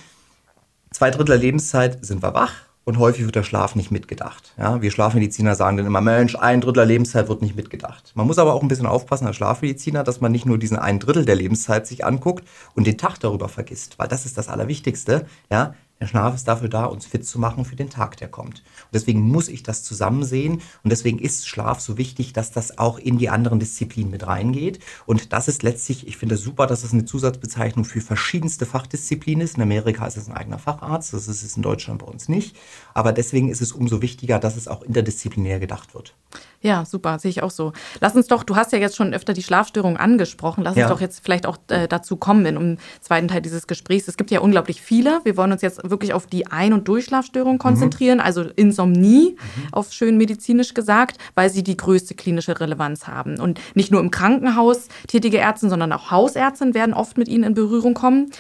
Zwei 0.92 1.10
Drittel 1.10 1.26
der 1.26 1.38
Lebenszeit 1.38 2.06
sind 2.06 2.22
wir 2.22 2.36
wach 2.36 2.54
und 2.86 2.98
häufig 2.98 3.26
wird 3.26 3.36
der 3.36 3.44
Schlaf 3.44 3.76
nicht 3.76 3.92
mitgedacht. 3.92 4.54
Ja, 4.58 4.82
wir 4.82 4.92
Schlafmediziner 4.92 5.56
sagen 5.56 5.78
dann 5.78 5.86
immer, 5.86 6.02
Mensch, 6.02 6.36
ein 6.36 6.62
Drittel 6.62 6.74
der 6.74 6.86
Lebenszeit 6.86 7.30
wird 7.30 7.42
nicht 7.42 7.56
mitgedacht. 7.56 8.12
Man 8.16 8.28
muss 8.28 8.40
aber 8.40 8.54
auch 8.54 8.62
ein 8.62 8.68
bisschen 8.68 8.86
aufpassen 8.86 9.28
als 9.28 9.38
Schlafmediziner, 9.38 10.04
dass 10.04 10.22
man 10.22 10.32
nicht 10.32 10.46
nur 10.46 10.58
diesen 10.58 10.78
ein 10.78 11.00
Drittel 11.00 11.26
der 11.26 11.36
Lebenszeit 11.36 11.88
sich 11.88 12.06
anguckt 12.06 12.48
und 12.76 12.86
den 12.86 12.98
Tag 12.98 13.20
darüber 13.20 13.50
vergisst, 13.50 14.00
weil 14.00 14.08
das 14.08 14.26
ist 14.26 14.38
das 14.38 14.50
Allerwichtigste. 14.50 15.26
Ja, 15.50 15.76
der 16.00 16.08
Schlaf 16.08 16.36
ist 16.36 16.48
dafür 16.48 16.68
da, 16.68 16.86
uns 16.86 17.06
fit 17.06 17.26
zu 17.26 17.40
machen 17.40 17.64
für 17.64 17.78
den 17.78 17.90
Tag, 17.90 18.18
der 18.18 18.28
kommt. 18.28 18.62
Deswegen 18.94 19.22
muss 19.22 19.48
ich 19.48 19.64
das 19.64 19.84
zusammen 19.84 20.24
sehen 20.24 20.62
und 20.84 20.90
deswegen 20.90 21.20
ist 21.20 21.48
Schlaf 21.48 21.80
so 21.80 21.98
wichtig, 21.98 22.34
dass 22.34 22.52
das 22.52 22.78
auch 22.78 23.00
in 23.00 23.18
die 23.18 23.30
anderen 23.30 23.60
Disziplinen 23.60 24.12
mit 24.12 24.28
reingeht. 24.28 24.80
Und 25.06 25.34
das 25.34 25.48
ist 25.48 25.64
letztlich, 25.64 26.08
ich 26.08 26.18
finde 26.18 26.36
es 26.36 26.42
super, 26.42 26.68
dass 26.68 26.84
es 26.84 26.94
eine 26.94 27.06
Zusatzbezeichnung 27.06 27.86
für 27.86 28.02
verschiedenste 28.02 28.66
Fachdisziplinen 28.66 29.42
ist. 29.42 29.58
In 29.58 29.64
Amerika 29.64 30.06
ist 30.06 30.18
es 30.18 30.28
ein 30.28 30.36
eigener 30.36 30.60
Facharzt, 30.60 31.14
das 31.14 31.28
ist 31.28 31.44
es 31.44 31.56
in 31.56 31.64
Deutschland 31.64 32.00
bei 32.00 32.08
uns 32.08 32.30
nicht. 32.30 32.56
Aber 32.94 33.12
deswegen 33.14 33.50
ist 33.50 33.62
es 33.62 33.72
umso 33.72 34.02
wichtiger, 34.02 34.40
dass 34.40 34.58
es 34.58 34.68
auch 34.68 34.84
interdisziplinär 34.84 35.60
gedacht 35.60 35.94
wird. 35.94 36.16
Ja, 36.64 36.86
super, 36.86 37.20
sehe 37.20 37.30
ich 37.30 37.44
auch 37.44 37.52
so. 37.52 37.74
Lass 38.00 38.16
uns 38.16 38.28
doch, 38.28 38.44
du 38.44 38.56
hast 38.56 38.72
ja 38.72 38.80
jetzt 38.80 38.96
schon 38.96 39.14
öfter 39.14 39.34
die 39.34 39.44
Schlafstörung 39.44 39.98
angesprochen. 39.98 40.64
Lass 40.64 40.78
ja. 40.78 40.86
uns 40.86 40.94
doch 40.94 41.02
jetzt 41.02 41.22
vielleicht 41.22 41.46
auch 41.46 41.58
äh, 41.68 41.90
dazu 41.90 42.16
kommen 42.16 42.46
in 42.46 42.56
im 42.56 42.78
zweiten 43.02 43.28
Teil 43.28 43.42
dieses 43.42 43.68
Gesprächs. 43.68 44.08
Es 44.08 44.16
gibt 44.16 44.32
ja 44.32 44.40
unglaublich 44.40 44.82
viele. 44.82 45.20
Wir 45.26 45.36
wollen 45.36 45.52
uns 45.52 45.62
jetzt 45.62 45.82
wirklich 45.90 46.14
auf 46.14 46.26
die 46.26 46.48
Ein- 46.48 46.72
und 46.72 46.88
Durchschlafstörung 46.88 47.58
konzentrieren, 47.58 48.20
mhm. 48.20 48.24
also 48.24 48.44
Insomnie, 48.44 49.36
mhm. 49.36 49.74
auf 49.74 49.92
schön 49.92 50.18
medizinisch 50.18 50.74
gesagt, 50.74 51.18
weil 51.36 51.50
sie 51.50 51.64
die 51.64 51.76
größte 51.76 52.16
klinische 52.16 52.58
Relevanz 52.58 53.08
haben. 53.08 53.42
Und 53.42 53.60
nicht 53.76 53.92
nur 53.92 54.00
im 54.00 54.10
Krankenhaus 54.10 54.88
tätige 55.08 55.38
Ärzte, 55.38 55.68
sondern 55.68 55.92
auch 55.92 56.12
Hausärzte 56.12 56.74
werden 56.74 56.94
oft 56.94 57.18
mit 57.18 57.28
ihnen 57.28 57.44
in 57.44 57.54
Berührung 57.56 57.94
kommen 57.94 58.32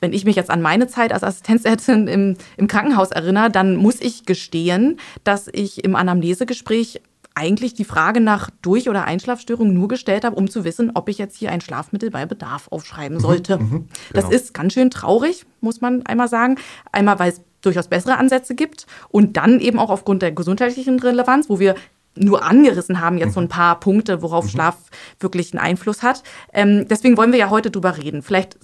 wenn 0.00 0.12
ich 0.12 0.24
mich 0.24 0.36
jetzt 0.36 0.50
an 0.50 0.62
meine 0.62 0.88
Zeit 0.88 1.12
als 1.12 1.22
Assistenzärztin 1.22 2.08
im, 2.08 2.36
im 2.56 2.66
Krankenhaus 2.66 3.10
erinnere, 3.10 3.50
dann 3.50 3.76
muss 3.76 4.00
ich 4.00 4.24
gestehen, 4.24 4.98
dass 5.24 5.48
ich 5.52 5.84
im 5.84 5.94
Anamnesegespräch 5.94 7.00
eigentlich 7.40 7.72
die 7.72 7.84
Frage 7.84 8.20
nach 8.20 8.50
Durch- 8.60 8.88
oder 8.90 9.04
Einschlafstörungen 9.04 9.72
nur 9.72 9.88
gestellt 9.88 10.24
habe, 10.24 10.36
um 10.36 10.50
zu 10.50 10.64
wissen, 10.64 10.90
ob 10.94 11.08
ich 11.08 11.16
jetzt 11.16 11.38
hier 11.38 11.50
ein 11.50 11.62
Schlafmittel 11.62 12.10
bei 12.10 12.26
Bedarf 12.26 12.68
aufschreiben 12.68 13.16
mhm, 13.16 13.22
sollte. 13.22 13.58
Mhm, 13.58 13.70
genau. 13.70 13.88
Das 14.12 14.30
ist 14.30 14.52
ganz 14.52 14.74
schön 14.74 14.90
traurig, 14.90 15.46
muss 15.60 15.80
man 15.80 16.04
einmal 16.04 16.28
sagen. 16.28 16.56
Einmal, 16.92 17.18
weil 17.18 17.32
es 17.32 17.40
durchaus 17.62 17.88
bessere 17.88 18.18
Ansätze 18.18 18.54
gibt 18.54 18.86
und 19.08 19.36
dann 19.38 19.58
eben 19.60 19.78
auch 19.78 19.90
aufgrund 19.90 20.22
der 20.22 20.32
gesundheitlichen 20.32 21.00
Relevanz, 21.00 21.48
wo 21.48 21.58
wir 21.58 21.74
nur 22.14 22.44
angerissen 22.44 23.00
haben, 23.00 23.18
jetzt 23.18 23.34
so 23.34 23.40
ein 23.40 23.44
mhm. 23.44 23.50
paar 23.50 23.80
Punkte, 23.80 24.20
worauf 24.20 24.44
mhm. 24.44 24.50
Schlaf 24.50 24.76
wirklich 25.18 25.52
einen 25.52 25.60
Einfluss 25.60 26.02
hat. 26.02 26.22
Ähm, 26.52 26.86
deswegen 26.88 27.16
wollen 27.16 27.32
wir 27.32 27.38
ja 27.38 27.50
heute 27.50 27.70
drüber 27.70 27.96
reden. 27.96 28.22
Vielleicht 28.22 28.58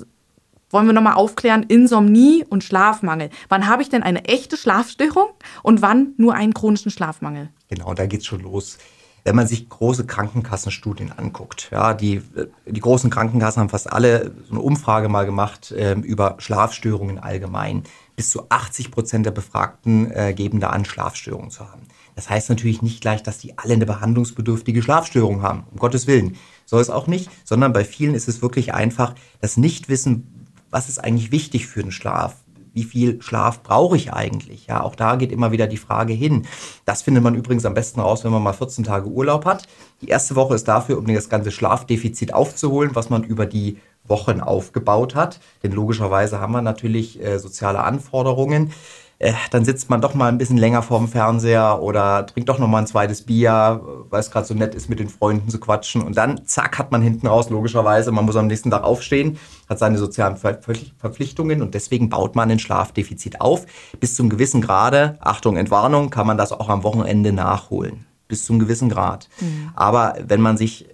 wollen 0.70 0.87
wir 0.87 0.92
nochmal 0.92 1.14
aufklären, 1.14 1.62
Insomnie 1.64 2.44
und 2.48 2.64
Schlafmangel. 2.64 3.31
Wann 3.48 3.68
habe 3.68 3.83
ich 3.83 3.88
denn 3.88 4.02
eine 4.02 4.24
echte 4.24 4.57
Schlafstörung 4.57 5.29
und 5.62 5.83
wann 5.83 6.14
nur 6.16 6.35
einen 6.35 6.55
chronischen 6.55 6.90
Schlafmangel? 6.90 7.50
Genau, 7.68 7.94
da 7.94 8.07
geht 8.07 8.20
es 8.20 8.26
schon 8.26 8.40
los. 8.40 8.79
Wenn 9.24 9.35
man 9.35 9.48
sich 9.48 9.68
große 9.68 10.07
Krankenkassenstudien 10.07 11.11
anguckt, 11.11 11.70
ja, 11.72 11.94
die, 11.94 12.22
die 12.64 12.81
großen 12.81 13.11
Krankenkassen 13.11 13.61
haben 13.61 13.70
fast 13.70 13.92
alle 13.92 14.33
so 14.46 14.52
eine 14.52 14.61
Umfrage 14.61 15.09
mal 15.09 15.26
gemacht 15.26 15.72
äh, 15.72 15.94
über 15.94 16.37
Schlafstörungen 16.38 17.18
allgemein. 17.18 17.83
Bis 18.14 18.31
zu 18.31 18.48
80 18.48 18.92
Prozent 18.92 19.26
der 19.26 19.33
Befragten 19.33 20.12
äh, 20.12 20.33
geben 20.33 20.61
da 20.61 20.70
an, 20.70 20.85
Schlafstörungen 20.85 21.50
zu 21.50 21.68
haben. 21.68 21.83
Das 22.14 22.31
heißt 22.31 22.48
natürlich 22.50 22.83
nicht 22.83 23.00
gleich, 23.00 23.22
dass 23.22 23.38
die 23.38 23.59
alle 23.59 23.74
eine 23.74 23.85
behandlungsbedürftige 23.85 24.81
Schlafstörung 24.81 25.42
haben. 25.42 25.64
Um 25.72 25.79
Gottes 25.79 26.07
Willen. 26.07 26.37
Soll 26.64 26.81
es 26.81 26.90
auch 26.90 27.09
nicht, 27.09 27.31
sondern 27.44 27.72
bei 27.72 27.85
vielen 27.85 28.14
ist 28.14 28.29
es 28.29 28.42
wirklich 28.42 28.74
einfach 28.74 29.14
das 29.40 29.57
Nichtwissen, 29.57 30.36
was 30.77 30.91
ist 30.91 30.99
eigentlich 30.99 31.33
wichtig 31.33 31.67
für 31.67 31.83
den 31.83 31.91
Schlaf? 31.91 32.37
wie 32.75 32.85
viel 32.85 33.23
Schlaf 33.23 33.62
brauche 33.62 33.97
ich 33.97 34.12
eigentlich? 34.12 34.67
Ja, 34.67 34.83
auch 34.83 34.95
da 34.95 35.17
geht 35.17 35.33
immer 35.33 35.51
wieder 35.51 35.67
die 35.67 35.79
Frage 35.79 36.12
hin. 36.12 36.47
Das 36.85 37.01
findet 37.01 37.25
man 37.25 37.35
übrigens 37.35 37.65
am 37.65 37.73
besten 37.73 38.01
raus, 38.01 38.23
wenn 38.23 38.33
man 38.33 38.43
mal 38.43 38.53
14 38.53 38.85
Tage 38.85 39.09
Urlaub 39.09 39.47
hat. 39.47 39.67
Die 40.03 40.09
erste 40.09 40.37
Woche 40.37 40.55
ist 40.55 40.69
dafür, 40.69 40.99
um 40.99 41.07
das 41.07 41.31
ganze 41.31 41.51
Schlafdefizit 41.51 42.35
aufzuholen, 42.35 42.91
was 42.93 43.09
man 43.09 43.25
über 43.25 43.47
die 43.47 43.79
Wochen 44.05 44.43
aufgebaut 44.43 45.15
hat. 45.15 45.41
Denn 45.62 45.73
logischerweise 45.73 46.39
haben 46.39 46.53
wir 46.53 46.61
natürlich 46.61 47.19
äh, 47.25 47.39
soziale 47.39 47.81
Anforderungen 47.81 48.75
äh, 49.18 49.33
dann 49.50 49.64
sitzt 49.64 49.88
man 49.88 50.00
doch 50.00 50.14
mal 50.14 50.29
ein 50.29 50.37
bisschen 50.37 50.59
länger 50.59 50.83
vorm 50.83 51.09
Fernseher 51.09 51.81
oder 51.83 52.26
trinkt 52.26 52.48
doch 52.48 52.59
noch 52.59 52.68
mal 52.68 52.81
ein 52.81 52.87
zweites 52.87 53.22
Bier, 53.22 53.81
weil 54.11 54.20
es 54.20 54.31
gerade 54.31 54.46
so 54.46 54.52
nett 54.55 54.74
ist, 54.74 54.90
mit 54.90 54.98
den 54.98 55.09
Freunden 55.09 55.48
zu 55.48 55.59
quatschen. 55.59 56.02
Und 56.02 56.16
dann, 56.16 56.46
zack, 56.46 56.79
hat 56.79 56.92
man 56.92 57.00
hinten 57.00 57.26
raus, 57.26 57.48
logischerweise, 57.48 58.12
man 58.12 58.26
muss 58.26 58.37
am 58.37 58.46
nächsten 58.46 58.70
Tag 58.70 58.85
aufstehen, 58.85 59.38
hat 59.68 59.79
seine 59.79 59.96
sozialen 59.96 60.37
Verpflichtungen 60.37 61.62
und 61.62 61.74
deswegen 61.74 62.11
baut 62.11 62.37
man 62.37 62.50
ein 62.50 62.59
Schlafdefizit 62.59 63.40
auf. 63.40 63.64
Bis 64.00 64.14
zum 64.14 64.29
gewissen 64.29 64.61
Grade, 64.61 65.16
Achtung, 65.20 65.57
Entwarnung, 65.57 66.11
kann 66.11 66.26
man 66.26 66.37
das 66.37 66.52
auch 66.52 66.68
am 66.68 66.83
Wochenende 66.83 67.33
nachholen. 67.33 68.05
Bis 68.29 68.44
zum 68.44 68.59
gewissen 68.59 68.88
Grad. 68.88 69.29
Mhm. 69.40 69.70
Aber 69.74 70.16
wenn 70.26 70.40
man 70.40 70.57
sich 70.57 70.88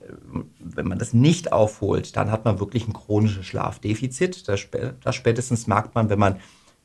wenn 0.58 0.88
man 0.88 0.98
das 0.98 1.12
nicht 1.12 1.52
aufholt, 1.52 2.16
dann 2.16 2.30
hat 2.30 2.46
man 2.46 2.58
wirklich 2.58 2.88
ein 2.88 2.94
chronisches 2.94 3.44
Schlafdefizit. 3.44 4.48
Das, 4.48 4.60
das 5.02 5.14
spätestens 5.14 5.66
merkt 5.66 5.94
man, 5.94 6.08
wenn 6.08 6.18
man 6.18 6.36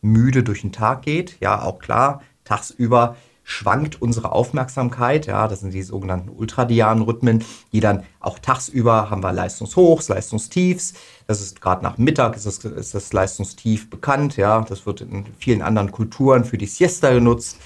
müde 0.01 0.43
durch 0.43 0.61
den 0.61 0.71
Tag 0.71 1.01
geht. 1.01 1.37
Ja, 1.39 1.61
auch 1.61 1.79
klar, 1.79 2.21
tagsüber 2.43 3.15
schwankt 3.49 4.01
unsere 4.01 4.33
Aufmerksamkeit. 4.33 5.25
Ja, 5.25 5.47
das 5.47 5.61
sind 5.61 5.73
die 5.73 5.81
sogenannten 5.81 6.29
ultradianen 6.29 7.03
Rhythmen, 7.03 7.45
die 7.71 7.79
dann 7.79 8.03
auch 8.19 8.39
tagsüber 8.39 9.09
haben 9.09 9.23
wir 9.23 9.31
Leistungshochs, 9.31 10.09
Leistungstiefs. 10.09 10.95
Das 11.27 11.39
ist 11.39 11.61
gerade 11.61 11.81
nach 11.81 11.97
Mittag 11.97 12.35
ist 12.35 12.45
das, 12.45 12.57
ist 12.59 12.93
das 12.93 13.13
Leistungstief 13.13 13.89
bekannt. 13.89 14.35
Ja, 14.35 14.59
das 14.67 14.85
wird 14.85 14.99
in 14.99 15.25
vielen 15.39 15.61
anderen 15.61 15.93
Kulturen 15.93 16.43
für 16.43 16.57
die 16.57 16.65
Siesta 16.65 17.13
genutzt. 17.13 17.57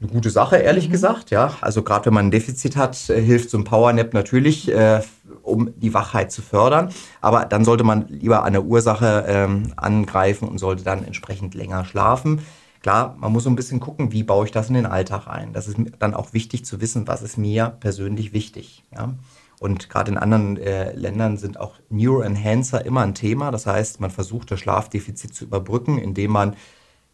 Eine 0.00 0.10
gute 0.10 0.30
Sache, 0.30 0.56
ehrlich 0.56 0.88
mhm. 0.88 0.92
gesagt. 0.92 1.30
Ja, 1.30 1.56
also 1.60 1.82
gerade 1.82 2.06
wenn 2.06 2.14
man 2.14 2.26
ein 2.26 2.30
Defizit 2.32 2.76
hat, 2.76 3.08
äh, 3.10 3.22
hilft 3.22 3.50
so 3.50 3.58
ein 3.58 3.64
Powernap 3.64 4.12
natürlich 4.12 4.68
äh, 4.70 5.02
um 5.54 5.70
die 5.78 5.94
Wachheit 5.94 6.32
zu 6.32 6.42
fördern. 6.42 6.90
Aber 7.20 7.44
dann 7.44 7.64
sollte 7.64 7.84
man 7.84 8.06
lieber 8.08 8.44
an 8.44 8.52
der 8.52 8.64
Ursache 8.64 9.24
ähm, 9.26 9.72
angreifen 9.76 10.48
und 10.48 10.58
sollte 10.58 10.84
dann 10.84 11.04
entsprechend 11.04 11.54
länger 11.54 11.84
schlafen. 11.84 12.40
Klar, 12.82 13.16
man 13.18 13.32
muss 13.32 13.44
so 13.44 13.50
ein 13.50 13.56
bisschen 13.56 13.80
gucken, 13.80 14.12
wie 14.12 14.24
baue 14.24 14.44
ich 14.44 14.52
das 14.52 14.68
in 14.68 14.74
den 14.74 14.84
Alltag 14.84 15.26
ein. 15.26 15.54
Das 15.54 15.68
ist 15.68 15.78
dann 15.98 16.12
auch 16.12 16.34
wichtig 16.34 16.66
zu 16.66 16.82
wissen, 16.82 17.08
was 17.08 17.22
ist 17.22 17.38
mir 17.38 17.74
persönlich 17.80 18.34
wichtig. 18.34 18.84
Ja? 18.94 19.14
Und 19.58 19.88
gerade 19.88 20.10
in 20.10 20.18
anderen 20.18 20.58
äh, 20.58 20.92
Ländern 20.92 21.38
sind 21.38 21.58
auch 21.58 21.76
Neuroenhancer 21.88 22.84
immer 22.84 23.00
ein 23.00 23.14
Thema. 23.14 23.50
Das 23.50 23.66
heißt, 23.66 24.00
man 24.00 24.10
versucht 24.10 24.50
das 24.50 24.60
Schlafdefizit 24.60 25.34
zu 25.34 25.44
überbrücken, 25.44 25.96
indem 25.96 26.32
man 26.32 26.56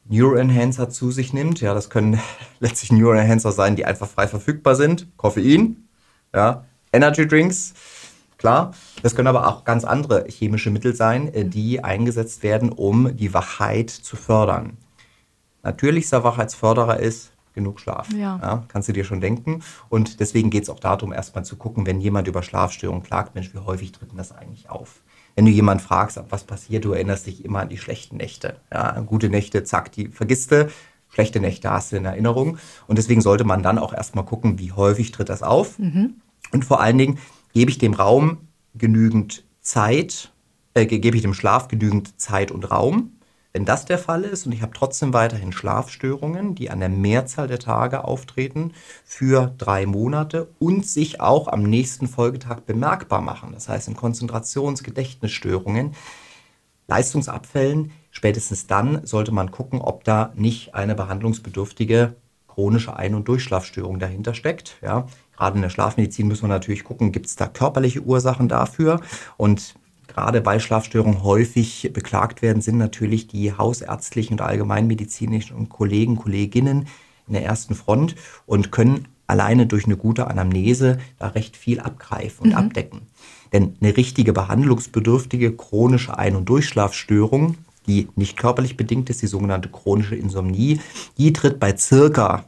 Neuroenhancer 0.08 0.88
zu 0.90 1.12
sich 1.12 1.32
nimmt. 1.32 1.60
Ja, 1.60 1.74
das 1.74 1.90
können 1.90 2.18
letztlich 2.60 2.90
Neuroenhancer 2.90 3.52
sein, 3.52 3.76
die 3.76 3.84
einfach 3.84 4.08
frei 4.08 4.26
verfügbar 4.26 4.74
sind. 4.74 5.06
Koffein, 5.16 5.88
ja, 6.34 6.64
Energy 6.92 7.28
Drinks, 7.28 7.74
Klar, 8.40 8.72
das 9.02 9.14
können 9.14 9.28
aber 9.28 9.46
auch 9.46 9.64
ganz 9.64 9.84
andere 9.84 10.24
chemische 10.26 10.70
Mittel 10.70 10.96
sein, 10.96 11.32
äh, 11.34 11.44
die 11.44 11.84
eingesetzt 11.84 12.42
werden, 12.42 12.70
um 12.70 13.14
die 13.14 13.34
Wachheit 13.34 13.90
zu 13.90 14.16
fördern. 14.16 14.78
Natürlichster 15.62 16.24
Wachheitsförderer 16.24 17.00
ist 17.00 17.32
genug 17.52 17.80
Schlaf. 17.80 18.10
Ja. 18.12 18.38
ja. 18.40 18.64
kannst 18.68 18.88
du 18.88 18.94
dir 18.94 19.04
schon 19.04 19.20
denken. 19.20 19.62
Und 19.90 20.20
deswegen 20.20 20.48
geht 20.48 20.62
es 20.62 20.70
auch 20.70 20.80
darum, 20.80 21.12
erstmal 21.12 21.44
zu 21.44 21.56
gucken, 21.56 21.84
wenn 21.84 22.00
jemand 22.00 22.28
über 22.28 22.42
Schlafstörungen 22.42 23.02
klagt, 23.02 23.34
Mensch, 23.34 23.52
wie 23.52 23.58
häufig 23.58 23.92
tritt 23.92 24.10
denn 24.10 24.16
das 24.16 24.32
eigentlich 24.32 24.70
auf? 24.70 25.02
Wenn 25.34 25.44
du 25.44 25.50
jemand 25.50 25.82
fragst, 25.82 26.18
was 26.30 26.44
passiert, 26.44 26.86
du 26.86 26.92
erinnerst 26.92 27.26
dich 27.26 27.44
immer 27.44 27.60
an 27.60 27.68
die 27.68 27.76
schlechten 27.76 28.16
Nächte. 28.16 28.56
Ja, 28.72 29.00
gute 29.00 29.28
Nächte, 29.28 29.64
zack, 29.64 29.92
die 29.92 30.08
vergisst 30.08 30.50
du. 30.50 30.70
schlechte 31.10 31.40
Nächte 31.40 31.70
hast 31.70 31.92
du 31.92 31.96
in 31.96 32.06
Erinnerung. 32.06 32.56
Und 32.86 32.96
deswegen 32.96 33.20
sollte 33.20 33.44
man 33.44 33.62
dann 33.62 33.76
auch 33.76 33.92
erstmal 33.92 34.24
gucken, 34.24 34.58
wie 34.58 34.72
häufig 34.72 35.12
tritt 35.12 35.28
das 35.28 35.42
auf. 35.42 35.78
Mhm. 35.78 36.14
Und 36.52 36.64
vor 36.64 36.80
allen 36.80 36.96
Dingen 36.96 37.18
gebe 37.52 37.70
ich 37.70 37.78
dem 37.78 37.94
Raum 37.94 38.48
genügend 38.74 39.44
Zeit, 39.60 40.32
äh, 40.74 40.86
gebe 40.86 41.16
ich 41.16 41.22
dem 41.22 41.34
Schlaf 41.34 41.68
genügend 41.68 42.20
Zeit 42.20 42.50
und 42.50 42.70
Raum. 42.70 43.12
Wenn 43.52 43.64
das 43.64 43.84
der 43.84 43.98
Fall 43.98 44.22
ist 44.22 44.46
und 44.46 44.52
ich 44.52 44.62
habe 44.62 44.72
trotzdem 44.72 45.12
weiterhin 45.12 45.52
Schlafstörungen, 45.52 46.54
die 46.54 46.70
an 46.70 46.78
der 46.78 46.88
Mehrzahl 46.88 47.48
der 47.48 47.58
Tage 47.58 48.04
auftreten, 48.04 48.72
für 49.04 49.52
drei 49.58 49.86
Monate 49.86 50.48
und 50.60 50.86
sich 50.86 51.20
auch 51.20 51.48
am 51.48 51.64
nächsten 51.64 52.06
Folgetag 52.06 52.60
bemerkbar 52.60 53.20
machen, 53.20 53.50
das 53.52 53.68
heißt 53.68 53.88
in 53.88 53.96
Konzentrations-, 53.96 54.84
Gedächtnisstörungen, 54.84 55.94
Leistungsabfällen, 56.86 57.90
spätestens 58.12 58.68
dann 58.68 59.04
sollte 59.04 59.32
man 59.32 59.50
gucken, 59.50 59.80
ob 59.80 60.04
da 60.04 60.32
nicht 60.36 60.74
eine 60.76 60.94
behandlungsbedürftige 60.94 62.14
chronische 62.46 62.96
Ein- 62.96 63.14
und 63.14 63.26
Durchschlafstörung 63.26 63.98
dahinter 63.98 64.34
steckt. 64.34 64.76
Ja. 64.82 65.06
Gerade 65.40 65.56
in 65.56 65.62
der 65.62 65.70
Schlafmedizin 65.70 66.28
müssen 66.28 66.42
wir 66.42 66.48
natürlich 66.48 66.84
gucken, 66.84 67.12
gibt 67.12 67.24
es 67.24 67.34
da 67.34 67.46
körperliche 67.46 68.02
Ursachen 68.02 68.46
dafür 68.46 69.00
und 69.38 69.74
gerade 70.06 70.44
weil 70.44 70.60
Schlafstörungen 70.60 71.22
häufig 71.22 71.90
beklagt 71.94 72.42
werden, 72.42 72.60
sind 72.60 72.76
natürlich 72.76 73.26
die 73.26 73.50
hausärztlichen 73.50 74.34
und 74.34 74.42
allgemeinmedizinischen 74.42 75.70
Kollegen, 75.70 76.16
Kolleginnen 76.16 76.88
in 77.26 77.32
der 77.32 77.42
ersten 77.42 77.74
Front 77.74 78.16
und 78.44 78.70
können 78.70 79.08
alleine 79.28 79.66
durch 79.66 79.86
eine 79.86 79.96
gute 79.96 80.26
Anamnese 80.26 80.98
da 81.18 81.28
recht 81.28 81.56
viel 81.56 81.80
abgreifen 81.80 82.44
und 82.44 82.50
mhm. 82.50 82.56
abdecken. 82.56 83.00
Denn 83.54 83.76
eine 83.80 83.96
richtige 83.96 84.34
behandlungsbedürftige 84.34 85.56
chronische 85.56 86.18
Ein- 86.18 86.36
und 86.36 86.50
Durchschlafstörung, 86.50 87.56
die 87.86 88.08
nicht 88.14 88.36
körperlich 88.36 88.76
bedingt 88.76 89.08
ist, 89.08 89.22
die 89.22 89.26
sogenannte 89.26 89.70
chronische 89.70 90.16
Insomnie, 90.16 90.80
die 91.16 91.32
tritt 91.32 91.58
bei 91.58 91.74
circa 91.74 92.44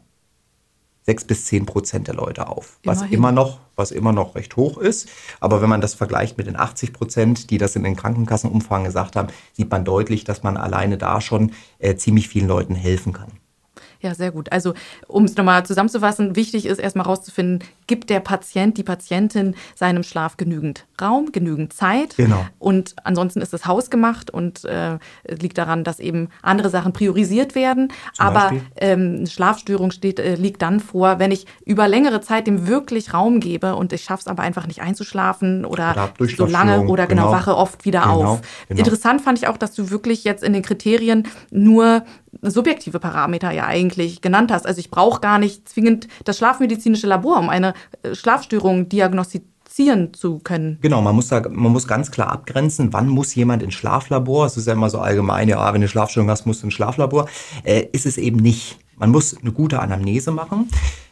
sechs 1.03 1.25
bis 1.25 1.47
zehn 1.47 1.67
Prozent 1.67 2.09
der 2.09 2.15
Leute 2.15 2.49
auf, 2.49 2.79
was 2.85 3.03
immer 3.03 3.33
noch, 3.33 3.59
was 3.77 3.91
immer 3.91 4.13
noch 4.13 4.35
recht 4.35 4.57
hoch 4.57 4.79
ist. 4.79 5.09
Aber 5.41 5.61
wenn 5.61 5.69
man 5.69 5.81
das 5.81 5.95
vergleicht 5.95 6.39
mit 6.39 6.47
den 6.47 6.57
80 6.57 6.93
Prozent, 6.93 7.51
die 7.51 7.59
das 7.59 7.77
in 7.77 7.83
den 7.83 7.97
Krankenkassenumfang 7.97 8.85
gesagt 8.85 9.17
haben, 9.17 9.29
sieht 9.53 9.71
man 9.71 9.85
deutlich, 9.85 10.25
dass 10.25 10.43
man 10.43 10.57
alleine 10.57 10.99
da 10.99 11.21
schon 11.21 11.53
äh, 11.79 11.97
ziemlich 11.97 12.29
vielen 12.29 12.49
Leuten 12.49 12.75
helfen 12.75 13.13
kann. 13.13 13.33
Ja, 14.03 14.15
sehr 14.15 14.33
gut. 14.33 14.51
Also, 14.51 14.75
um 15.07 15.25
es 15.25 15.37
nochmal 15.37 15.65
zusammenzufassen, 15.65 16.35
wichtig 16.35 16.67
ist 16.67 16.79
erstmal 16.79 17.07
herauszufinden, 17.07 17.61
gibt 17.87 18.11
der 18.11 18.21
Patient, 18.21 18.77
die 18.79 18.83
Patientin 18.83 19.55
seinem 19.75 20.03
Schlaf 20.03 20.37
genügend 20.37 20.87
Raum, 21.01 21.33
genügend 21.33 21.73
Zeit? 21.73 22.17
Genau. 22.17 22.45
Und 22.59 22.95
ansonsten 23.05 23.41
ist 23.41 23.53
das 23.53 23.67
Haus 23.67 23.91
gemacht 23.91 24.31
und 24.31 24.65
äh, 24.65 24.99
liegt 25.29 25.59
daran, 25.59 25.85
dass 25.85 26.01
eben 26.01 26.29
andere 26.43 26.71
Sachen 26.71 26.93
priorisiert 26.93 27.55
werden. 27.55 27.93
Zum 28.15 28.27
Aber 28.27 28.53
ähm, 28.77 29.27
Schlafstörung 29.27 29.91
steht, 29.91 30.19
äh, 30.19 30.35
liegt 30.35 30.63
dann 30.63 30.81
vor, 30.81 31.19
wenn 31.19 31.31
ich 31.31 31.47
über 31.65 31.89
längere 31.89 32.21
Zeit 32.21 32.47
dem 32.47 32.67
wirklich 32.67 33.15
Raum 33.15 33.41
gebe 33.41 33.75
und 33.75 33.93
ich 33.93 34.03
schaffe 34.03 34.23
es 34.23 34.27
aber 34.27 34.43
einfach 34.43 34.67
nicht 34.67 34.83
einzuschlafen 34.83 35.65
oder, 35.65 36.13
oder 36.19 36.29
so 36.29 36.47
lange 36.47 36.83
oder 36.83 37.07
genau, 37.07 37.27
genau, 37.27 37.33
wache 37.33 37.57
oft 37.57 37.85
wieder 37.85 38.03
genau, 38.03 38.25
auf. 38.25 38.41
Genau. 38.69 38.79
Interessant 38.79 39.21
fand 39.21 39.39
ich 39.39 39.49
auch, 39.49 39.57
dass 39.57 39.75
du 39.75 39.91
wirklich 39.91 40.25
jetzt 40.25 40.43
in 40.43 40.53
den 40.53 40.63
Kriterien 40.63 41.29
nur 41.51 42.05
subjektive 42.41 42.99
Parameter 42.99 43.51
ja 43.51 43.67
eigentlich 43.67 44.21
genannt 44.21 44.51
hast. 44.51 44.67
Also 44.67 44.81
ich 44.81 44.91
brauche 44.91 45.21
gar 45.21 45.39
nicht 45.39 45.69
zwingend 45.69 46.09
das 46.25 46.39
schlafmedizinische 46.39 47.07
Labor, 47.07 47.39
um 47.39 47.49
eine 47.49 47.75
äh, 48.03 48.15
Schlafstörung 48.15 48.89
diagnostizieren 48.89 50.13
zu 50.15 50.39
können. 50.39 50.79
Genau, 50.83 51.01
man 51.03 51.15
muss 51.15 51.29
da, 51.29 51.41
man 51.41 51.73
muss 51.73 51.87
ganz 51.87 52.11
klar 52.11 52.31
abgrenzen, 52.31 52.93
wann 52.93 53.09
muss 53.09 53.35
jemand 53.35 53.63
ins 53.63 53.75
Schlaflabor? 53.75 54.47
Es 54.47 54.57
ist 54.57 54.67
ja 54.67 54.75
immer 54.75 54.91
so 54.91 54.99
allgemein, 54.99 55.49
ja, 55.49 55.59
wenn 55.59 55.65
du 55.65 55.77
eine 55.77 55.89
Schlafstörung 55.89 56.31
hast, 56.31 56.47
musst 56.47 56.63
du 56.63 56.67
ins 56.67 56.75
Schlaflabor. 56.75 57.29
Äh, 57.65 57.87
ist 57.93 58.07
es 58.07 58.19
eben 58.19 58.39
nicht. 58.39 58.79
Man 58.97 59.11
muss 59.11 59.37
eine 59.37 59.53
gute 59.53 59.81
Anamnese 59.81 60.31
machen. 60.31 60.69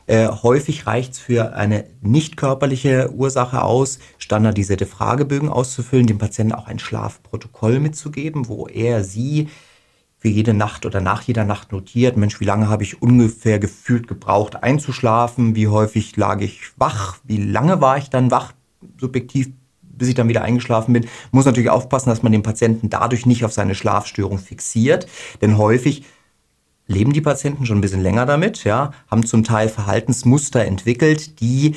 Äh, 0.06 0.28
häufig 0.28 0.88
reicht 0.88 1.12
es 1.12 1.18
für 1.20 1.54
eine 1.54 1.84
nicht 2.00 2.36
körperliche 2.36 3.12
Ursache 3.12 3.62
aus, 3.62 4.00
standardisierte 4.18 4.84
Fragebögen 4.84 5.48
auszufüllen, 5.48 6.08
dem 6.08 6.18
Patienten 6.18 6.52
auch 6.52 6.66
ein 6.66 6.80
Schlafprotokoll 6.80 7.78
mitzugeben, 7.78 8.48
wo 8.48 8.66
er 8.66 9.04
sie 9.04 9.48
für 10.20 10.28
jede 10.28 10.52
Nacht 10.52 10.84
oder 10.84 11.00
nach 11.00 11.22
jeder 11.22 11.44
Nacht 11.44 11.72
notiert, 11.72 12.18
Mensch, 12.18 12.40
wie 12.40 12.44
lange 12.44 12.68
habe 12.68 12.82
ich 12.82 13.00
ungefähr 13.00 13.58
gefühlt 13.58 14.06
gebraucht 14.06 14.62
einzuschlafen, 14.62 15.56
wie 15.56 15.66
häufig 15.66 16.14
lag 16.16 16.40
ich 16.42 16.60
wach, 16.76 17.18
wie 17.24 17.38
lange 17.38 17.80
war 17.80 17.96
ich 17.96 18.10
dann 18.10 18.30
wach, 18.30 18.52
subjektiv, 18.98 19.48
bis 19.80 20.08
ich 20.08 20.14
dann 20.14 20.28
wieder 20.28 20.42
eingeschlafen 20.42 20.92
bin. 20.92 21.06
Muss 21.30 21.46
natürlich 21.46 21.70
aufpassen, 21.70 22.10
dass 22.10 22.22
man 22.22 22.32
den 22.32 22.42
Patienten 22.42 22.90
dadurch 22.90 23.24
nicht 23.24 23.46
auf 23.46 23.52
seine 23.52 23.74
Schlafstörung 23.74 24.38
fixiert, 24.38 25.06
denn 25.40 25.56
häufig 25.56 26.04
leben 26.86 27.14
die 27.14 27.22
Patienten 27.22 27.64
schon 27.64 27.78
ein 27.78 27.82
bisschen 27.82 28.02
länger 28.02 28.26
damit, 28.26 28.64
ja, 28.64 28.92
haben 29.10 29.24
zum 29.24 29.42
Teil 29.42 29.70
Verhaltensmuster 29.70 30.66
entwickelt, 30.66 31.40
die 31.40 31.76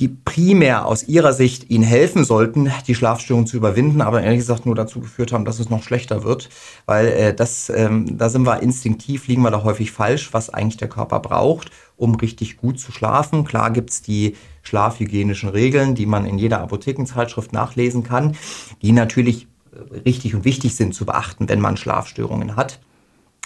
die 0.00 0.08
primär 0.08 0.86
aus 0.86 1.06
ihrer 1.06 1.34
Sicht 1.34 1.70
ihnen 1.70 1.84
helfen 1.84 2.24
sollten, 2.24 2.72
die 2.86 2.94
Schlafstörung 2.94 3.46
zu 3.46 3.58
überwinden, 3.58 4.00
aber 4.00 4.22
ehrlich 4.22 4.38
gesagt 4.38 4.64
nur 4.64 4.74
dazu 4.74 5.00
geführt 5.00 5.32
haben, 5.32 5.44
dass 5.44 5.58
es 5.58 5.68
noch 5.68 5.82
schlechter 5.82 6.24
wird, 6.24 6.48
weil 6.86 7.06
äh, 7.08 7.34
das, 7.34 7.68
ähm, 7.68 8.16
da 8.16 8.30
sind 8.30 8.46
wir 8.46 8.62
instinktiv, 8.62 9.28
liegen 9.28 9.42
wir 9.42 9.50
da 9.50 9.62
häufig 9.62 9.92
falsch, 9.92 10.32
was 10.32 10.48
eigentlich 10.48 10.78
der 10.78 10.88
Körper 10.88 11.20
braucht, 11.20 11.70
um 11.96 12.14
richtig 12.14 12.56
gut 12.56 12.80
zu 12.80 12.92
schlafen. 12.92 13.44
Klar 13.44 13.70
gibt's 13.70 14.00
die 14.00 14.36
schlafhygienischen 14.62 15.50
Regeln, 15.50 15.94
die 15.94 16.06
man 16.06 16.24
in 16.24 16.38
jeder 16.38 16.60
Apothekenzeitschrift 16.62 17.52
nachlesen 17.52 18.02
kann, 18.02 18.36
die 18.80 18.92
natürlich 18.92 19.48
äh, 19.72 19.98
richtig 20.06 20.34
und 20.34 20.46
wichtig 20.46 20.76
sind 20.76 20.94
zu 20.94 21.04
beachten, 21.04 21.48
wenn 21.48 21.60
man 21.60 21.76
Schlafstörungen 21.76 22.56
hat. 22.56 22.80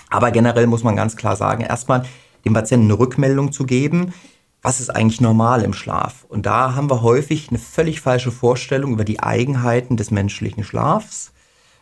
Aber 0.09 0.31
generell 0.31 0.69
muss 0.69 0.85
man 0.85 0.95
ganz 0.95 1.17
klar 1.17 1.35
sagen, 1.35 1.65
erstmal 1.65 2.05
dem 2.45 2.53
Patienten 2.53 2.87
eine 2.87 2.99
Rückmeldung 2.99 3.51
zu 3.51 3.65
geben, 3.65 4.13
was 4.65 4.81
ist 4.81 4.89
eigentlich 4.89 5.21
normal 5.21 5.63
im 5.63 5.75
Schlaf? 5.75 6.25
Und 6.27 6.47
da 6.47 6.75
haben 6.75 6.89
wir 6.89 7.03
häufig 7.03 7.51
eine 7.51 7.59
völlig 7.59 8.01
falsche 8.01 8.33
Vorstellung 8.33 8.95
über 8.95 9.05
die 9.05 9.21
Eigenheiten 9.23 9.99
des 9.99 10.11
menschlichen 10.11 10.65
Schlafs. 10.65 11.33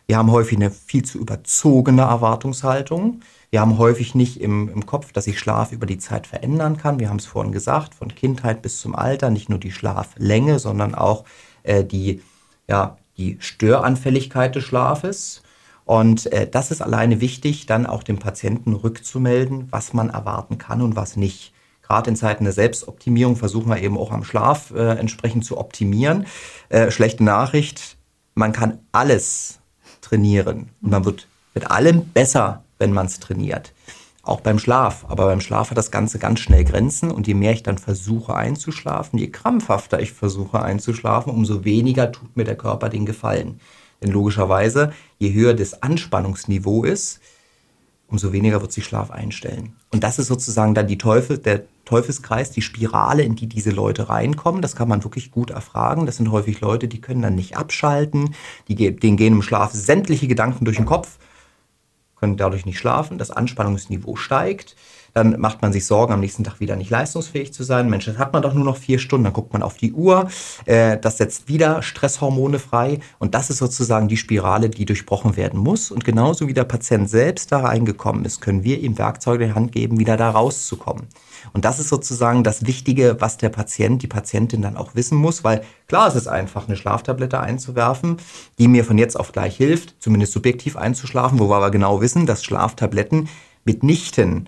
Wir 0.05 0.17
haben 0.17 0.31
häufig 0.31 0.57
eine 0.57 0.69
viel 0.69 1.05
zu 1.05 1.17
überzogene 1.17 2.01
Erwartungshaltung. 2.01 3.21
Wir 3.51 3.61
haben 3.61 3.77
häufig 3.77 4.15
nicht 4.15 4.41
im, 4.41 4.67
im 4.67 4.85
Kopf, 4.85 5.13
dass 5.13 5.23
sich 5.23 5.39
Schlaf 5.39 5.71
über 5.71 5.85
die 5.85 5.97
Zeit 5.97 6.27
verändern 6.27 6.75
kann. 6.75 6.99
Wir 6.99 7.07
haben 7.07 7.19
es 7.19 7.25
vorhin 7.25 7.53
gesagt, 7.53 7.95
von 7.95 8.13
Kindheit 8.13 8.61
bis 8.61 8.81
zum 8.81 8.95
Alter, 8.95 9.29
nicht 9.29 9.47
nur 9.47 9.59
die 9.59 9.71
Schlaflänge, 9.71 10.59
sondern 10.59 10.93
auch 10.93 11.23
äh, 11.63 11.85
die, 11.85 12.21
ja, 12.67 12.97
die 13.15 13.37
Störanfälligkeit 13.39 14.55
des 14.55 14.65
Schlafes. 14.65 15.41
Und 15.85 16.29
äh, 16.33 16.49
das 16.49 16.69
ist 16.69 16.81
alleine 16.81 17.21
wichtig, 17.21 17.65
dann 17.65 17.85
auch 17.85 18.03
dem 18.03 18.19
Patienten 18.19 18.73
rückzumelden, 18.73 19.69
was 19.71 19.93
man 19.93 20.09
erwarten 20.09 20.57
kann 20.57 20.81
und 20.81 20.97
was 20.97 21.15
nicht. 21.15 21.52
Gerade 21.93 22.09
in 22.09 22.15
Zeiten 22.15 22.43
der 22.43 22.53
Selbstoptimierung 22.53 23.35
versuchen 23.35 23.69
wir 23.69 23.79
eben 23.79 23.99
auch 23.99 24.11
am 24.11 24.23
Schlaf 24.23 24.71
äh, 24.71 24.97
entsprechend 24.97 25.45
zu 25.45 25.59
optimieren. 25.59 26.25
Äh, 26.69 26.89
schlechte 26.89 27.23
Nachricht, 27.23 27.97
man 28.33 28.51
kann 28.51 28.79
alles 28.91 29.59
trainieren 30.01 30.71
und 30.81 30.89
man 30.89 31.05
wird 31.05 31.27
mit 31.53 31.69
allem 31.69 32.05
besser, 32.05 32.63
wenn 32.79 32.93
man 32.93 33.05
es 33.05 33.19
trainiert. 33.19 33.73
Auch 34.23 34.41
beim 34.41 34.57
Schlaf. 34.57 35.05
Aber 35.07 35.27
beim 35.27 35.39
Schlaf 35.39 35.69
hat 35.69 35.77
das 35.77 35.91
Ganze 35.91 36.17
ganz 36.17 36.39
schnell 36.39 36.63
Grenzen 36.63 37.11
und 37.11 37.27
je 37.27 37.35
mehr 37.35 37.51
ich 37.51 37.61
dann 37.61 37.77
versuche 37.77 38.33
einzuschlafen, 38.35 39.19
je 39.19 39.27
krampfhafter 39.27 40.01
ich 40.01 40.13
versuche 40.13 40.63
einzuschlafen, 40.63 41.31
umso 41.31 41.63
weniger 41.63 42.11
tut 42.11 42.35
mir 42.35 42.43
der 42.43 42.57
Körper 42.57 42.89
den 42.89 43.05
Gefallen. 43.05 43.59
Denn 44.01 44.09
logischerweise, 44.09 44.93
je 45.19 45.31
höher 45.31 45.53
das 45.53 45.83
Anspannungsniveau 45.83 46.85
ist, 46.85 47.19
umso 48.13 48.31
weniger 48.31 48.61
wird 48.61 48.71
sich 48.71 48.85
Schlaf 48.85 49.09
einstellen. 49.09 49.73
Und 49.91 50.03
das 50.03 50.19
ist 50.19 50.27
sozusagen 50.27 50.75
dann 50.75 50.85
die 50.85 50.99
Teufel, 50.99 51.39
der 51.39 51.63
Teufelskreis, 51.83 52.51
die 52.51 52.61
Spirale, 52.61 53.23
in 53.23 53.35
die 53.35 53.47
diese 53.47 53.71
Leute 53.71 54.07
reinkommen. 54.07 54.61
Das 54.61 54.75
kann 54.75 54.87
man 54.87 55.03
wirklich 55.03 55.31
gut 55.31 55.49
erfragen. 55.49 56.05
Das 56.05 56.17
sind 56.17 56.29
häufig 56.31 56.61
Leute, 56.61 56.87
die 56.87 57.01
können 57.01 57.23
dann 57.23 57.33
nicht 57.33 57.57
abschalten, 57.57 58.35
die, 58.67 58.95
denen 58.95 59.17
gehen 59.17 59.33
im 59.33 59.41
Schlaf 59.41 59.71
sämtliche 59.73 60.27
Gedanken 60.27 60.63
durch 60.63 60.77
den 60.77 60.85
Kopf, 60.85 61.17
können 62.15 62.37
dadurch 62.37 62.67
nicht 62.67 62.77
schlafen, 62.77 63.17
das 63.17 63.31
Anspannungsniveau 63.31 64.15
steigt 64.15 64.75
dann 65.13 65.39
macht 65.39 65.61
man 65.61 65.71
sich 65.71 65.85
Sorgen, 65.85 66.13
am 66.13 66.19
nächsten 66.19 66.43
Tag 66.43 66.59
wieder 66.59 66.75
nicht 66.75 66.89
leistungsfähig 66.89 67.53
zu 67.53 67.63
sein. 67.63 67.89
Mensch, 67.89 68.05
das 68.05 68.17
hat 68.17 68.33
man 68.33 68.41
doch 68.41 68.53
nur 68.53 68.65
noch 68.65 68.77
vier 68.77 68.99
Stunden, 68.99 69.25
dann 69.25 69.33
guckt 69.33 69.53
man 69.53 69.61
auf 69.61 69.77
die 69.77 69.93
Uhr, 69.93 70.27
äh, 70.65 70.97
das 70.97 71.17
setzt 71.17 71.47
wieder 71.47 71.81
Stresshormone 71.81 72.59
frei 72.59 72.99
und 73.19 73.35
das 73.35 73.49
ist 73.49 73.59
sozusagen 73.59 74.07
die 74.07 74.17
Spirale, 74.17 74.69
die 74.69 74.85
durchbrochen 74.85 75.37
werden 75.37 75.59
muss. 75.59 75.91
Und 75.91 76.03
genauso 76.03 76.47
wie 76.47 76.53
der 76.53 76.63
Patient 76.63 77.09
selbst 77.09 77.51
da 77.51 77.59
reingekommen 77.59 78.25
ist, 78.25 78.41
können 78.41 78.63
wir 78.63 78.79
ihm 78.79 78.97
Werkzeuge 78.97 79.43
in 79.43 79.49
die 79.51 79.55
Hand 79.55 79.71
geben, 79.71 79.99
wieder 79.99 80.17
da 80.17 80.31
rauszukommen. 80.31 81.07
Und 81.53 81.65
das 81.65 81.79
ist 81.79 81.89
sozusagen 81.89 82.43
das 82.43 82.65
Wichtige, 82.65 83.17
was 83.19 83.37
der 83.37 83.49
Patient, 83.49 84.01
die 84.01 84.07
Patientin 84.07 84.61
dann 84.61 84.77
auch 84.77 84.95
wissen 84.95 85.17
muss, 85.17 85.43
weil 85.43 85.63
klar, 85.87 86.07
es 86.07 86.15
ist 86.15 86.27
einfach, 86.27 86.67
eine 86.67 86.77
Schlaftablette 86.77 87.39
einzuwerfen, 87.39 88.17
die 88.57 88.67
mir 88.67 88.85
von 88.85 88.97
jetzt 88.97 89.19
auf 89.19 89.31
gleich 89.31 89.57
hilft, 89.57 89.95
zumindest 89.99 90.33
subjektiv 90.33 90.77
einzuschlafen, 90.77 91.39
wo 91.39 91.49
wir 91.49 91.55
aber 91.57 91.71
genau 91.71 92.01
wissen, 92.01 92.25
dass 92.25 92.43
Schlaftabletten 92.43 93.27
mitnichten 93.65 94.47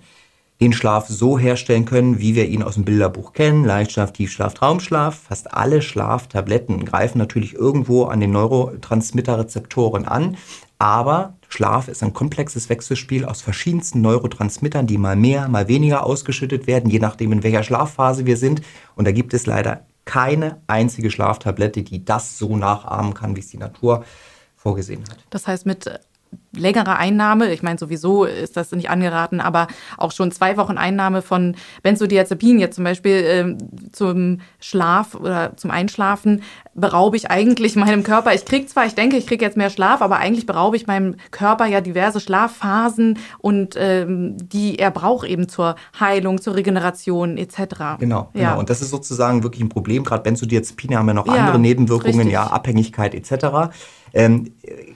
den 0.62 0.74
Schlaf 0.74 1.08
so 1.08 1.38
herstellen 1.38 1.86
können, 1.86 2.20
wie 2.20 2.36
wir 2.36 2.48
ihn 2.48 2.64
aus 2.64 2.76
dem 2.76 2.86
Bilderbuch 2.86 3.34
kennen. 3.34 3.66
Leichtschlaf, 3.66 4.14
Tiefschlaf, 4.14 4.54
Traumschlaf. 4.54 5.24
Fast 5.28 5.54
alle 5.54 5.82
Schlaftabletten 5.82 6.86
greifen 6.86 7.18
natürlich 7.18 7.54
irgendwo 7.54 8.06
an 8.06 8.22
den 8.22 8.32
Neurotransmitterrezeptoren 8.32 10.06
an. 10.06 10.38
Aber 10.78 11.36
Schlaf 11.50 11.88
ist 11.88 12.04
ein 12.04 12.14
komplexes 12.14 12.70
Wechselspiel 12.70 13.26
aus 13.26 13.42
verschiedensten 13.42 14.02
Neurotransmittern, 14.02 14.88
die 14.88 14.98
mal 14.98 15.16
mehr, 15.16 15.48
mal 15.48 15.68
weniger 15.68 16.06
ausgeschüttet 16.06 16.68
werden, 16.68 16.90
je 16.90 17.00
nachdem, 17.00 17.32
in 17.32 17.44
welcher 17.44 17.64
Schlafphase 17.64 18.26
wir 18.26 18.38
sind. 18.38 18.62
Und 18.96 19.06
da 19.06 19.12
gibt 19.12 19.34
es 19.34 19.46
leider 19.46 19.86
keine 20.06 20.62
einzige 20.68 21.12
Schlaftablette, 21.12 21.84
die 21.84 22.06
das 22.06 22.38
so 22.38 22.56
nachahmen 22.56 23.14
kann, 23.14 23.36
wie 23.36 23.40
es 23.42 23.48
die 23.48 23.58
Natur 23.58 24.06
vorgesehen 24.56 25.04
hat. 25.10 25.18
Das 25.30 25.48
heißt, 25.48 25.66
mit 25.66 25.90
längere 26.58 26.98
Einnahme, 26.98 27.54
ich 27.54 27.64
meine, 27.64 27.78
sowieso 27.78 28.26
ist 28.26 28.58
das 28.58 28.72
nicht 28.72 28.90
angeraten, 28.90 29.42
aber 29.42 29.68
auch 29.98 30.12
schon 30.12 30.32
zwei 30.32 30.58
Wochen 30.58 30.78
Einnahme 30.78 31.22
von 31.22 31.56
Benzodiazepin 31.84 32.60
jetzt 32.60 32.76
zum 32.76 32.84
Beispiel 32.84 33.12
äh, 33.12 33.92
zum 33.92 34.40
Schlaf 34.60 35.16
oder 35.16 35.56
zum 35.58 35.72
Einschlafen 35.72 36.42
beraube 36.74 37.18
ich 37.18 37.32
eigentlich 37.32 37.76
meinem 37.76 38.04
Körper. 38.04 38.34
Ich 38.34 38.46
kriege 38.46 38.68
zwar, 38.68 38.86
ich 38.86 38.96
denke, 38.96 39.18
ich 39.18 39.28
kriege 39.28 39.44
jetzt 39.44 39.58
mehr 39.58 39.70
Schlaf, 39.70 40.02
aber 40.02 40.18
eigentlich 40.18 40.46
beraube 40.46 40.76
ich 40.76 40.88
meinem 40.88 41.16
Körper 41.32 41.66
ja 41.66 41.82
diverse 41.82 42.20
Schlafphasen 42.20 43.18
und 43.40 43.76
ähm, 43.78 44.38
die 44.38 44.80
er 44.80 44.92
braucht 44.92 45.28
eben 45.28 45.48
zur 45.50 45.76
Heilung, 46.00 46.42
zur 46.42 46.56
Regeneration 46.56 47.38
etc. 47.38 47.58
Genau, 47.58 47.98
genau. 48.00 48.30
Ja. 48.34 48.56
Und 48.56 48.70
das 48.70 48.82
ist 48.82 48.90
sozusagen 48.90 49.44
wirklich 49.44 49.62
ein 49.62 49.70
Problem. 49.70 50.04
Gerade 50.04 50.24
Benzodiazepine 50.24 50.98
haben 50.98 51.08
ja 51.08 51.14
noch 51.14 51.28
ja, 51.28 51.34
andere 51.34 51.60
Nebenwirkungen, 51.60 52.16
richtig. 52.16 52.34
ja, 52.34 52.48
Abhängigkeit 52.48 53.16
etc. 53.16 53.72
Ähm, 54.14 54.54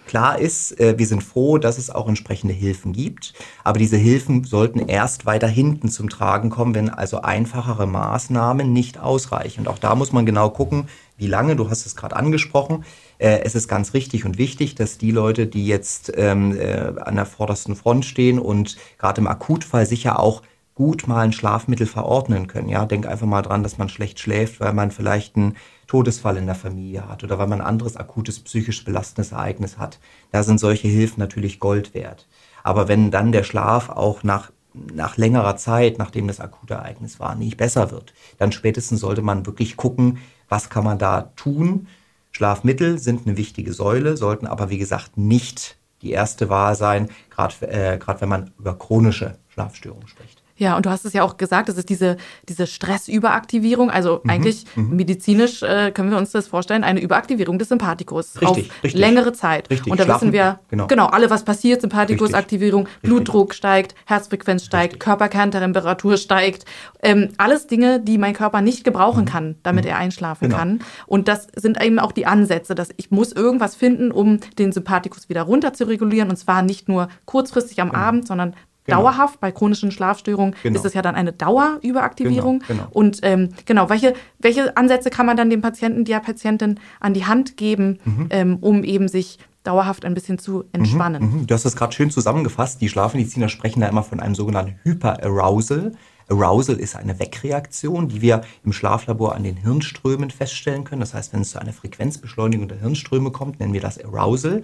klar 0.08 0.40
ist, 0.40 0.80
äh, 0.80 0.98
wir 0.98 1.06
sind 1.06 1.24
froh, 1.24 1.49
dass 1.58 1.78
es 1.78 1.90
auch 1.90 2.08
entsprechende 2.08 2.54
Hilfen 2.54 2.94
gibt, 2.94 3.34
aber 3.64 3.80
diese 3.80 3.98
Hilfen 3.98 4.44
sollten 4.44 4.80
erst 4.88 5.26
weiter 5.26 5.48
hinten 5.48 5.90
zum 5.90 6.10
Tragen 6.10 6.50
kommen, 6.50 6.76
wenn 6.76 6.90
also 6.90 7.22
einfachere 7.22 7.88
Maßnahmen 7.88 8.72
nicht 8.72 9.00
ausreichen. 9.00 9.62
Und 9.62 9.68
auch 9.68 9.80
da 9.80 9.96
muss 9.96 10.12
man 10.12 10.26
genau 10.26 10.50
gucken, 10.50 10.88
wie 11.18 11.28
lange, 11.28 11.56
du 11.56 11.70
hast 11.70 11.86
es 11.86 11.96
gerade 11.96 12.16
angesprochen. 12.16 12.86
Äh, 13.18 13.42
es 13.44 13.54
ist 13.54 13.68
ganz 13.68 13.94
richtig 13.94 14.26
und 14.26 14.38
wichtig, 14.38 14.76
dass 14.76 14.98
die 14.98 15.12
Leute, 15.12 15.48
die 15.48 15.68
jetzt 15.68 16.12
ähm, 16.16 16.58
äh, 16.58 16.94
an 17.02 17.16
der 17.16 17.26
vordersten 17.26 17.76
Front 17.76 18.06
stehen 18.06 18.40
und 18.40 18.78
gerade 18.98 19.22
im 19.22 19.28
Akutfall 19.28 19.86
sicher 19.86 20.20
auch 20.20 20.42
gut 20.80 21.08
mal 21.08 21.26
ein 21.26 21.34
Schlafmittel 21.34 21.86
verordnen 21.86 22.48
können. 22.48 22.70
Ja, 22.70 22.86
denk 22.86 23.06
einfach 23.06 23.28
mal 23.28 23.42
dran, 23.42 23.64
dass 23.64 23.78
man 23.78 23.90
schlecht 23.90 24.18
schläft, 24.18 24.62
weil 24.62 24.72
man 24.72 24.92
vielleicht 24.92 25.36
einen 25.36 25.58
Todesfall 25.88 26.38
in 26.38 26.46
der 26.46 26.56
Familie 26.56 27.06
hat 27.10 27.22
oder 27.22 27.38
weil 27.38 27.48
man 27.48 27.60
ein 27.60 27.68
anderes 27.68 27.98
akutes 27.98 28.40
psychisch 28.40 28.86
belastendes 28.86 29.34
Ereignis 29.34 29.78
hat. 29.78 30.00
Da 30.32 30.42
sind 30.42 30.58
solche 30.58 30.88
Hilfen 30.88 31.20
natürlich 31.20 31.60
Gold 31.60 31.94
wert. 31.94 32.30
Aber 32.64 32.88
wenn 32.88 33.12
dann 33.12 33.34
der 33.34 33.44
Schlaf 33.44 33.90
auch 33.90 34.24
nach 34.24 34.54
nach 34.74 35.18
längerer 35.18 35.58
Zeit, 35.58 35.98
nachdem 35.98 36.28
das 36.28 36.40
akute 36.40 36.76
Ereignis 36.76 37.20
war, 37.20 37.36
nicht 37.36 37.58
besser 37.58 37.92
wird, 37.92 38.14
dann 38.38 38.54
spätestens 38.54 39.02
sollte 39.02 39.22
man 39.22 39.46
wirklich 39.46 39.76
gucken, 39.76 40.20
was 40.48 40.70
kann 40.70 40.86
man 40.86 40.98
da 40.98 41.34
tun. 41.36 41.88
Schlafmittel 42.32 43.00
sind 43.00 43.28
eine 43.28 43.36
wichtige 43.36 43.74
Säule, 43.74 44.16
sollten 44.16 44.48
aber 44.48 44.70
wie 44.70 44.78
gesagt 44.78 45.18
nicht 45.18 45.78
die 46.02 46.12
erste 46.12 46.48
Wahl 46.48 46.76
sein, 46.76 47.10
gerade 47.30 47.68
äh, 47.68 48.00
wenn 48.20 48.30
man 48.30 48.52
über 48.58 48.78
chronische 48.78 49.38
Schlafstörungen 49.50 50.08
spricht. 50.08 50.39
Ja, 50.60 50.76
und 50.76 50.86
du 50.86 50.90
hast 50.90 51.06
es 51.06 51.14
ja 51.14 51.24
auch 51.24 51.38
gesagt, 51.38 51.70
es 51.70 51.78
ist 51.78 51.90
diese, 51.90 52.18
diese 52.48 52.68
Stressüberaktivierung. 52.68 53.90
Also 53.90 54.20
mhm, 54.24 54.30
eigentlich 54.30 54.66
mhm. 54.76 54.96
medizinisch 54.98 55.64
äh, 55.64 55.92
können 55.92 56.12
wir 56.12 56.18
uns 56.18 56.32
das 56.32 56.48
vorstellen, 56.48 56.84
eine 56.84 57.00
Überaktivierung 57.00 57.58
des 57.58 57.70
Sympathikus 57.70 58.36
richtig, 58.42 58.50
auf 58.50 58.84
richtig, 58.84 59.00
längere 59.00 59.32
Zeit. 59.32 59.70
Richtig, 59.70 59.90
und 59.90 60.00
da 60.00 60.04
Schlafen, 60.04 60.28
wissen 60.28 60.34
wir 60.34 60.60
genau. 60.70 60.88
genau 60.88 61.06
alle, 61.08 61.30
was 61.30 61.46
passiert. 61.46 61.80
Sympathikusaktivierung, 61.80 62.90
Blutdruck 63.02 63.54
steigt, 63.54 63.96
Herzfrequenz 64.06 64.66
steigt, 64.66 65.00
Körperkerntemperatur 65.00 66.18
steigt. 66.18 66.66
Ähm, 67.02 67.30
alles 67.38 67.68
Dinge, 67.68 68.02
die 68.02 68.18
mein 68.18 68.34
Körper 68.34 68.60
nicht 68.60 68.84
gebrauchen 68.84 69.22
mhm. 69.22 69.30
kann, 69.30 69.56
damit 69.64 69.86
mhm. 69.86 69.92
er 69.92 69.98
einschlafen 69.98 70.50
genau. 70.50 70.58
kann. 70.58 70.80
Und 71.08 71.30
das 71.30 71.48
sind 71.56 71.82
eben 71.82 72.00
auch 72.00 72.12
die 72.12 72.26
Ansätze, 72.26 72.76
dass 72.76 72.90
ich 72.98 73.12
muss 73.12 73.32
irgendwas 73.32 73.76
finden, 73.76 74.12
um 74.12 74.42
den 74.58 74.74
Sympathikus 74.74 75.30
wieder 75.30 75.44
runter 75.44 75.72
zu 75.72 75.86
regulieren. 75.86 76.30
Und 76.30 76.36
zwar 76.36 76.64
nicht 76.64 76.90
nur 76.90 77.08
kurzfristig 77.24 77.80
am 77.82 77.92
genau. 77.92 78.02
Abend, 78.02 78.28
sondern 78.28 78.56
Genau. 78.90 79.02
Dauerhaft, 79.02 79.40
bei 79.40 79.52
chronischen 79.52 79.92
Schlafstörungen 79.92 80.56
genau. 80.64 80.80
ist 80.80 80.86
es 80.86 80.94
ja 80.94 81.02
dann 81.02 81.16
eine 81.16 81.34
Dauerüberaktivierung. 81.34 82.60
Genau, 82.60 82.82
genau. 82.82 82.88
Und 82.92 83.20
ähm, 83.24 83.50
genau, 83.66 83.90
welche, 83.90 84.14
welche 84.40 84.76
Ansätze 84.78 85.10
kann 85.10 85.26
man 85.26 85.38
dann 85.38 85.50
dem 85.50 85.62
Patienten, 85.62 86.06
der 86.06 86.20
Patientin 86.20 86.80
an 87.00 87.14
die 87.14 87.26
Hand 87.26 87.58
geben, 87.58 88.00
mhm. 88.04 88.28
ähm, 88.30 88.58
um 88.62 88.84
eben 88.84 89.08
sich 89.08 89.40
dauerhaft 89.64 90.06
ein 90.06 90.14
bisschen 90.14 90.40
zu 90.40 90.66
entspannen? 90.72 91.24
Mhm, 91.24 91.40
mh. 91.40 91.44
Du 91.48 91.54
hast 91.54 91.66
das 91.66 91.76
gerade 91.76 91.94
schön 91.94 92.12
zusammengefasst. 92.12 92.82
Die 92.82 92.90
Schlafmediziner 92.90 93.50
sprechen 93.50 93.82
da 93.82 93.88
immer 93.88 94.04
von 94.04 94.20
einem 94.20 94.36
sogenannten 94.36 94.80
Hyperarousal. 94.84 95.94
Arousal 96.30 96.76
ist 96.80 96.96
eine 96.96 97.20
Wegreaktion, 97.20 98.08
die 98.08 98.22
wir 98.22 98.42
im 98.64 98.72
Schlaflabor 98.72 99.36
an 99.36 99.44
den 99.44 99.58
Hirnströmen 99.58 100.30
feststellen 100.30 100.84
können. 100.84 101.02
Das 101.02 101.14
heißt, 101.14 101.34
wenn 101.34 101.42
es 101.42 101.52
zu 101.52 101.60
einer 101.60 101.74
Frequenzbeschleunigung 101.74 102.68
der 102.68 102.80
Hirnströme 102.80 103.32
kommt, 103.32 103.60
nennen 103.60 103.74
wir 103.74 103.82
das 103.82 104.04
Arousal. 104.04 104.62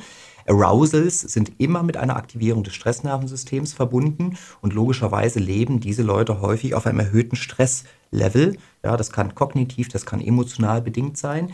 Arousals 0.48 1.22
sind 1.22 1.54
immer 1.58 1.84
mit 1.84 1.98
einer 1.98 2.16
Aktivierung 2.16 2.64
des 2.64 2.76
Stressnervensystems 2.76 3.74
verbunden 3.74 4.38
und 4.62 4.74
logischerweise 4.74 5.40
leben 5.40 5.80
diese 5.80 6.04
Leute 6.04 6.42
häufig 6.42 6.76
auf 6.76 6.86
einem 6.86 7.00
erhöhten 7.00 7.36
Stresslevel. 7.36 8.58
Ja, 8.84 8.96
das 8.96 9.12
kann 9.12 9.34
kognitiv, 9.34 9.90
das 9.90 10.06
kann 10.06 10.22
emotional 10.22 10.82
bedingt 10.82 11.18
sein. 11.18 11.52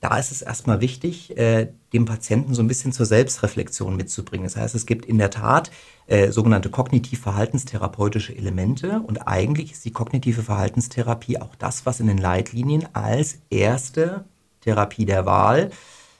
Da 0.00 0.18
ist 0.18 0.30
es 0.30 0.42
erstmal 0.42 0.82
wichtig, 0.82 1.36
äh, 1.38 1.68
dem 1.94 2.04
Patienten 2.04 2.52
so 2.52 2.62
ein 2.62 2.68
bisschen 2.68 2.92
zur 2.92 3.06
Selbstreflexion 3.06 3.96
mitzubringen. 3.96 4.44
Das 4.44 4.56
heißt, 4.56 4.74
es 4.74 4.84
gibt 4.84 5.06
in 5.06 5.16
der 5.16 5.30
Tat 5.30 5.70
äh, 6.06 6.30
sogenannte 6.30 6.68
kognitiv-verhaltenstherapeutische 6.68 8.36
Elemente 8.36 9.00
und 9.00 9.26
eigentlich 9.26 9.72
ist 9.72 9.86
die 9.86 9.92
kognitive 9.92 10.42
Verhaltenstherapie 10.42 11.40
auch 11.40 11.54
das, 11.54 11.86
was 11.86 12.00
in 12.00 12.08
den 12.08 12.18
Leitlinien 12.18 12.86
als 12.92 13.38
erste 13.48 14.26
Therapie 14.60 15.06
der 15.06 15.24
Wahl 15.24 15.70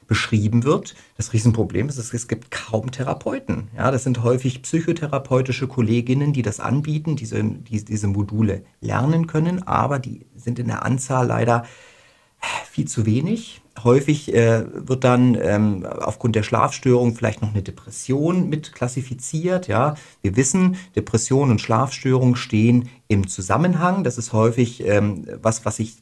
beschrieben 0.06 0.64
wird. 0.64 0.94
Das 1.16 1.32
Riesenproblem 1.32 1.88
ist, 1.88 1.98
es 1.98 2.28
gibt 2.28 2.50
kaum 2.50 2.90
Therapeuten. 2.90 3.68
Ja, 3.76 3.90
das 3.90 4.04
sind 4.04 4.22
häufig 4.22 4.62
psychotherapeutische 4.62 5.68
Kolleginnen, 5.68 6.32
die 6.32 6.42
das 6.42 6.60
anbieten, 6.60 7.16
diese, 7.16 7.42
die, 7.42 7.84
diese 7.84 8.06
Module 8.06 8.64
lernen 8.80 9.26
können, 9.26 9.62
aber 9.66 9.98
die 9.98 10.26
sind 10.36 10.58
in 10.58 10.68
der 10.68 10.84
Anzahl 10.84 11.26
leider 11.26 11.64
viel 12.70 12.86
zu 12.86 13.06
wenig. 13.06 13.62
Häufig 13.82 14.32
äh, 14.34 14.64
wird 14.74 15.04
dann 15.04 15.36
ähm, 15.40 15.84
aufgrund 15.84 16.36
der 16.36 16.42
Schlafstörung 16.42 17.14
vielleicht 17.14 17.42
noch 17.42 17.50
eine 17.50 17.62
Depression 17.62 18.48
mit 18.48 18.72
klassifiziert. 18.72 19.68
Ja, 19.68 19.96
wir 20.22 20.36
wissen, 20.36 20.76
Depression 20.94 21.50
und 21.50 21.60
Schlafstörung 21.60 22.36
stehen 22.36 22.88
im 23.08 23.26
Zusammenhang. 23.28 24.04
Das 24.04 24.18
ist 24.18 24.32
häufig 24.32 24.86
ähm, 24.86 25.26
was, 25.42 25.64
was 25.64 25.76
sich 25.76 25.96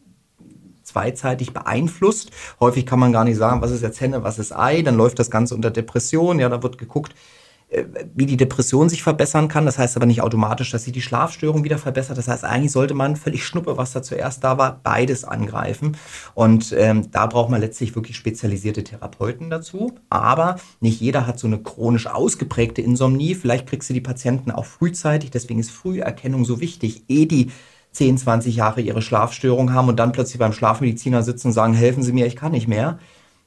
zweizeitig 0.94 1.52
beeinflusst. 1.52 2.30
Häufig 2.60 2.86
kann 2.86 3.00
man 3.00 3.12
gar 3.12 3.24
nicht 3.24 3.36
sagen, 3.36 3.60
was 3.60 3.72
ist 3.72 3.82
jetzt 3.82 4.00
Henne, 4.00 4.22
was 4.22 4.38
ist 4.38 4.56
Ei. 4.56 4.82
Dann 4.82 4.96
läuft 4.96 5.18
das 5.18 5.30
Ganze 5.30 5.54
unter 5.54 5.70
Depression. 5.70 6.38
Ja, 6.38 6.48
da 6.48 6.62
wird 6.62 6.78
geguckt, 6.78 7.14
äh, 7.68 7.84
wie 8.14 8.26
die 8.26 8.36
Depression 8.36 8.88
sich 8.88 9.02
verbessern 9.02 9.48
kann. 9.48 9.66
Das 9.66 9.76
heißt 9.76 9.96
aber 9.96 10.06
nicht 10.06 10.22
automatisch, 10.22 10.70
dass 10.70 10.84
sich 10.84 10.92
die 10.92 11.02
Schlafstörung 11.02 11.64
wieder 11.64 11.78
verbessert. 11.78 12.16
Das 12.16 12.28
heißt, 12.28 12.44
eigentlich 12.44 12.70
sollte 12.70 12.94
man 12.94 13.16
völlig 13.16 13.44
schnuppe, 13.44 13.76
was 13.76 13.92
da 13.92 14.02
zuerst 14.02 14.44
da 14.44 14.56
war, 14.56 14.80
beides 14.84 15.24
angreifen. 15.24 15.96
Und 16.34 16.72
ähm, 16.78 17.10
da 17.10 17.26
braucht 17.26 17.50
man 17.50 17.60
letztlich 17.60 17.96
wirklich 17.96 18.16
spezialisierte 18.16 18.84
Therapeuten 18.84 19.50
dazu. 19.50 19.94
Aber 20.10 20.56
nicht 20.78 21.00
jeder 21.00 21.26
hat 21.26 21.40
so 21.40 21.48
eine 21.48 21.58
chronisch 21.58 22.06
ausgeprägte 22.06 22.82
Insomnie. 22.82 23.34
Vielleicht 23.34 23.66
kriegst 23.66 23.90
du 23.90 23.94
die 23.94 24.00
Patienten 24.00 24.52
auch 24.52 24.66
frühzeitig. 24.66 25.32
Deswegen 25.32 25.58
ist 25.58 25.72
Früherkennung 25.72 26.44
so 26.44 26.60
wichtig. 26.60 27.02
Eh 27.08 27.26
die 27.26 27.50
10, 27.94 28.18
20 28.18 28.56
Jahre 28.56 28.80
ihre 28.80 29.02
Schlafstörung 29.02 29.72
haben 29.72 29.88
und 29.88 29.96
dann 29.96 30.12
plötzlich 30.12 30.38
beim 30.38 30.52
Schlafmediziner 30.52 31.22
sitzen 31.22 31.48
und 31.48 31.52
sagen, 31.52 31.74
helfen 31.74 32.02
Sie 32.02 32.12
mir, 32.12 32.26
ich 32.26 32.36
kann 32.36 32.52
nicht 32.52 32.68
mehr. 32.68 32.98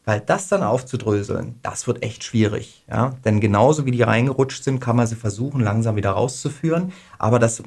Weil 0.06 0.22
das 0.22 0.48
dann 0.48 0.64
aufzudröseln, 0.64 1.60
das 1.64 1.86
wird 1.86 2.02
echt 2.02 2.24
schwierig. 2.24 2.86
Ja? 2.90 3.16
Denn 3.26 3.42
genauso 3.42 3.86
wie 3.86 3.92
die 3.92 4.04
reingerutscht 4.04 4.64
sind, 4.64 4.80
kann 4.80 4.96
man 4.96 5.06
sie 5.06 5.18
versuchen, 5.18 5.60
langsam 5.60 5.98
wieder 5.98 6.12
rauszuführen. 6.12 6.94
Aber 7.20 7.40
das 7.40 7.62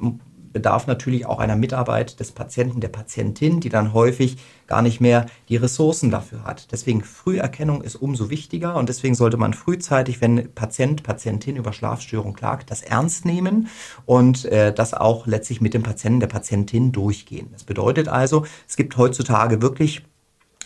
bedarf 0.53 0.87
natürlich 0.87 1.25
auch 1.25 1.39
einer 1.39 1.55
Mitarbeit 1.55 2.19
des 2.19 2.31
Patienten, 2.31 2.81
der 2.81 2.89
Patientin, 2.89 3.59
die 3.59 3.69
dann 3.69 3.93
häufig 3.93 4.37
gar 4.67 4.81
nicht 4.81 5.01
mehr 5.01 5.25
die 5.49 5.57
Ressourcen 5.57 6.11
dafür 6.11 6.43
hat. 6.43 6.71
Deswegen 6.71 7.03
Früherkennung 7.03 7.81
ist 7.81 7.95
umso 7.95 8.29
wichtiger 8.29 8.75
und 8.75 8.87
deswegen 8.89 9.15
sollte 9.15 9.37
man 9.37 9.53
frühzeitig, 9.53 10.21
wenn 10.21 10.53
Patient, 10.53 11.03
Patientin 11.03 11.57
über 11.57 11.73
Schlafstörung 11.73 12.33
klagt, 12.33 12.71
das 12.71 12.81
ernst 12.81 13.25
nehmen 13.25 13.67
und 14.05 14.45
äh, 14.45 14.73
das 14.73 14.93
auch 14.93 15.27
letztlich 15.27 15.61
mit 15.61 15.73
dem 15.73 15.83
Patienten, 15.83 16.21
der 16.21 16.27
Patientin 16.27 16.91
durchgehen. 16.91 17.49
Das 17.51 17.63
bedeutet 17.63 18.07
also, 18.07 18.45
es 18.67 18.77
gibt 18.77 18.95
heutzutage 18.97 19.61
wirklich 19.61 20.03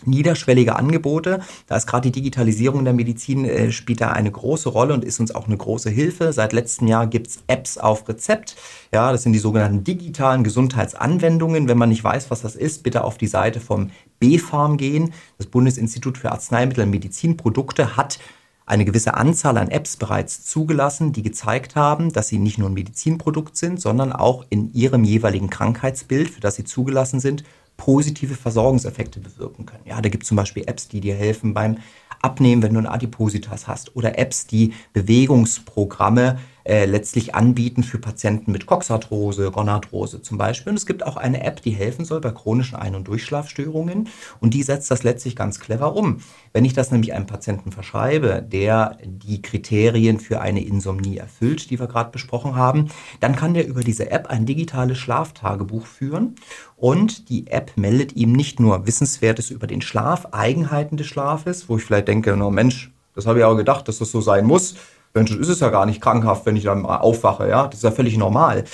niederschwellige 0.08 0.76
Angebote. 0.76 1.42
Da 1.68 1.76
ist 1.76 1.88
gerade 1.88 2.10
die 2.10 2.20
Digitalisierung 2.20 2.84
der 2.84 2.94
Medizin 2.94 3.46
äh, 3.46 3.72
spielt 3.72 4.02
da 4.02 4.12
eine 4.12 4.32
große 4.32 4.70
Rolle 4.70 4.94
und 4.94 5.04
ist 5.04 5.20
uns 5.20 5.34
auch 5.34 5.48
eine 5.48 5.58
große 5.58 5.90
Hilfe. 5.90 6.34
Seit 6.34 6.54
letztem 6.54 6.88
Jahr 6.88 7.08
gibt's 7.08 7.44
Apps 7.48 7.78
auf 7.78 8.08
Rezept. 8.08 8.56
Ja, 8.94 9.12
das 9.12 9.24
sind 9.24 9.34
die 9.34 9.40
sogenannten 9.40 9.84
digitalen 9.84 10.44
Gesundheitsanwendungen. 10.44 11.68
Wenn 11.68 11.78
man 11.78 11.90
nicht 11.90 12.04
weiß, 12.04 12.32
was 12.32 12.42
das 12.42 12.56
ist, 12.56 12.84
bitte 12.84 13.04
auf 13.04 13.18
die 13.18 13.28
Seite 13.28 13.60
vom 13.60 13.92
BfArM 14.20 14.78
gehen. 14.78 15.14
Das 15.38 15.48
Bundesinstitut 15.48 16.18
für 16.18 16.32
Arzneimittel 16.32 16.84
und 16.84 16.92
Medizinprodukte 16.92 17.98
hat 17.98 18.20
eine 18.66 18.86
gewisse 18.86 19.14
Anzahl 19.14 19.58
an 19.58 19.70
Apps 19.70 19.98
bereits 19.98 20.44
zugelassen, 20.44 21.14
die 21.14 21.22
gezeigt 21.22 21.76
haben, 21.76 22.12
dass 22.12 22.30
sie 22.30 22.40
nicht 22.40 22.58
nur 22.58 22.70
ein 22.70 22.74
Medizinprodukt 22.74 23.56
sind, 23.56 23.80
sondern 23.80 24.12
auch 24.12 24.46
in 24.50 24.74
ihrem 24.74 25.04
jeweiligen 25.04 25.50
Krankheitsbild, 25.50 26.30
für 26.30 26.42
das 26.42 26.56
sie 26.56 26.64
zugelassen 26.64 27.20
sind, 27.20 27.44
positive 27.78 28.36
Versorgungseffekte 28.36 29.20
bewirken 29.20 29.66
können. 29.66 29.84
Ja, 29.86 30.02
da 30.02 30.10
gibt 30.10 30.24
es 30.24 30.30
zum 30.30 30.38
Beispiel 30.38 30.64
Apps, 30.68 30.88
die 30.88 31.02
dir 31.02 31.16
helfen 31.16 31.54
beim 31.54 31.78
Abnehmen, 32.22 32.62
wenn 32.64 32.74
du 32.74 32.80
ein 32.80 32.88
Adipositas 32.88 33.68
hast, 33.68 33.96
oder 33.96 34.18
Apps, 34.18 34.48
die 34.48 34.74
Bewegungsprogramme 34.94 36.38
äh, 36.38 36.55
letztlich 36.68 37.36
anbieten 37.36 37.84
für 37.84 38.00
Patienten 38.00 38.52
mit 38.52 38.66
Coxarthrose, 38.66 39.52
Gonarthrose 39.52 40.24
zum 40.24 40.40
Beispiel. 40.40 40.72
Und 40.72 40.78
es 40.78 40.88
gibt 40.88 41.06
auch 41.06 41.16
eine 41.16 41.44
App, 41.44 41.62
die 41.62 41.72
helfen 41.72 42.06
soll 42.06 42.22
bei 42.22 42.32
chronischen 42.32 42.76
Ein- 42.76 42.96
und 42.96 43.08
Durchschlafstörungen 43.08 44.10
und 44.40 44.56
die 44.56 44.64
setzt 44.64 44.90
das 44.90 45.04
letztlich 45.04 45.36
ganz 45.36 45.60
clever 45.60 45.96
um. 45.96 46.22
Wenn 46.54 46.66
ich 46.66 46.74
das 46.74 46.90
nämlich 46.90 47.14
einem 47.14 47.28
Patienten 47.28 47.72
verschreibe, 47.72 48.42
der 48.42 48.98
die 49.04 49.44
Kriterien 49.44 50.20
für 50.20 50.42
eine 50.42 50.64
Insomnie 50.64 51.18
erfüllt, 51.18 51.70
die 51.70 51.80
wir 51.80 51.88
gerade 51.88 52.10
besprochen 52.10 52.56
haben, 52.56 52.88
dann 53.20 53.36
kann 53.36 53.54
der 53.54 53.68
über 53.68 53.82
diese 53.82 54.10
App 54.10 54.28
ein 54.28 54.48
digitales 54.48 54.98
Schlaftagebuch 54.98 55.86
führen 55.86 56.36
und 56.78 57.30
die 57.30 57.48
App 57.48 57.74
meldet 57.76 58.16
ihm 58.16 58.32
nicht 58.32 58.60
nur 58.60 58.88
Wissenswertes 58.88 59.52
über 59.52 59.68
den 59.68 59.82
Schlaf, 59.82 60.30
Eigenheiten 60.32 60.98
des 60.98 61.06
Schlafes, 61.06 61.70
wo 61.70 61.78
ich 61.78 61.84
vielleicht 61.84 62.08
denke, 62.08 62.36
no 62.36 62.50
Mensch, 62.50 62.92
das 63.14 63.28
habe 63.28 63.40
ich 63.40 63.46
auch 63.46 63.56
gedacht, 63.56 63.88
dass 63.88 64.00
das 64.00 64.12
so 64.12 64.20
sein 64.20 64.46
muss. 64.46 64.76
Mensch, 65.16 65.32
ist 65.32 65.50
es 65.50 65.62
ja 65.62 65.70
gar 65.70 65.86
nicht 65.86 66.02
krankhaft, 66.02 66.46
wenn 66.46 66.56
ich 66.56 66.66
dann 66.66 66.86
aufwache, 66.86 67.48
ja, 67.50 67.68
das 67.68 67.78
ist 67.78 67.84
ja 67.84 67.92
völlig 67.92 68.18
normal. 68.18 68.66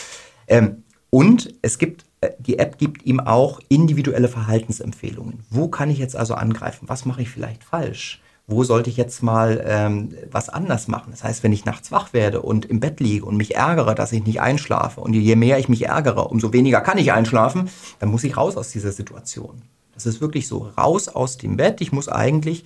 Ähm, 0.48 0.84
und 1.12 1.54
es 1.62 1.78
gibt, 1.78 2.06
äh, 2.22 2.32
die 2.40 2.58
App 2.58 2.78
gibt 2.78 3.06
ihm 3.06 3.20
auch 3.20 3.60
individuelle 3.70 4.28
Verhaltensempfehlungen. 4.28 5.44
Wo 5.50 5.68
kann 5.68 5.90
ich 5.90 6.00
jetzt 6.00 6.16
also 6.16 6.34
angreifen? 6.34 6.90
Was 6.90 7.06
mache 7.06 7.22
ich 7.22 7.30
vielleicht 7.30 7.64
falsch? 7.64 8.22
Wo 8.48 8.64
sollte 8.64 8.90
ich 8.90 8.98
jetzt 8.98 9.22
mal 9.22 9.64
ähm, 9.66 10.16
was 10.32 10.50
anders 10.50 10.88
machen? 10.88 11.12
Das 11.12 11.24
heißt, 11.24 11.44
wenn 11.44 11.54
ich 11.54 11.64
nachts 11.64 11.92
wach 11.92 12.12
werde 12.12 12.42
und 12.42 12.66
im 12.66 12.80
Bett 12.80 13.00
liege 13.00 13.26
und 13.26 13.38
mich 13.38 13.56
ärgere, 13.56 13.94
dass 13.94 14.12
ich 14.12 14.26
nicht 14.26 14.42
einschlafe 14.42 15.00
und 15.00 15.14
je 15.14 15.36
mehr 15.36 15.60
ich 15.60 15.70
mich 15.70 15.86
ärgere, 15.86 16.32
umso 16.32 16.52
weniger 16.52 16.82
kann 16.82 16.98
ich 16.98 17.14
einschlafen, 17.14 17.70
dann 18.00 18.10
muss 18.10 18.24
ich 18.24 18.36
raus 18.36 18.58
aus 18.58 18.72
dieser 18.72 18.92
Situation. 18.92 19.62
Das 19.94 20.06
ist 20.06 20.22
wirklich 20.22 20.48
so, 20.48 20.72
raus 20.78 21.08
aus 21.08 21.38
dem 21.38 21.58
Bett. 21.58 21.82
Ich 21.82 21.92
muss 21.92 22.10
eigentlich 22.10 22.66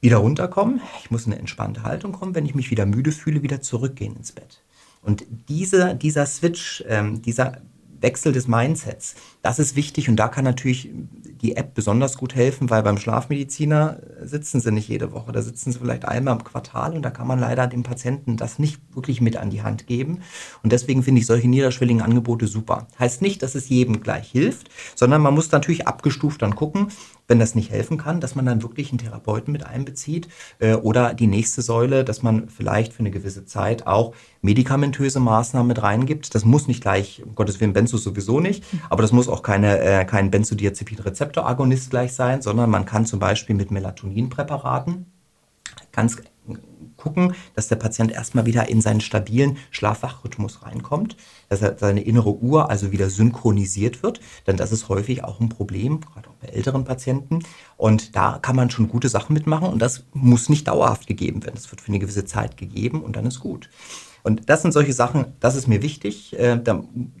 wieder 0.00 0.18
runterkommen, 0.18 0.80
ich 1.02 1.10
muss 1.10 1.26
in 1.26 1.32
eine 1.32 1.40
entspannte 1.40 1.82
Haltung 1.82 2.12
kommen, 2.12 2.34
wenn 2.34 2.46
ich 2.46 2.54
mich 2.54 2.70
wieder 2.70 2.86
müde 2.86 3.12
fühle, 3.12 3.42
wieder 3.42 3.60
zurückgehen 3.60 4.16
ins 4.16 4.32
Bett. 4.32 4.62
Und 5.02 5.24
diese, 5.48 5.94
dieser 5.94 6.26
Switch, 6.26 6.84
ähm, 6.88 7.22
dieser 7.22 7.58
Wechsel 8.00 8.32
des 8.32 8.48
Mindsets, 8.48 9.14
das 9.42 9.58
ist 9.58 9.76
wichtig 9.76 10.08
und 10.08 10.16
da 10.16 10.28
kann 10.28 10.44
natürlich 10.44 10.90
die 11.42 11.56
App 11.56 11.74
besonders 11.74 12.18
gut 12.18 12.34
helfen, 12.34 12.70
weil 12.70 12.82
beim 12.82 12.98
Schlafmediziner 12.98 13.98
sitzen 14.22 14.60
sie 14.60 14.72
nicht 14.72 14.88
jede 14.88 15.12
Woche, 15.12 15.32
da 15.32 15.42
sitzen 15.42 15.72
sie 15.72 15.78
vielleicht 15.78 16.04
einmal 16.06 16.36
im 16.36 16.44
Quartal 16.44 16.94
und 16.94 17.02
da 17.02 17.10
kann 17.10 17.26
man 17.26 17.38
leider 17.38 17.66
dem 17.66 17.82
Patienten 17.82 18.36
das 18.36 18.58
nicht 18.58 18.80
wirklich 18.94 19.20
mit 19.20 19.36
an 19.36 19.50
die 19.50 19.62
Hand 19.62 19.86
geben. 19.86 20.20
Und 20.62 20.72
deswegen 20.72 21.02
finde 21.02 21.20
ich 21.20 21.26
solche 21.26 21.48
niederschwelligen 21.48 22.02
Angebote 22.02 22.46
super. 22.46 22.88
Heißt 22.98 23.22
nicht, 23.22 23.42
dass 23.42 23.54
es 23.54 23.68
jedem 23.68 24.00
gleich 24.00 24.30
hilft, 24.30 24.70
sondern 24.94 25.22
man 25.22 25.34
muss 25.34 25.50
natürlich 25.50 25.86
abgestuft 25.86 26.42
dann 26.42 26.54
gucken, 26.54 26.88
wenn 27.30 27.38
das 27.38 27.54
nicht 27.54 27.70
helfen 27.70 27.96
kann, 27.96 28.20
dass 28.20 28.34
man 28.34 28.44
dann 28.44 28.60
wirklich 28.60 28.90
einen 28.90 28.98
Therapeuten 28.98 29.52
mit 29.52 29.64
einbezieht 29.64 30.28
äh, 30.58 30.74
oder 30.74 31.14
die 31.14 31.28
nächste 31.28 31.62
Säule, 31.62 32.04
dass 32.04 32.22
man 32.22 32.48
vielleicht 32.48 32.92
für 32.92 33.00
eine 33.00 33.12
gewisse 33.12 33.46
Zeit 33.46 33.86
auch 33.86 34.14
medikamentöse 34.42 35.20
Maßnahmen 35.20 35.68
mit 35.68 35.80
reingibt. 35.80 36.34
Das 36.34 36.44
muss 36.44 36.66
nicht 36.66 36.82
gleich, 36.82 37.22
um 37.24 37.36
Gottes 37.36 37.60
Willen, 37.60 37.72
Benzo 37.72 37.98
sowieso 37.98 38.40
nicht, 38.40 38.64
aber 38.90 39.02
das 39.02 39.12
muss 39.12 39.28
auch 39.28 39.42
keine, 39.42 39.78
äh, 39.78 40.04
kein 40.04 40.32
Benzodiazepin-Rezeptoragonist 40.32 41.90
gleich 41.90 42.14
sein, 42.14 42.42
sondern 42.42 42.68
man 42.68 42.84
kann 42.84 43.06
zum 43.06 43.20
Beispiel 43.20 43.54
mit 43.54 43.70
Melatoninpräparaten 43.70 45.06
ganz 45.92 46.16
gucken, 47.00 47.34
dass 47.54 47.68
der 47.68 47.76
Patient 47.76 48.12
erstmal 48.12 48.46
wieder 48.46 48.68
in 48.68 48.80
seinen 48.80 49.00
stabilen 49.00 49.56
Schlafwachrhythmus 49.70 50.62
reinkommt, 50.62 51.16
dass 51.48 51.62
er 51.62 51.76
seine 51.78 52.02
innere 52.02 52.34
Uhr 52.34 52.70
also 52.70 52.92
wieder 52.92 53.10
synchronisiert 53.10 54.02
wird, 54.02 54.20
denn 54.46 54.56
das 54.56 54.72
ist 54.72 54.88
häufig 54.88 55.24
auch 55.24 55.40
ein 55.40 55.48
Problem, 55.48 56.00
gerade 56.00 56.28
auch 56.28 56.34
bei 56.34 56.48
älteren 56.48 56.84
Patienten. 56.84 57.40
Und 57.76 58.14
da 58.14 58.38
kann 58.40 58.56
man 58.56 58.70
schon 58.70 58.88
gute 58.88 59.08
Sachen 59.08 59.32
mitmachen 59.32 59.68
und 59.68 59.80
das 59.80 60.04
muss 60.12 60.48
nicht 60.48 60.68
dauerhaft 60.68 61.06
gegeben 61.06 61.42
werden. 61.42 61.56
Das 61.56 61.70
wird 61.70 61.80
für 61.80 61.88
eine 61.88 61.98
gewisse 61.98 62.24
Zeit 62.24 62.56
gegeben 62.56 63.02
und 63.02 63.16
dann 63.16 63.26
ist 63.26 63.40
gut. 63.40 63.70
Und 64.22 64.48
das 64.50 64.62
sind 64.62 64.72
solche 64.72 64.92
Sachen, 64.92 65.32
das 65.40 65.56
ist 65.56 65.66
mir 65.66 65.82
wichtig. 65.82 66.38
Äh, 66.38 66.60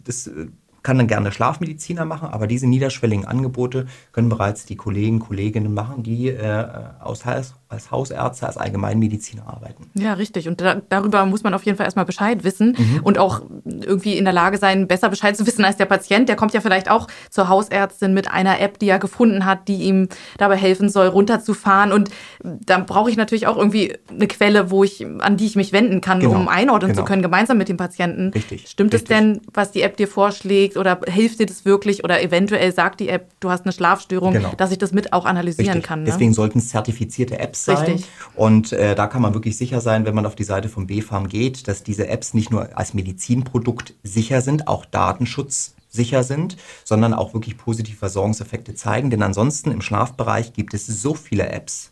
das 0.04 0.26
äh, 0.26 0.48
kann 0.82 0.98
dann 0.98 1.08
gerne 1.08 1.32
Schlafmediziner 1.32 2.04
machen, 2.04 2.28
aber 2.28 2.46
diese 2.46 2.66
niederschwelligen 2.66 3.26
Angebote 3.26 3.86
können 4.12 4.28
bereits 4.28 4.64
die 4.64 4.76
Kollegen, 4.76 5.18
Kolleginnen 5.18 5.74
machen, 5.74 6.02
die 6.02 6.28
äh, 6.28 6.66
aus, 7.00 7.24
als 7.70 7.92
Hausärzte, 7.92 8.46
als 8.46 8.56
Allgemeinmediziner 8.56 9.46
arbeiten. 9.46 9.90
Ja, 9.94 10.14
richtig. 10.14 10.48
Und 10.48 10.60
da, 10.60 10.82
darüber 10.88 11.24
muss 11.24 11.44
man 11.44 11.54
auf 11.54 11.62
jeden 11.62 11.78
Fall 11.78 11.86
erstmal 11.86 12.04
Bescheid 12.04 12.42
wissen 12.42 12.74
mhm. 12.76 13.00
und 13.04 13.16
auch 13.16 13.42
irgendwie 13.64 14.18
in 14.18 14.24
der 14.24 14.32
Lage 14.32 14.58
sein, 14.58 14.88
besser 14.88 15.08
Bescheid 15.08 15.36
zu 15.36 15.46
wissen 15.46 15.64
als 15.64 15.76
der 15.76 15.84
Patient. 15.84 16.28
Der 16.28 16.34
kommt 16.34 16.52
ja 16.52 16.60
vielleicht 16.60 16.90
auch 16.90 17.06
zur 17.30 17.48
Hausärztin 17.48 18.12
mit 18.12 18.28
einer 18.30 18.60
App, 18.60 18.80
die 18.80 18.88
er 18.88 18.98
gefunden 18.98 19.46
hat, 19.46 19.68
die 19.68 19.82
ihm 19.82 20.08
dabei 20.36 20.56
helfen 20.56 20.88
soll, 20.88 21.06
runterzufahren. 21.06 21.92
Und 21.92 22.10
da 22.42 22.78
brauche 22.78 23.08
ich 23.08 23.16
natürlich 23.16 23.46
auch 23.46 23.56
irgendwie 23.56 23.96
eine 24.08 24.26
Quelle, 24.26 24.72
wo 24.72 24.82
ich, 24.82 25.06
an 25.20 25.36
die 25.36 25.46
ich 25.46 25.54
mich 25.54 25.72
wenden 25.72 26.00
kann, 26.00 26.18
genau. 26.18 26.34
um 26.34 26.48
einordnen 26.48 26.90
genau. 26.90 27.02
zu 27.02 27.06
können, 27.06 27.22
gemeinsam 27.22 27.56
mit 27.56 27.68
dem 27.68 27.76
Patienten. 27.76 28.30
Richtig. 28.30 28.66
Stimmt 28.68 28.92
richtig. 28.94 29.10
es 29.10 29.16
denn, 29.16 29.40
was 29.54 29.70
die 29.70 29.82
App 29.82 29.96
dir 29.96 30.08
vorschlägt 30.08 30.76
oder 30.76 31.00
hilft 31.06 31.38
dir 31.38 31.46
das 31.46 31.64
wirklich 31.64 32.02
oder 32.02 32.20
eventuell 32.20 32.72
sagt 32.72 32.98
die 32.98 33.08
App, 33.08 33.28
du 33.38 33.48
hast 33.48 33.64
eine 33.64 33.72
Schlafstörung, 33.72 34.32
genau. 34.32 34.54
dass 34.56 34.72
ich 34.72 34.78
das 34.78 34.92
mit 34.92 35.12
auch 35.12 35.24
analysieren 35.24 35.74
richtig. 35.74 35.86
kann? 35.86 36.00
Ne? 36.00 36.06
Deswegen 36.06 36.34
sollten 36.34 36.58
es 36.58 36.70
zertifizierte 36.70 37.38
Apps 37.38 37.59
sein. 37.64 37.76
Richtig. 37.76 38.06
Und 38.34 38.72
äh, 38.72 38.94
da 38.94 39.06
kann 39.06 39.22
man 39.22 39.34
wirklich 39.34 39.56
sicher 39.56 39.80
sein, 39.80 40.04
wenn 40.04 40.14
man 40.14 40.26
auf 40.26 40.36
die 40.36 40.44
Seite 40.44 40.68
von 40.68 40.86
BfArM 40.86 41.28
geht, 41.28 41.68
dass 41.68 41.82
diese 41.82 42.08
Apps 42.08 42.34
nicht 42.34 42.50
nur 42.50 42.76
als 42.76 42.94
Medizinprodukt 42.94 43.94
sicher 44.02 44.40
sind, 44.40 44.68
auch 44.68 44.84
Datenschutz 44.84 45.74
sicher 45.88 46.22
sind, 46.22 46.56
sondern 46.84 47.14
auch 47.14 47.34
wirklich 47.34 47.58
positive 47.58 47.96
Versorgungseffekte 47.96 48.74
zeigen. 48.74 49.10
Denn 49.10 49.22
ansonsten 49.22 49.70
im 49.70 49.82
Schlafbereich 49.82 50.52
gibt 50.52 50.74
es 50.74 50.86
so 50.86 51.14
viele 51.14 51.48
Apps. 51.48 51.90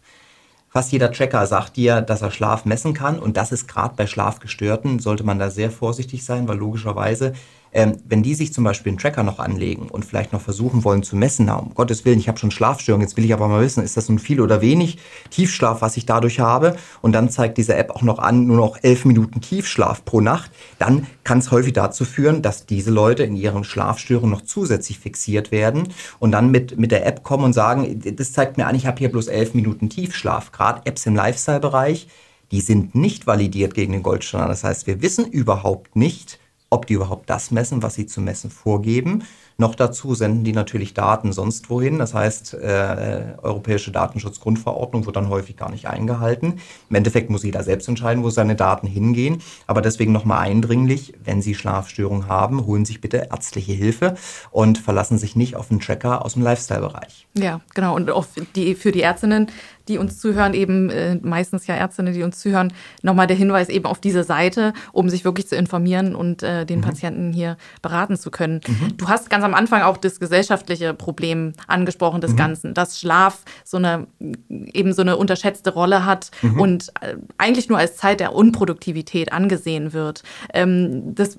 Fast 0.70 0.92
jeder 0.92 1.10
Tracker 1.12 1.46
sagt 1.46 1.76
dir, 1.76 2.02
dass 2.02 2.22
er 2.22 2.30
Schlaf 2.30 2.64
messen 2.66 2.92
kann 2.92 3.18
und 3.18 3.36
das 3.36 3.52
ist 3.52 3.66
gerade 3.68 3.94
bei 3.96 4.06
Schlafgestörten, 4.06 4.98
sollte 4.98 5.24
man 5.24 5.38
da 5.38 5.50
sehr 5.50 5.70
vorsichtig 5.70 6.24
sein, 6.24 6.46
weil 6.46 6.58
logischerweise 6.58 7.32
ähm, 7.72 7.96
wenn 8.06 8.22
die 8.22 8.34
sich 8.34 8.52
zum 8.52 8.64
Beispiel 8.64 8.90
einen 8.90 8.98
Tracker 8.98 9.22
noch 9.22 9.38
anlegen 9.38 9.88
und 9.88 10.04
vielleicht 10.04 10.32
noch 10.32 10.40
versuchen 10.40 10.84
wollen 10.84 11.02
zu 11.02 11.16
messen, 11.16 11.46
na, 11.46 11.56
um 11.56 11.74
Gottes 11.74 12.04
Willen, 12.04 12.18
ich 12.18 12.28
habe 12.28 12.38
schon 12.38 12.50
Schlafstörungen, 12.50 13.06
jetzt 13.06 13.16
will 13.16 13.24
ich 13.24 13.32
aber 13.32 13.48
mal 13.48 13.60
wissen, 13.60 13.82
ist 13.82 13.96
das 13.96 14.08
nun 14.08 14.18
viel 14.18 14.40
oder 14.40 14.60
wenig 14.60 14.98
Tiefschlaf, 15.30 15.82
was 15.82 15.96
ich 15.96 16.06
dadurch 16.06 16.40
habe? 16.40 16.76
Und 17.02 17.12
dann 17.12 17.30
zeigt 17.30 17.58
diese 17.58 17.74
App 17.74 17.90
auch 17.90 18.02
noch 18.02 18.18
an, 18.18 18.46
nur 18.46 18.56
noch 18.56 18.78
elf 18.82 19.04
Minuten 19.04 19.40
Tiefschlaf 19.40 20.04
pro 20.04 20.20
Nacht. 20.20 20.50
Dann 20.78 21.06
kann 21.24 21.38
es 21.38 21.50
häufig 21.50 21.72
dazu 21.72 22.04
führen, 22.04 22.42
dass 22.42 22.66
diese 22.66 22.90
Leute 22.90 23.22
in 23.22 23.36
ihren 23.36 23.64
Schlafstörungen 23.64 24.30
noch 24.30 24.42
zusätzlich 24.42 24.98
fixiert 24.98 25.52
werden 25.52 25.88
und 26.18 26.32
dann 26.32 26.50
mit, 26.50 26.78
mit 26.78 26.90
der 26.90 27.06
App 27.06 27.22
kommen 27.22 27.44
und 27.44 27.52
sagen, 27.52 28.00
das 28.16 28.32
zeigt 28.32 28.56
mir 28.56 28.66
an, 28.66 28.74
ich 28.74 28.86
habe 28.86 28.98
hier 28.98 29.10
bloß 29.10 29.28
elf 29.28 29.54
Minuten 29.54 29.88
Tiefschlaf. 29.90 30.52
Gerade 30.52 30.82
Apps 30.84 31.06
im 31.06 31.14
Lifestyle-Bereich, 31.14 32.08
die 32.50 32.60
sind 32.60 32.94
nicht 32.94 33.26
validiert 33.26 33.74
gegen 33.74 33.92
den 33.92 34.02
Goldstandard. 34.02 34.50
Das 34.50 34.64
heißt, 34.64 34.86
wir 34.86 35.02
wissen 35.02 35.26
überhaupt 35.26 35.96
nicht, 35.96 36.38
ob 36.70 36.86
die 36.86 36.94
überhaupt 36.94 37.30
das 37.30 37.50
messen, 37.50 37.82
was 37.82 37.94
sie 37.94 38.06
zu 38.06 38.20
messen 38.20 38.50
vorgeben. 38.50 39.24
Noch 39.60 39.74
dazu 39.74 40.14
senden 40.14 40.44
die 40.44 40.52
natürlich 40.52 40.94
Daten 40.94 41.32
sonst 41.32 41.68
wohin. 41.68 41.98
Das 41.98 42.14
heißt, 42.14 42.54
äh, 42.54 43.34
europäische 43.42 43.90
Datenschutzgrundverordnung 43.90 45.04
wird 45.04 45.16
dann 45.16 45.30
häufig 45.30 45.56
gar 45.56 45.68
nicht 45.68 45.88
eingehalten. 45.88 46.60
Im 46.88 46.94
Endeffekt 46.94 47.28
muss 47.28 47.42
jeder 47.42 47.64
selbst 47.64 47.88
entscheiden, 47.88 48.22
wo 48.22 48.30
seine 48.30 48.54
Daten 48.54 48.86
hingehen. 48.86 49.42
Aber 49.66 49.82
deswegen 49.82 50.12
nochmal 50.12 50.46
eindringlich, 50.46 51.14
wenn 51.24 51.42
Sie 51.42 51.56
Schlafstörungen 51.56 52.28
haben, 52.28 52.66
holen 52.66 52.84
Sie 52.84 52.92
sich 52.92 53.00
bitte 53.00 53.26
ärztliche 53.32 53.72
Hilfe 53.72 54.14
und 54.52 54.78
verlassen 54.78 55.18
sich 55.18 55.34
nicht 55.34 55.56
auf 55.56 55.72
einen 55.72 55.80
Tracker 55.80 56.24
aus 56.24 56.34
dem 56.34 56.42
Lifestyle-Bereich. 56.42 57.26
Ja, 57.34 57.60
genau. 57.74 57.96
Und 57.96 58.12
auch 58.12 58.26
die, 58.54 58.76
für 58.76 58.92
die 58.92 59.02
Ärztinnen, 59.02 59.48
die 59.88 59.98
uns 59.98 60.18
zuhören, 60.20 60.54
eben 60.54 60.90
äh, 60.90 61.16
meistens 61.16 61.66
ja 61.66 61.74
Ärztinnen, 61.74 62.14
die 62.14 62.22
uns 62.22 62.38
zuhören, 62.38 62.72
nochmal 63.02 63.26
der 63.26 63.36
Hinweis 63.36 63.68
eben 63.68 63.86
auf 63.86 64.00
diese 64.00 64.22
Seite, 64.22 64.72
um 64.92 65.08
sich 65.08 65.24
wirklich 65.24 65.48
zu 65.48 65.56
informieren 65.56 66.14
und 66.14 66.42
äh, 66.42 66.64
den 66.64 66.80
mhm. 66.80 66.84
Patienten 66.84 67.32
hier 67.32 67.56
beraten 67.82 68.16
zu 68.16 68.30
können. 68.30 68.60
Mhm. 68.66 68.96
Du 68.96 69.08
hast 69.08 69.30
ganz 69.30 69.44
am 69.44 69.47
Anfang 69.54 69.82
auch 69.82 69.96
das 69.96 70.20
gesellschaftliche 70.20 70.94
Problem 70.94 71.52
angesprochen 71.66 72.20
des 72.20 72.32
mhm. 72.32 72.36
Ganzen, 72.36 72.74
dass 72.74 72.98
Schlaf 72.98 73.42
so 73.64 73.76
eine 73.76 74.06
eben 74.50 74.92
so 74.92 75.02
eine 75.02 75.16
unterschätzte 75.16 75.72
Rolle 75.72 76.04
hat 76.04 76.30
mhm. 76.42 76.60
und 76.60 76.88
äh, 77.00 77.16
eigentlich 77.36 77.68
nur 77.68 77.78
als 77.78 77.96
Zeit 77.96 78.20
der 78.20 78.34
Unproduktivität 78.34 79.32
angesehen 79.32 79.92
wird. 79.92 80.22
Ähm, 80.52 81.14
das 81.14 81.38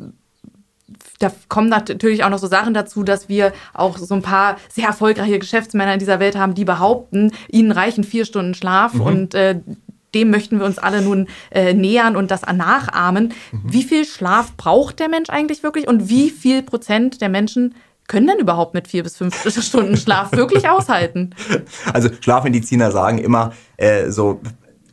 da 1.19 1.31
kommen 1.49 1.69
natürlich 1.69 2.23
auch 2.23 2.29
noch 2.29 2.39
so 2.39 2.47
Sachen 2.47 2.73
dazu, 2.73 3.03
dass 3.03 3.29
wir 3.29 3.53
auch 3.73 3.97
so 3.97 4.15
ein 4.15 4.21
paar 4.21 4.57
sehr 4.69 4.87
erfolgreiche 4.87 5.37
Geschäftsmänner 5.37 5.93
in 5.93 5.99
dieser 5.99 6.19
Welt 6.19 6.35
haben, 6.35 6.55
die 6.55 6.65
behaupten, 6.65 7.31
ihnen 7.47 7.71
reichen 7.71 8.03
vier 8.03 8.25
Stunden 8.25 8.55
Schlaf 8.55 8.93
mhm. 8.93 9.01
und 9.01 9.33
äh, 9.35 9.59
dem 10.15 10.31
möchten 10.31 10.59
wir 10.59 10.65
uns 10.65 10.79
alle 10.79 11.01
nun 11.01 11.27
äh, 11.51 11.73
nähern 11.73 12.15
und 12.15 12.31
das 12.31 12.41
nachahmen. 12.41 13.33
Mhm. 13.51 13.61
Wie 13.65 13.83
viel 13.83 14.05
Schlaf 14.05 14.55
braucht 14.57 14.99
der 14.99 15.09
Mensch 15.09 15.29
eigentlich 15.29 15.61
wirklich 15.63 15.87
und 15.87 16.09
wie 16.09 16.29
viel 16.29 16.63
Prozent 16.63 17.21
der 17.21 17.29
Menschen 17.29 17.75
können 18.09 18.27
denn 18.27 18.39
überhaupt 18.39 18.73
mit 18.73 18.89
vier 18.89 19.03
bis 19.03 19.15
fünf 19.15 19.35
Stunden 19.63 19.95
Schlaf 19.95 20.33
wirklich 20.33 20.67
aushalten? 20.67 21.29
Also 21.93 22.09
Schlafmediziner 22.19 22.91
sagen 22.91 23.19
immer, 23.19 23.53
äh, 23.77 24.09
so 24.09 24.41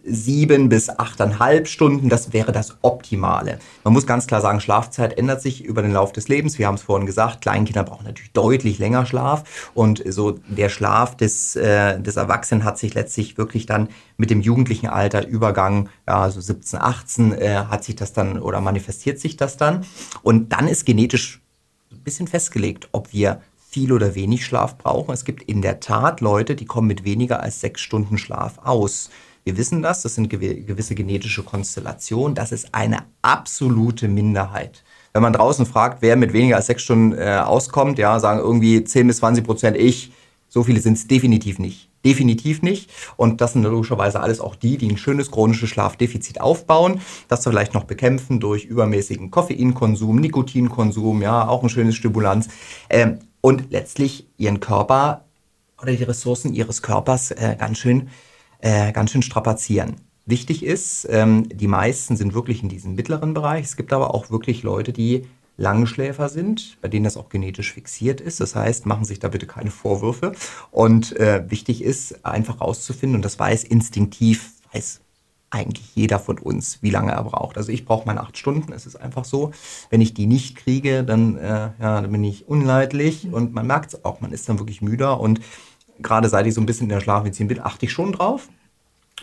sieben 0.04 0.68
bis 0.68 0.88
achteinhalb 0.88 1.66
Stunden, 1.66 2.08
das 2.08 2.32
wäre 2.32 2.52
das 2.52 2.76
Optimale. 2.82 3.58
Man 3.82 3.92
muss 3.92 4.06
ganz 4.06 4.26
klar 4.26 4.40
sagen, 4.40 4.60
Schlafzeit 4.60 5.18
ändert 5.18 5.42
sich 5.42 5.64
über 5.64 5.82
den 5.82 5.92
Lauf 5.92 6.12
des 6.12 6.28
Lebens. 6.28 6.58
Wir 6.58 6.66
haben 6.68 6.76
es 6.76 6.82
vorhin 6.82 7.06
gesagt, 7.06 7.40
Kleinkinder 7.40 7.82
brauchen 7.82 8.04
natürlich 8.04 8.32
deutlich 8.32 8.78
länger 8.78 9.04
Schlaf 9.06 9.70
und 9.74 10.02
so 10.06 10.38
der 10.46 10.68
Schlaf 10.68 11.16
des, 11.16 11.56
äh, 11.56 12.00
des 12.00 12.16
Erwachsenen 12.16 12.64
hat 12.64 12.78
sich 12.78 12.94
letztlich 12.94 13.36
wirklich 13.36 13.66
dann 13.66 13.88
mit 14.16 14.30
dem 14.30 14.40
jugendlichen 14.40 14.86
Alter 14.86 15.26
Übergang, 15.26 15.88
ja, 16.06 16.20
also 16.20 16.40
17, 16.40 16.80
18, 16.80 17.32
äh, 17.32 17.64
hat 17.68 17.82
sich 17.82 17.96
das 17.96 18.12
dann 18.12 18.40
oder 18.40 18.60
manifestiert 18.60 19.18
sich 19.18 19.36
das 19.36 19.56
dann 19.56 19.84
und 20.22 20.52
dann 20.52 20.68
ist 20.68 20.86
genetisch 20.86 21.42
bisschen 22.06 22.26
festgelegt, 22.26 22.88
ob 22.92 23.12
wir 23.12 23.42
viel 23.68 23.92
oder 23.92 24.14
wenig 24.14 24.46
Schlaf 24.46 24.78
brauchen. 24.78 25.12
Es 25.12 25.26
gibt 25.26 25.42
in 25.42 25.60
der 25.60 25.80
Tat 25.80 26.22
Leute, 26.22 26.56
die 26.56 26.64
kommen 26.64 26.88
mit 26.88 27.04
weniger 27.04 27.42
als 27.42 27.60
sechs 27.60 27.82
Stunden 27.82 28.16
Schlaf 28.16 28.58
aus. 28.64 29.10
Wir 29.44 29.58
wissen 29.58 29.82
das, 29.82 30.02
das 30.02 30.14
sind 30.14 30.30
gewisse 30.30 30.94
genetische 30.94 31.42
Konstellationen. 31.42 32.34
Das 32.34 32.52
ist 32.52 32.74
eine 32.74 33.00
absolute 33.20 34.08
Minderheit. 34.08 34.82
Wenn 35.12 35.22
man 35.22 35.34
draußen 35.34 35.66
fragt, 35.66 36.00
wer 36.00 36.16
mit 36.16 36.32
weniger 36.32 36.56
als 36.56 36.66
sechs 36.66 36.82
Stunden 36.82 37.12
äh, 37.16 37.42
auskommt, 37.44 37.98
ja, 37.98 38.18
sagen 38.18 38.40
irgendwie 38.40 38.82
10 38.82 39.06
bis 39.06 39.18
20 39.18 39.44
Prozent 39.44 39.76
ich. 39.76 40.10
So 40.48 40.62
viele 40.64 40.80
sind 40.80 40.94
es 40.94 41.06
definitiv 41.06 41.58
nicht. 41.58 41.90
Definitiv 42.06 42.62
nicht. 42.62 42.88
Und 43.16 43.40
das 43.40 43.54
sind 43.54 43.64
logischerweise 43.64 44.20
alles 44.20 44.38
auch 44.38 44.54
die, 44.54 44.78
die 44.78 44.88
ein 44.88 44.96
schönes 44.96 45.32
chronisches 45.32 45.68
Schlafdefizit 45.70 46.40
aufbauen, 46.40 47.00
das 47.26 47.42
vielleicht 47.42 47.74
noch 47.74 47.82
bekämpfen 47.82 48.38
durch 48.38 48.64
übermäßigen 48.64 49.32
Koffeinkonsum, 49.32 50.16
Nikotinkonsum, 50.20 51.20
ja, 51.20 51.48
auch 51.48 51.64
ein 51.64 51.68
schönes 51.68 51.96
Stimulanz. 51.96 52.46
Ähm, 52.88 53.18
und 53.40 53.72
letztlich 53.72 54.28
ihren 54.36 54.60
Körper 54.60 55.24
oder 55.82 55.92
die 55.96 56.04
Ressourcen 56.04 56.54
ihres 56.54 56.80
Körpers 56.80 57.32
äh, 57.32 57.56
ganz 57.58 57.78
schön 57.78 58.08
äh, 58.60 58.92
ganz 58.92 59.10
schön 59.10 59.22
strapazieren. 59.22 59.96
Wichtig 60.26 60.64
ist, 60.64 61.08
ähm, 61.10 61.48
die 61.48 61.68
meisten 61.68 62.16
sind 62.16 62.34
wirklich 62.34 62.62
in 62.62 62.68
diesem 62.68 62.94
mittleren 62.94 63.34
Bereich. 63.34 63.64
Es 63.64 63.76
gibt 63.76 63.92
aber 63.92 64.14
auch 64.14 64.30
wirklich 64.30 64.62
Leute, 64.62 64.92
die 64.92 65.26
Langschläfer 65.56 66.28
sind, 66.28 66.78
bei 66.82 66.88
denen 66.88 67.04
das 67.04 67.16
auch 67.16 67.28
genetisch 67.28 67.72
fixiert 67.72 68.20
ist. 68.20 68.40
Das 68.40 68.54
heißt, 68.54 68.86
machen 68.86 69.04
sich 69.04 69.18
da 69.18 69.28
bitte 69.28 69.46
keine 69.46 69.70
Vorwürfe. 69.70 70.32
Und 70.70 71.16
äh, 71.16 71.50
wichtig 71.50 71.82
ist, 71.82 72.24
einfach 72.24 72.60
rauszufinden, 72.60 73.16
und 73.16 73.24
das 73.24 73.38
weiß 73.38 73.64
instinktiv, 73.64 74.52
weiß 74.72 75.00
eigentlich 75.50 75.94
jeder 75.94 76.18
von 76.18 76.38
uns, 76.38 76.82
wie 76.82 76.90
lange 76.90 77.12
er 77.12 77.22
braucht. 77.24 77.56
Also 77.56 77.72
ich 77.72 77.84
brauche 77.84 78.06
meine 78.06 78.20
acht 78.20 78.36
Stunden, 78.36 78.72
es 78.72 78.84
ist 78.84 78.96
einfach 78.96 79.24
so. 79.24 79.52
Wenn 79.90 80.00
ich 80.00 80.12
die 80.12 80.26
nicht 80.26 80.56
kriege, 80.56 81.04
dann, 81.04 81.36
äh, 81.38 81.70
ja, 81.80 82.00
dann 82.00 82.12
bin 82.12 82.24
ich 82.24 82.48
unleidlich 82.48 83.32
und 83.32 83.54
man 83.54 83.66
merkt 83.66 83.94
es 83.94 84.04
auch, 84.04 84.20
man 84.20 84.32
ist 84.32 84.48
dann 84.48 84.58
wirklich 84.58 84.82
müder 84.82 85.20
und 85.20 85.40
gerade 86.00 86.28
seit 86.28 86.46
ich 86.46 86.54
so 86.54 86.60
ein 86.60 86.66
bisschen 86.66 86.86
in 86.86 86.90
der 86.90 87.00
Schlafmedizin 87.00 87.48
bin, 87.48 87.60
achte 87.60 87.86
ich 87.86 87.92
schon 87.92 88.12
drauf. 88.12 88.48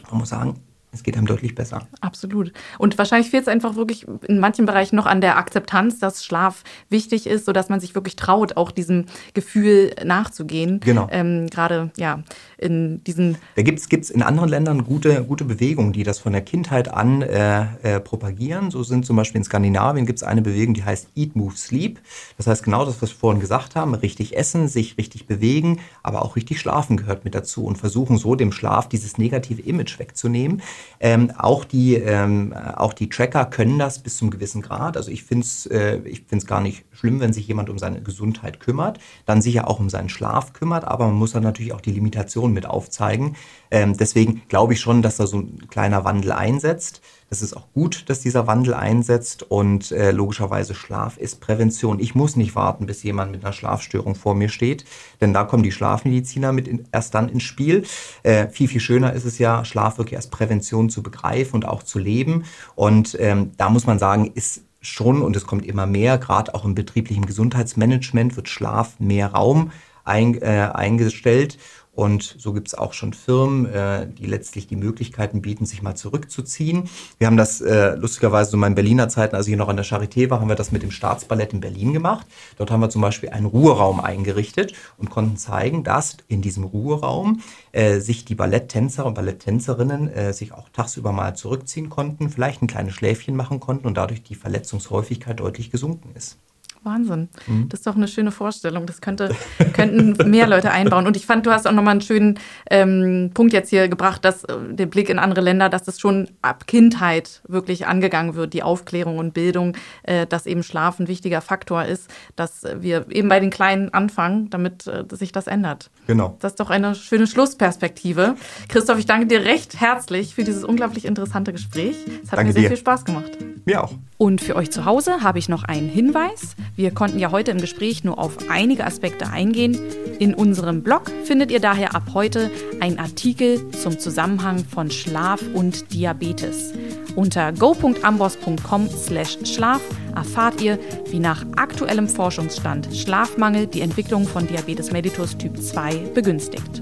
Man 0.09 0.19
muss 0.19 0.29
sagen, 0.29 0.59
es 0.93 1.03
geht 1.03 1.17
einem 1.17 1.25
deutlich 1.25 1.55
besser. 1.55 1.87
Absolut. 2.01 2.53
Und 2.77 2.97
wahrscheinlich 2.97 3.29
fehlt 3.31 3.43
es 3.43 3.47
einfach 3.47 3.75
wirklich 3.75 4.05
in 4.27 4.39
manchen 4.39 4.65
Bereichen 4.65 4.95
noch 4.95 5.07
an 5.07 5.21
der 5.21 5.37
Akzeptanz, 5.37 5.99
dass 5.99 6.23
Schlaf 6.23 6.63
wichtig 6.89 7.27
ist, 7.27 7.45
sodass 7.45 7.69
man 7.69 7.79
sich 7.79 7.95
wirklich 7.95 8.15
traut, 8.15 8.57
auch 8.57 8.71
diesem 8.71 9.05
Gefühl 9.33 9.95
nachzugehen. 10.05 10.79
Genau. 10.81 11.07
Ähm, 11.11 11.47
Gerade 11.49 11.91
ja 11.97 12.23
in 12.57 13.03
diesen. 13.03 13.37
Da 13.55 13.63
gibt 13.63 13.79
es 13.79 14.09
in 14.09 14.21
anderen 14.21 14.49
Ländern 14.49 14.83
gute, 14.85 15.23
gute 15.23 15.45
Bewegungen, 15.45 15.93
die 15.93 16.03
das 16.03 16.19
von 16.19 16.31
der 16.31 16.41
Kindheit 16.41 16.87
an 16.87 17.21
äh, 17.21 17.65
äh, 17.81 17.99
propagieren. 17.99 18.71
So 18.71 18.83
sind 18.83 19.05
zum 19.05 19.15
Beispiel 19.15 19.39
in 19.39 19.45
Skandinavien 19.45 20.05
gibt 20.05 20.19
es 20.19 20.23
eine 20.23 20.41
Bewegung, 20.41 20.73
die 20.73 20.83
heißt 20.83 21.09
Eat, 21.15 21.35
Move, 21.35 21.55
Sleep. 21.55 21.99
Das 22.37 22.47
heißt 22.47 22.63
genau 22.63 22.85
das, 22.85 23.01
was 23.01 23.09
wir 23.09 23.17
vorhin 23.17 23.41
gesagt 23.41 23.75
haben, 23.75 23.93
richtig 23.95 24.37
essen, 24.37 24.67
sich 24.67 24.97
richtig 24.97 25.27
bewegen, 25.27 25.79
aber 26.03 26.23
auch 26.23 26.35
richtig 26.35 26.59
schlafen 26.59 26.97
gehört 26.97 27.25
mit 27.25 27.35
dazu 27.35 27.65
und 27.65 27.77
versuchen 27.77 28.17
so 28.17 28.35
dem 28.35 28.51
Schlaf 28.51 28.87
dieses 28.87 29.17
negative 29.17 29.61
Image 29.61 29.97
wegzunehmen. 29.99 30.61
Ähm, 30.99 31.31
auch, 31.37 31.65
die, 31.65 31.95
ähm, 31.95 32.53
auch 32.53 32.93
die 32.93 33.09
Tracker 33.09 33.45
können 33.45 33.79
das 33.79 33.99
bis 33.99 34.17
zum 34.17 34.29
gewissen 34.29 34.61
Grad. 34.61 34.97
Also 34.97 35.11
ich 35.11 35.23
finde 35.23 35.45
es 35.45 35.65
äh, 35.65 35.99
gar 36.45 36.61
nicht 36.61 36.85
schlimm, 36.91 37.19
wenn 37.19 37.33
sich 37.33 37.47
jemand 37.47 37.69
um 37.69 37.77
seine 37.77 38.01
Gesundheit 38.01 38.59
kümmert, 38.59 38.99
dann 39.25 39.41
sicher 39.41 39.67
auch 39.67 39.79
um 39.79 39.89
seinen 39.89 40.09
Schlaf 40.09 40.53
kümmert, 40.53 40.85
aber 40.85 41.07
man 41.07 41.15
muss 41.15 41.33
dann 41.33 41.43
natürlich 41.43 41.73
auch 41.73 41.81
die 41.81 41.91
Limitationen 41.91 42.53
mit 42.53 42.65
aufzeigen. 42.65 43.35
Ähm, 43.71 43.97
deswegen 43.97 44.43
glaube 44.47 44.73
ich 44.73 44.79
schon, 44.79 45.01
dass 45.01 45.17
da 45.17 45.27
so 45.27 45.37
ein 45.37 45.67
kleiner 45.67 46.05
Wandel 46.05 46.31
einsetzt. 46.31 47.01
Es 47.33 47.41
ist 47.41 47.57
auch 47.57 47.73
gut, 47.73 48.09
dass 48.09 48.19
dieser 48.19 48.45
Wandel 48.45 48.75
einsetzt 48.75 49.41
und 49.41 49.91
äh, 49.91 50.11
logischerweise 50.11 50.75
Schlaf 50.75 51.17
ist 51.17 51.41
Prävention. 51.41 51.99
Ich 51.99 52.13
muss 52.13 52.35
nicht 52.35 52.53
warten, 52.55 52.85
bis 52.85 53.01
jemand 53.01 53.31
mit 53.31 53.43
einer 53.43 53.53
Schlafstörung 53.53 54.13
vor 54.13 54.35
mir 54.35 54.49
steht, 54.49 54.85
denn 55.19 55.33
da 55.33 55.43
kommen 55.43 55.63
die 55.63 55.71
Schlafmediziner 55.71 56.51
mit 56.51 56.67
in, 56.67 56.87
erst 56.91 57.15
dann 57.15 57.29
ins 57.29 57.41
Spiel. 57.41 57.85
Äh, 58.21 58.49
viel, 58.49 58.67
viel 58.67 58.81
schöner 58.81 59.13
ist 59.13 59.25
es 59.25 59.39
ja, 59.39 59.65
Schlaf 59.65 59.97
wirklich 59.97 60.15
als 60.15 60.27
Prävention 60.27 60.91
zu 60.91 61.01
begreifen 61.01 61.55
und 61.55 61.65
auch 61.65 61.81
zu 61.81 61.97
leben. 61.97 62.43
Und 62.75 63.17
ähm, 63.19 63.53
da 63.57 63.71
muss 63.71 63.87
man 63.87 63.97
sagen, 63.97 64.29
ist 64.35 64.61
schon, 64.79 65.23
und 65.23 65.35
es 65.35 65.47
kommt 65.47 65.65
immer 65.65 65.87
mehr, 65.87 66.19
gerade 66.19 66.53
auch 66.53 66.65
im 66.65 66.75
betrieblichen 66.75 67.25
Gesundheitsmanagement 67.25 68.35
wird 68.35 68.47
Schlaf 68.47 68.99
mehr 68.99 69.31
Raum 69.31 69.71
ein, 70.03 70.39
äh, 70.39 70.69
eingestellt. 70.71 71.57
Und 71.95 72.35
so 72.39 72.53
gibt 72.53 72.69
es 72.69 72.73
auch 72.73 72.93
schon 72.93 73.13
Firmen, 73.13 73.67
äh, 73.67 74.07
die 74.07 74.25
letztlich 74.25 74.65
die 74.65 74.75
Möglichkeiten 74.75 75.43
bieten, 75.43 75.67
sich 75.67 75.83
mal 75.83 75.93
zurückzuziehen. 75.95 76.89
Wir 77.19 77.27
haben 77.27 77.37
das 77.37 77.61
äh, 77.61 77.95
lustigerweise 77.95 78.49
so 78.49 78.57
in 78.57 78.61
meinen 78.61 78.73
Berliner 78.73 79.09
Zeiten, 79.09 79.35
als 79.35 79.47
ich 79.47 79.55
noch 79.55 79.69
an 79.69 79.75
der 79.75 79.85
Charité 79.85 80.29
war, 80.31 80.39
haben 80.39 80.49
wir 80.49 80.55
das 80.55 80.71
mit 80.71 80.81
dem 80.81 80.89
Staatsballett 80.89 81.53
in 81.53 81.59
Berlin 81.59 81.93
gemacht. 81.93 82.25
Dort 82.57 82.71
haben 82.71 82.79
wir 82.79 82.89
zum 82.89 83.03
Beispiel 83.03 83.29
einen 83.29 83.45
Ruheraum 83.45 83.99
eingerichtet 83.99 84.73
und 84.97 85.11
konnten 85.11 85.37
zeigen, 85.37 85.83
dass 85.83 86.17
in 86.27 86.41
diesem 86.41 86.63
Ruheraum 86.63 87.41
äh, 87.73 87.99
sich 87.99 88.25
die 88.25 88.35
Balletttänzer 88.35 89.05
und 89.05 89.13
Balletttänzerinnen 89.13 90.09
äh, 90.09 90.33
sich 90.33 90.51
auch 90.51 90.69
tagsüber 90.69 91.11
mal 91.11 91.35
zurückziehen 91.35 91.89
konnten, 91.89 92.31
vielleicht 92.31 92.63
ein 92.63 92.67
kleines 92.67 92.95
Schläfchen 92.95 93.35
machen 93.35 93.59
konnten 93.59 93.85
und 93.85 93.97
dadurch 93.97 94.23
die 94.23 94.35
Verletzungshäufigkeit 94.35 95.39
deutlich 95.39 95.69
gesunken 95.69 96.09
ist. 96.15 96.39
Wahnsinn. 96.85 97.29
Mhm. 97.47 97.69
Das 97.69 97.81
ist 97.81 97.87
doch 97.87 97.95
eine 97.95 98.07
schöne 98.07 98.31
Vorstellung. 98.31 98.85
Das 98.85 99.01
könnte, 99.01 99.35
könnten 99.73 100.29
mehr 100.29 100.47
Leute 100.47 100.71
einbauen. 100.71 101.07
Und 101.07 101.15
ich 101.15 101.25
fand, 101.25 101.45
du 101.45 101.51
hast 101.51 101.67
auch 101.67 101.71
nochmal 101.71 101.91
einen 101.91 102.01
schönen 102.01 102.39
ähm, 102.69 103.31
Punkt 103.33 103.53
jetzt 103.53 103.69
hier 103.69 103.87
gebracht, 103.87 104.23
dass 104.25 104.43
äh, 104.43 104.55
der 104.71 104.85
Blick 104.85 105.09
in 105.09 105.19
andere 105.19 105.41
Länder, 105.41 105.69
dass 105.69 105.83
das 105.83 105.99
schon 105.99 106.29
ab 106.41 106.67
Kindheit 106.67 107.41
wirklich 107.47 107.87
angegangen 107.87 108.35
wird, 108.35 108.53
die 108.53 108.63
Aufklärung 108.63 109.17
und 109.17 109.33
Bildung, 109.33 109.75
äh, 110.03 110.25
dass 110.27 110.45
eben 110.45 110.63
Schlaf 110.63 110.99
ein 110.99 111.07
wichtiger 111.07 111.41
Faktor 111.41 111.85
ist, 111.85 112.09
dass 112.35 112.63
wir 112.79 113.05
eben 113.09 113.29
bei 113.29 113.39
den 113.39 113.49
Kleinen 113.49 113.93
anfangen, 113.93 114.49
damit 114.49 114.87
äh, 114.87 115.03
sich 115.11 115.31
das 115.31 115.47
ändert. 115.47 115.89
Genau. 116.07 116.37
Das 116.39 116.53
ist 116.53 116.59
doch 116.59 116.69
eine 116.69 116.95
schöne 116.95 117.27
Schlussperspektive. 117.27 118.35
Christoph, 118.67 118.99
ich 118.99 119.05
danke 119.05 119.27
dir 119.27 119.45
recht 119.45 119.79
herzlich 119.79 120.35
für 120.35 120.43
dieses 120.43 120.63
unglaublich 120.63 121.05
interessante 121.05 121.51
Gespräch. 121.51 121.95
Es 122.23 122.31
hat 122.31 122.39
danke 122.39 122.47
mir 122.49 122.53
sehr 122.53 122.61
dir. 122.63 122.67
viel 122.69 122.77
Spaß 122.77 123.05
gemacht. 123.05 123.31
Mir 123.65 123.83
auch. 123.83 123.93
Und 124.17 124.41
für 124.41 124.55
euch 124.55 124.71
zu 124.71 124.85
Hause 124.85 125.21
habe 125.21 125.39
ich 125.39 125.49
noch 125.49 125.63
einen 125.63 125.89
Hinweis. 125.89 126.55
Wir 126.75 126.91
konnten 126.91 127.19
ja 127.19 127.31
heute 127.31 127.51
im 127.51 127.61
Gespräch 127.61 128.03
nur 128.03 128.17
auf 128.17 128.49
einige 128.49 128.83
Aspekte 128.85 129.29
eingehen. 129.29 129.77
In 130.19 130.33
unserem 130.33 130.81
Blog 130.81 131.11
findet 131.23 131.51
ihr 131.51 131.59
daher 131.59 131.93
ab 131.95 132.09
heute 132.13 132.49
einen 132.79 132.97
Artikel 132.97 133.69
zum 133.71 133.99
Zusammenhang 133.99 134.63
von 134.65 134.89
Schlaf 134.89 135.43
und 135.53 135.93
Diabetes. 135.93 136.73
Unter 137.15 137.51
go.ambos.com/schlaf 137.51 139.81
erfahrt 140.15 140.61
ihr, 140.61 140.79
wie 141.11 141.19
nach 141.19 141.45
aktuellem 141.55 142.07
Forschungsstand 142.07 142.95
Schlafmangel 142.95 143.67
die 143.67 143.81
Entwicklung 143.81 144.25
von 144.25 144.47
Diabetes 144.47 144.91
mellitus 144.91 145.37
Typ 145.37 145.61
2 145.61 145.93
begünstigt. 146.15 146.81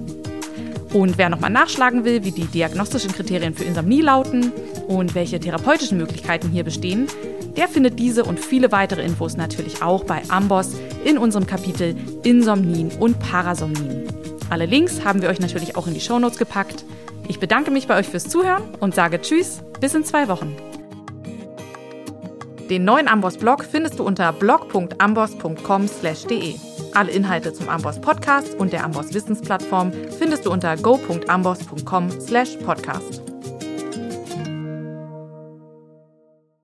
Und 0.94 1.18
wer 1.18 1.30
nochmal 1.30 1.50
nachschlagen 1.50 2.04
will, 2.04 2.24
wie 2.24 2.32
die 2.32 2.46
diagnostischen 2.46 3.14
Kriterien 3.14 3.54
für 3.54 3.64
Insomnie 3.64 4.02
lauten 4.02 4.52
und 4.88 5.16
welche 5.16 5.40
therapeutischen 5.40 5.98
Möglichkeiten 5.98 6.50
hier 6.50 6.64
bestehen, 6.64 7.08
der 7.56 7.68
findet 7.68 8.00
diese 8.00 8.24
und 8.24 8.40
viele 8.40 8.72
weitere 8.72 9.04
Infos 9.04 9.38
natürlich 9.38 9.82
auch 9.82 10.04
bei 10.04 10.22
Amboss 10.30 10.76
in 11.04 11.18
unserem 11.18 11.48
Kapitel 11.48 11.96
Insomnien 12.24 12.92
und 13.00 13.18
Parasomnien. 13.20 14.04
Alle 14.50 14.66
Links 14.66 15.06
haben 15.06 15.22
wir 15.22 15.30
euch 15.30 15.40
natürlich 15.40 15.78
auch 15.78 15.88
in 15.88 15.94
die 15.94 16.02
Shownotes 16.02 16.38
gepackt. 16.38 16.84
Ich 17.28 17.40
bedanke 17.40 17.72
mich 17.72 17.88
bei 17.88 17.98
euch 17.98 18.08
fürs 18.08 18.26
Zuhören 18.26 18.64
und 18.80 18.94
sage 18.96 19.22
Tschüss, 19.22 19.62
bis 19.80 19.94
in 19.94 20.04
zwei 20.04 20.28
Wochen. 20.28 20.56
Den 22.70 22.84
neuen 22.86 23.08
Amboss-Blog 23.08 23.66
findest 23.66 24.00
du 24.00 24.04
unter 24.04 24.34
blog.amboss.com/de. 24.34 26.71
Alle 26.94 27.12
Inhalte 27.12 27.54
zum 27.54 27.70
Amboss 27.70 28.02
Podcast 28.02 28.56
und 28.56 28.74
der 28.74 28.84
Amboss 28.84 29.14
Wissensplattform 29.14 29.94
findest 30.18 30.46
du 30.46 30.52
unter 30.52 30.76
go.amboss.com/podcast. 30.78 33.31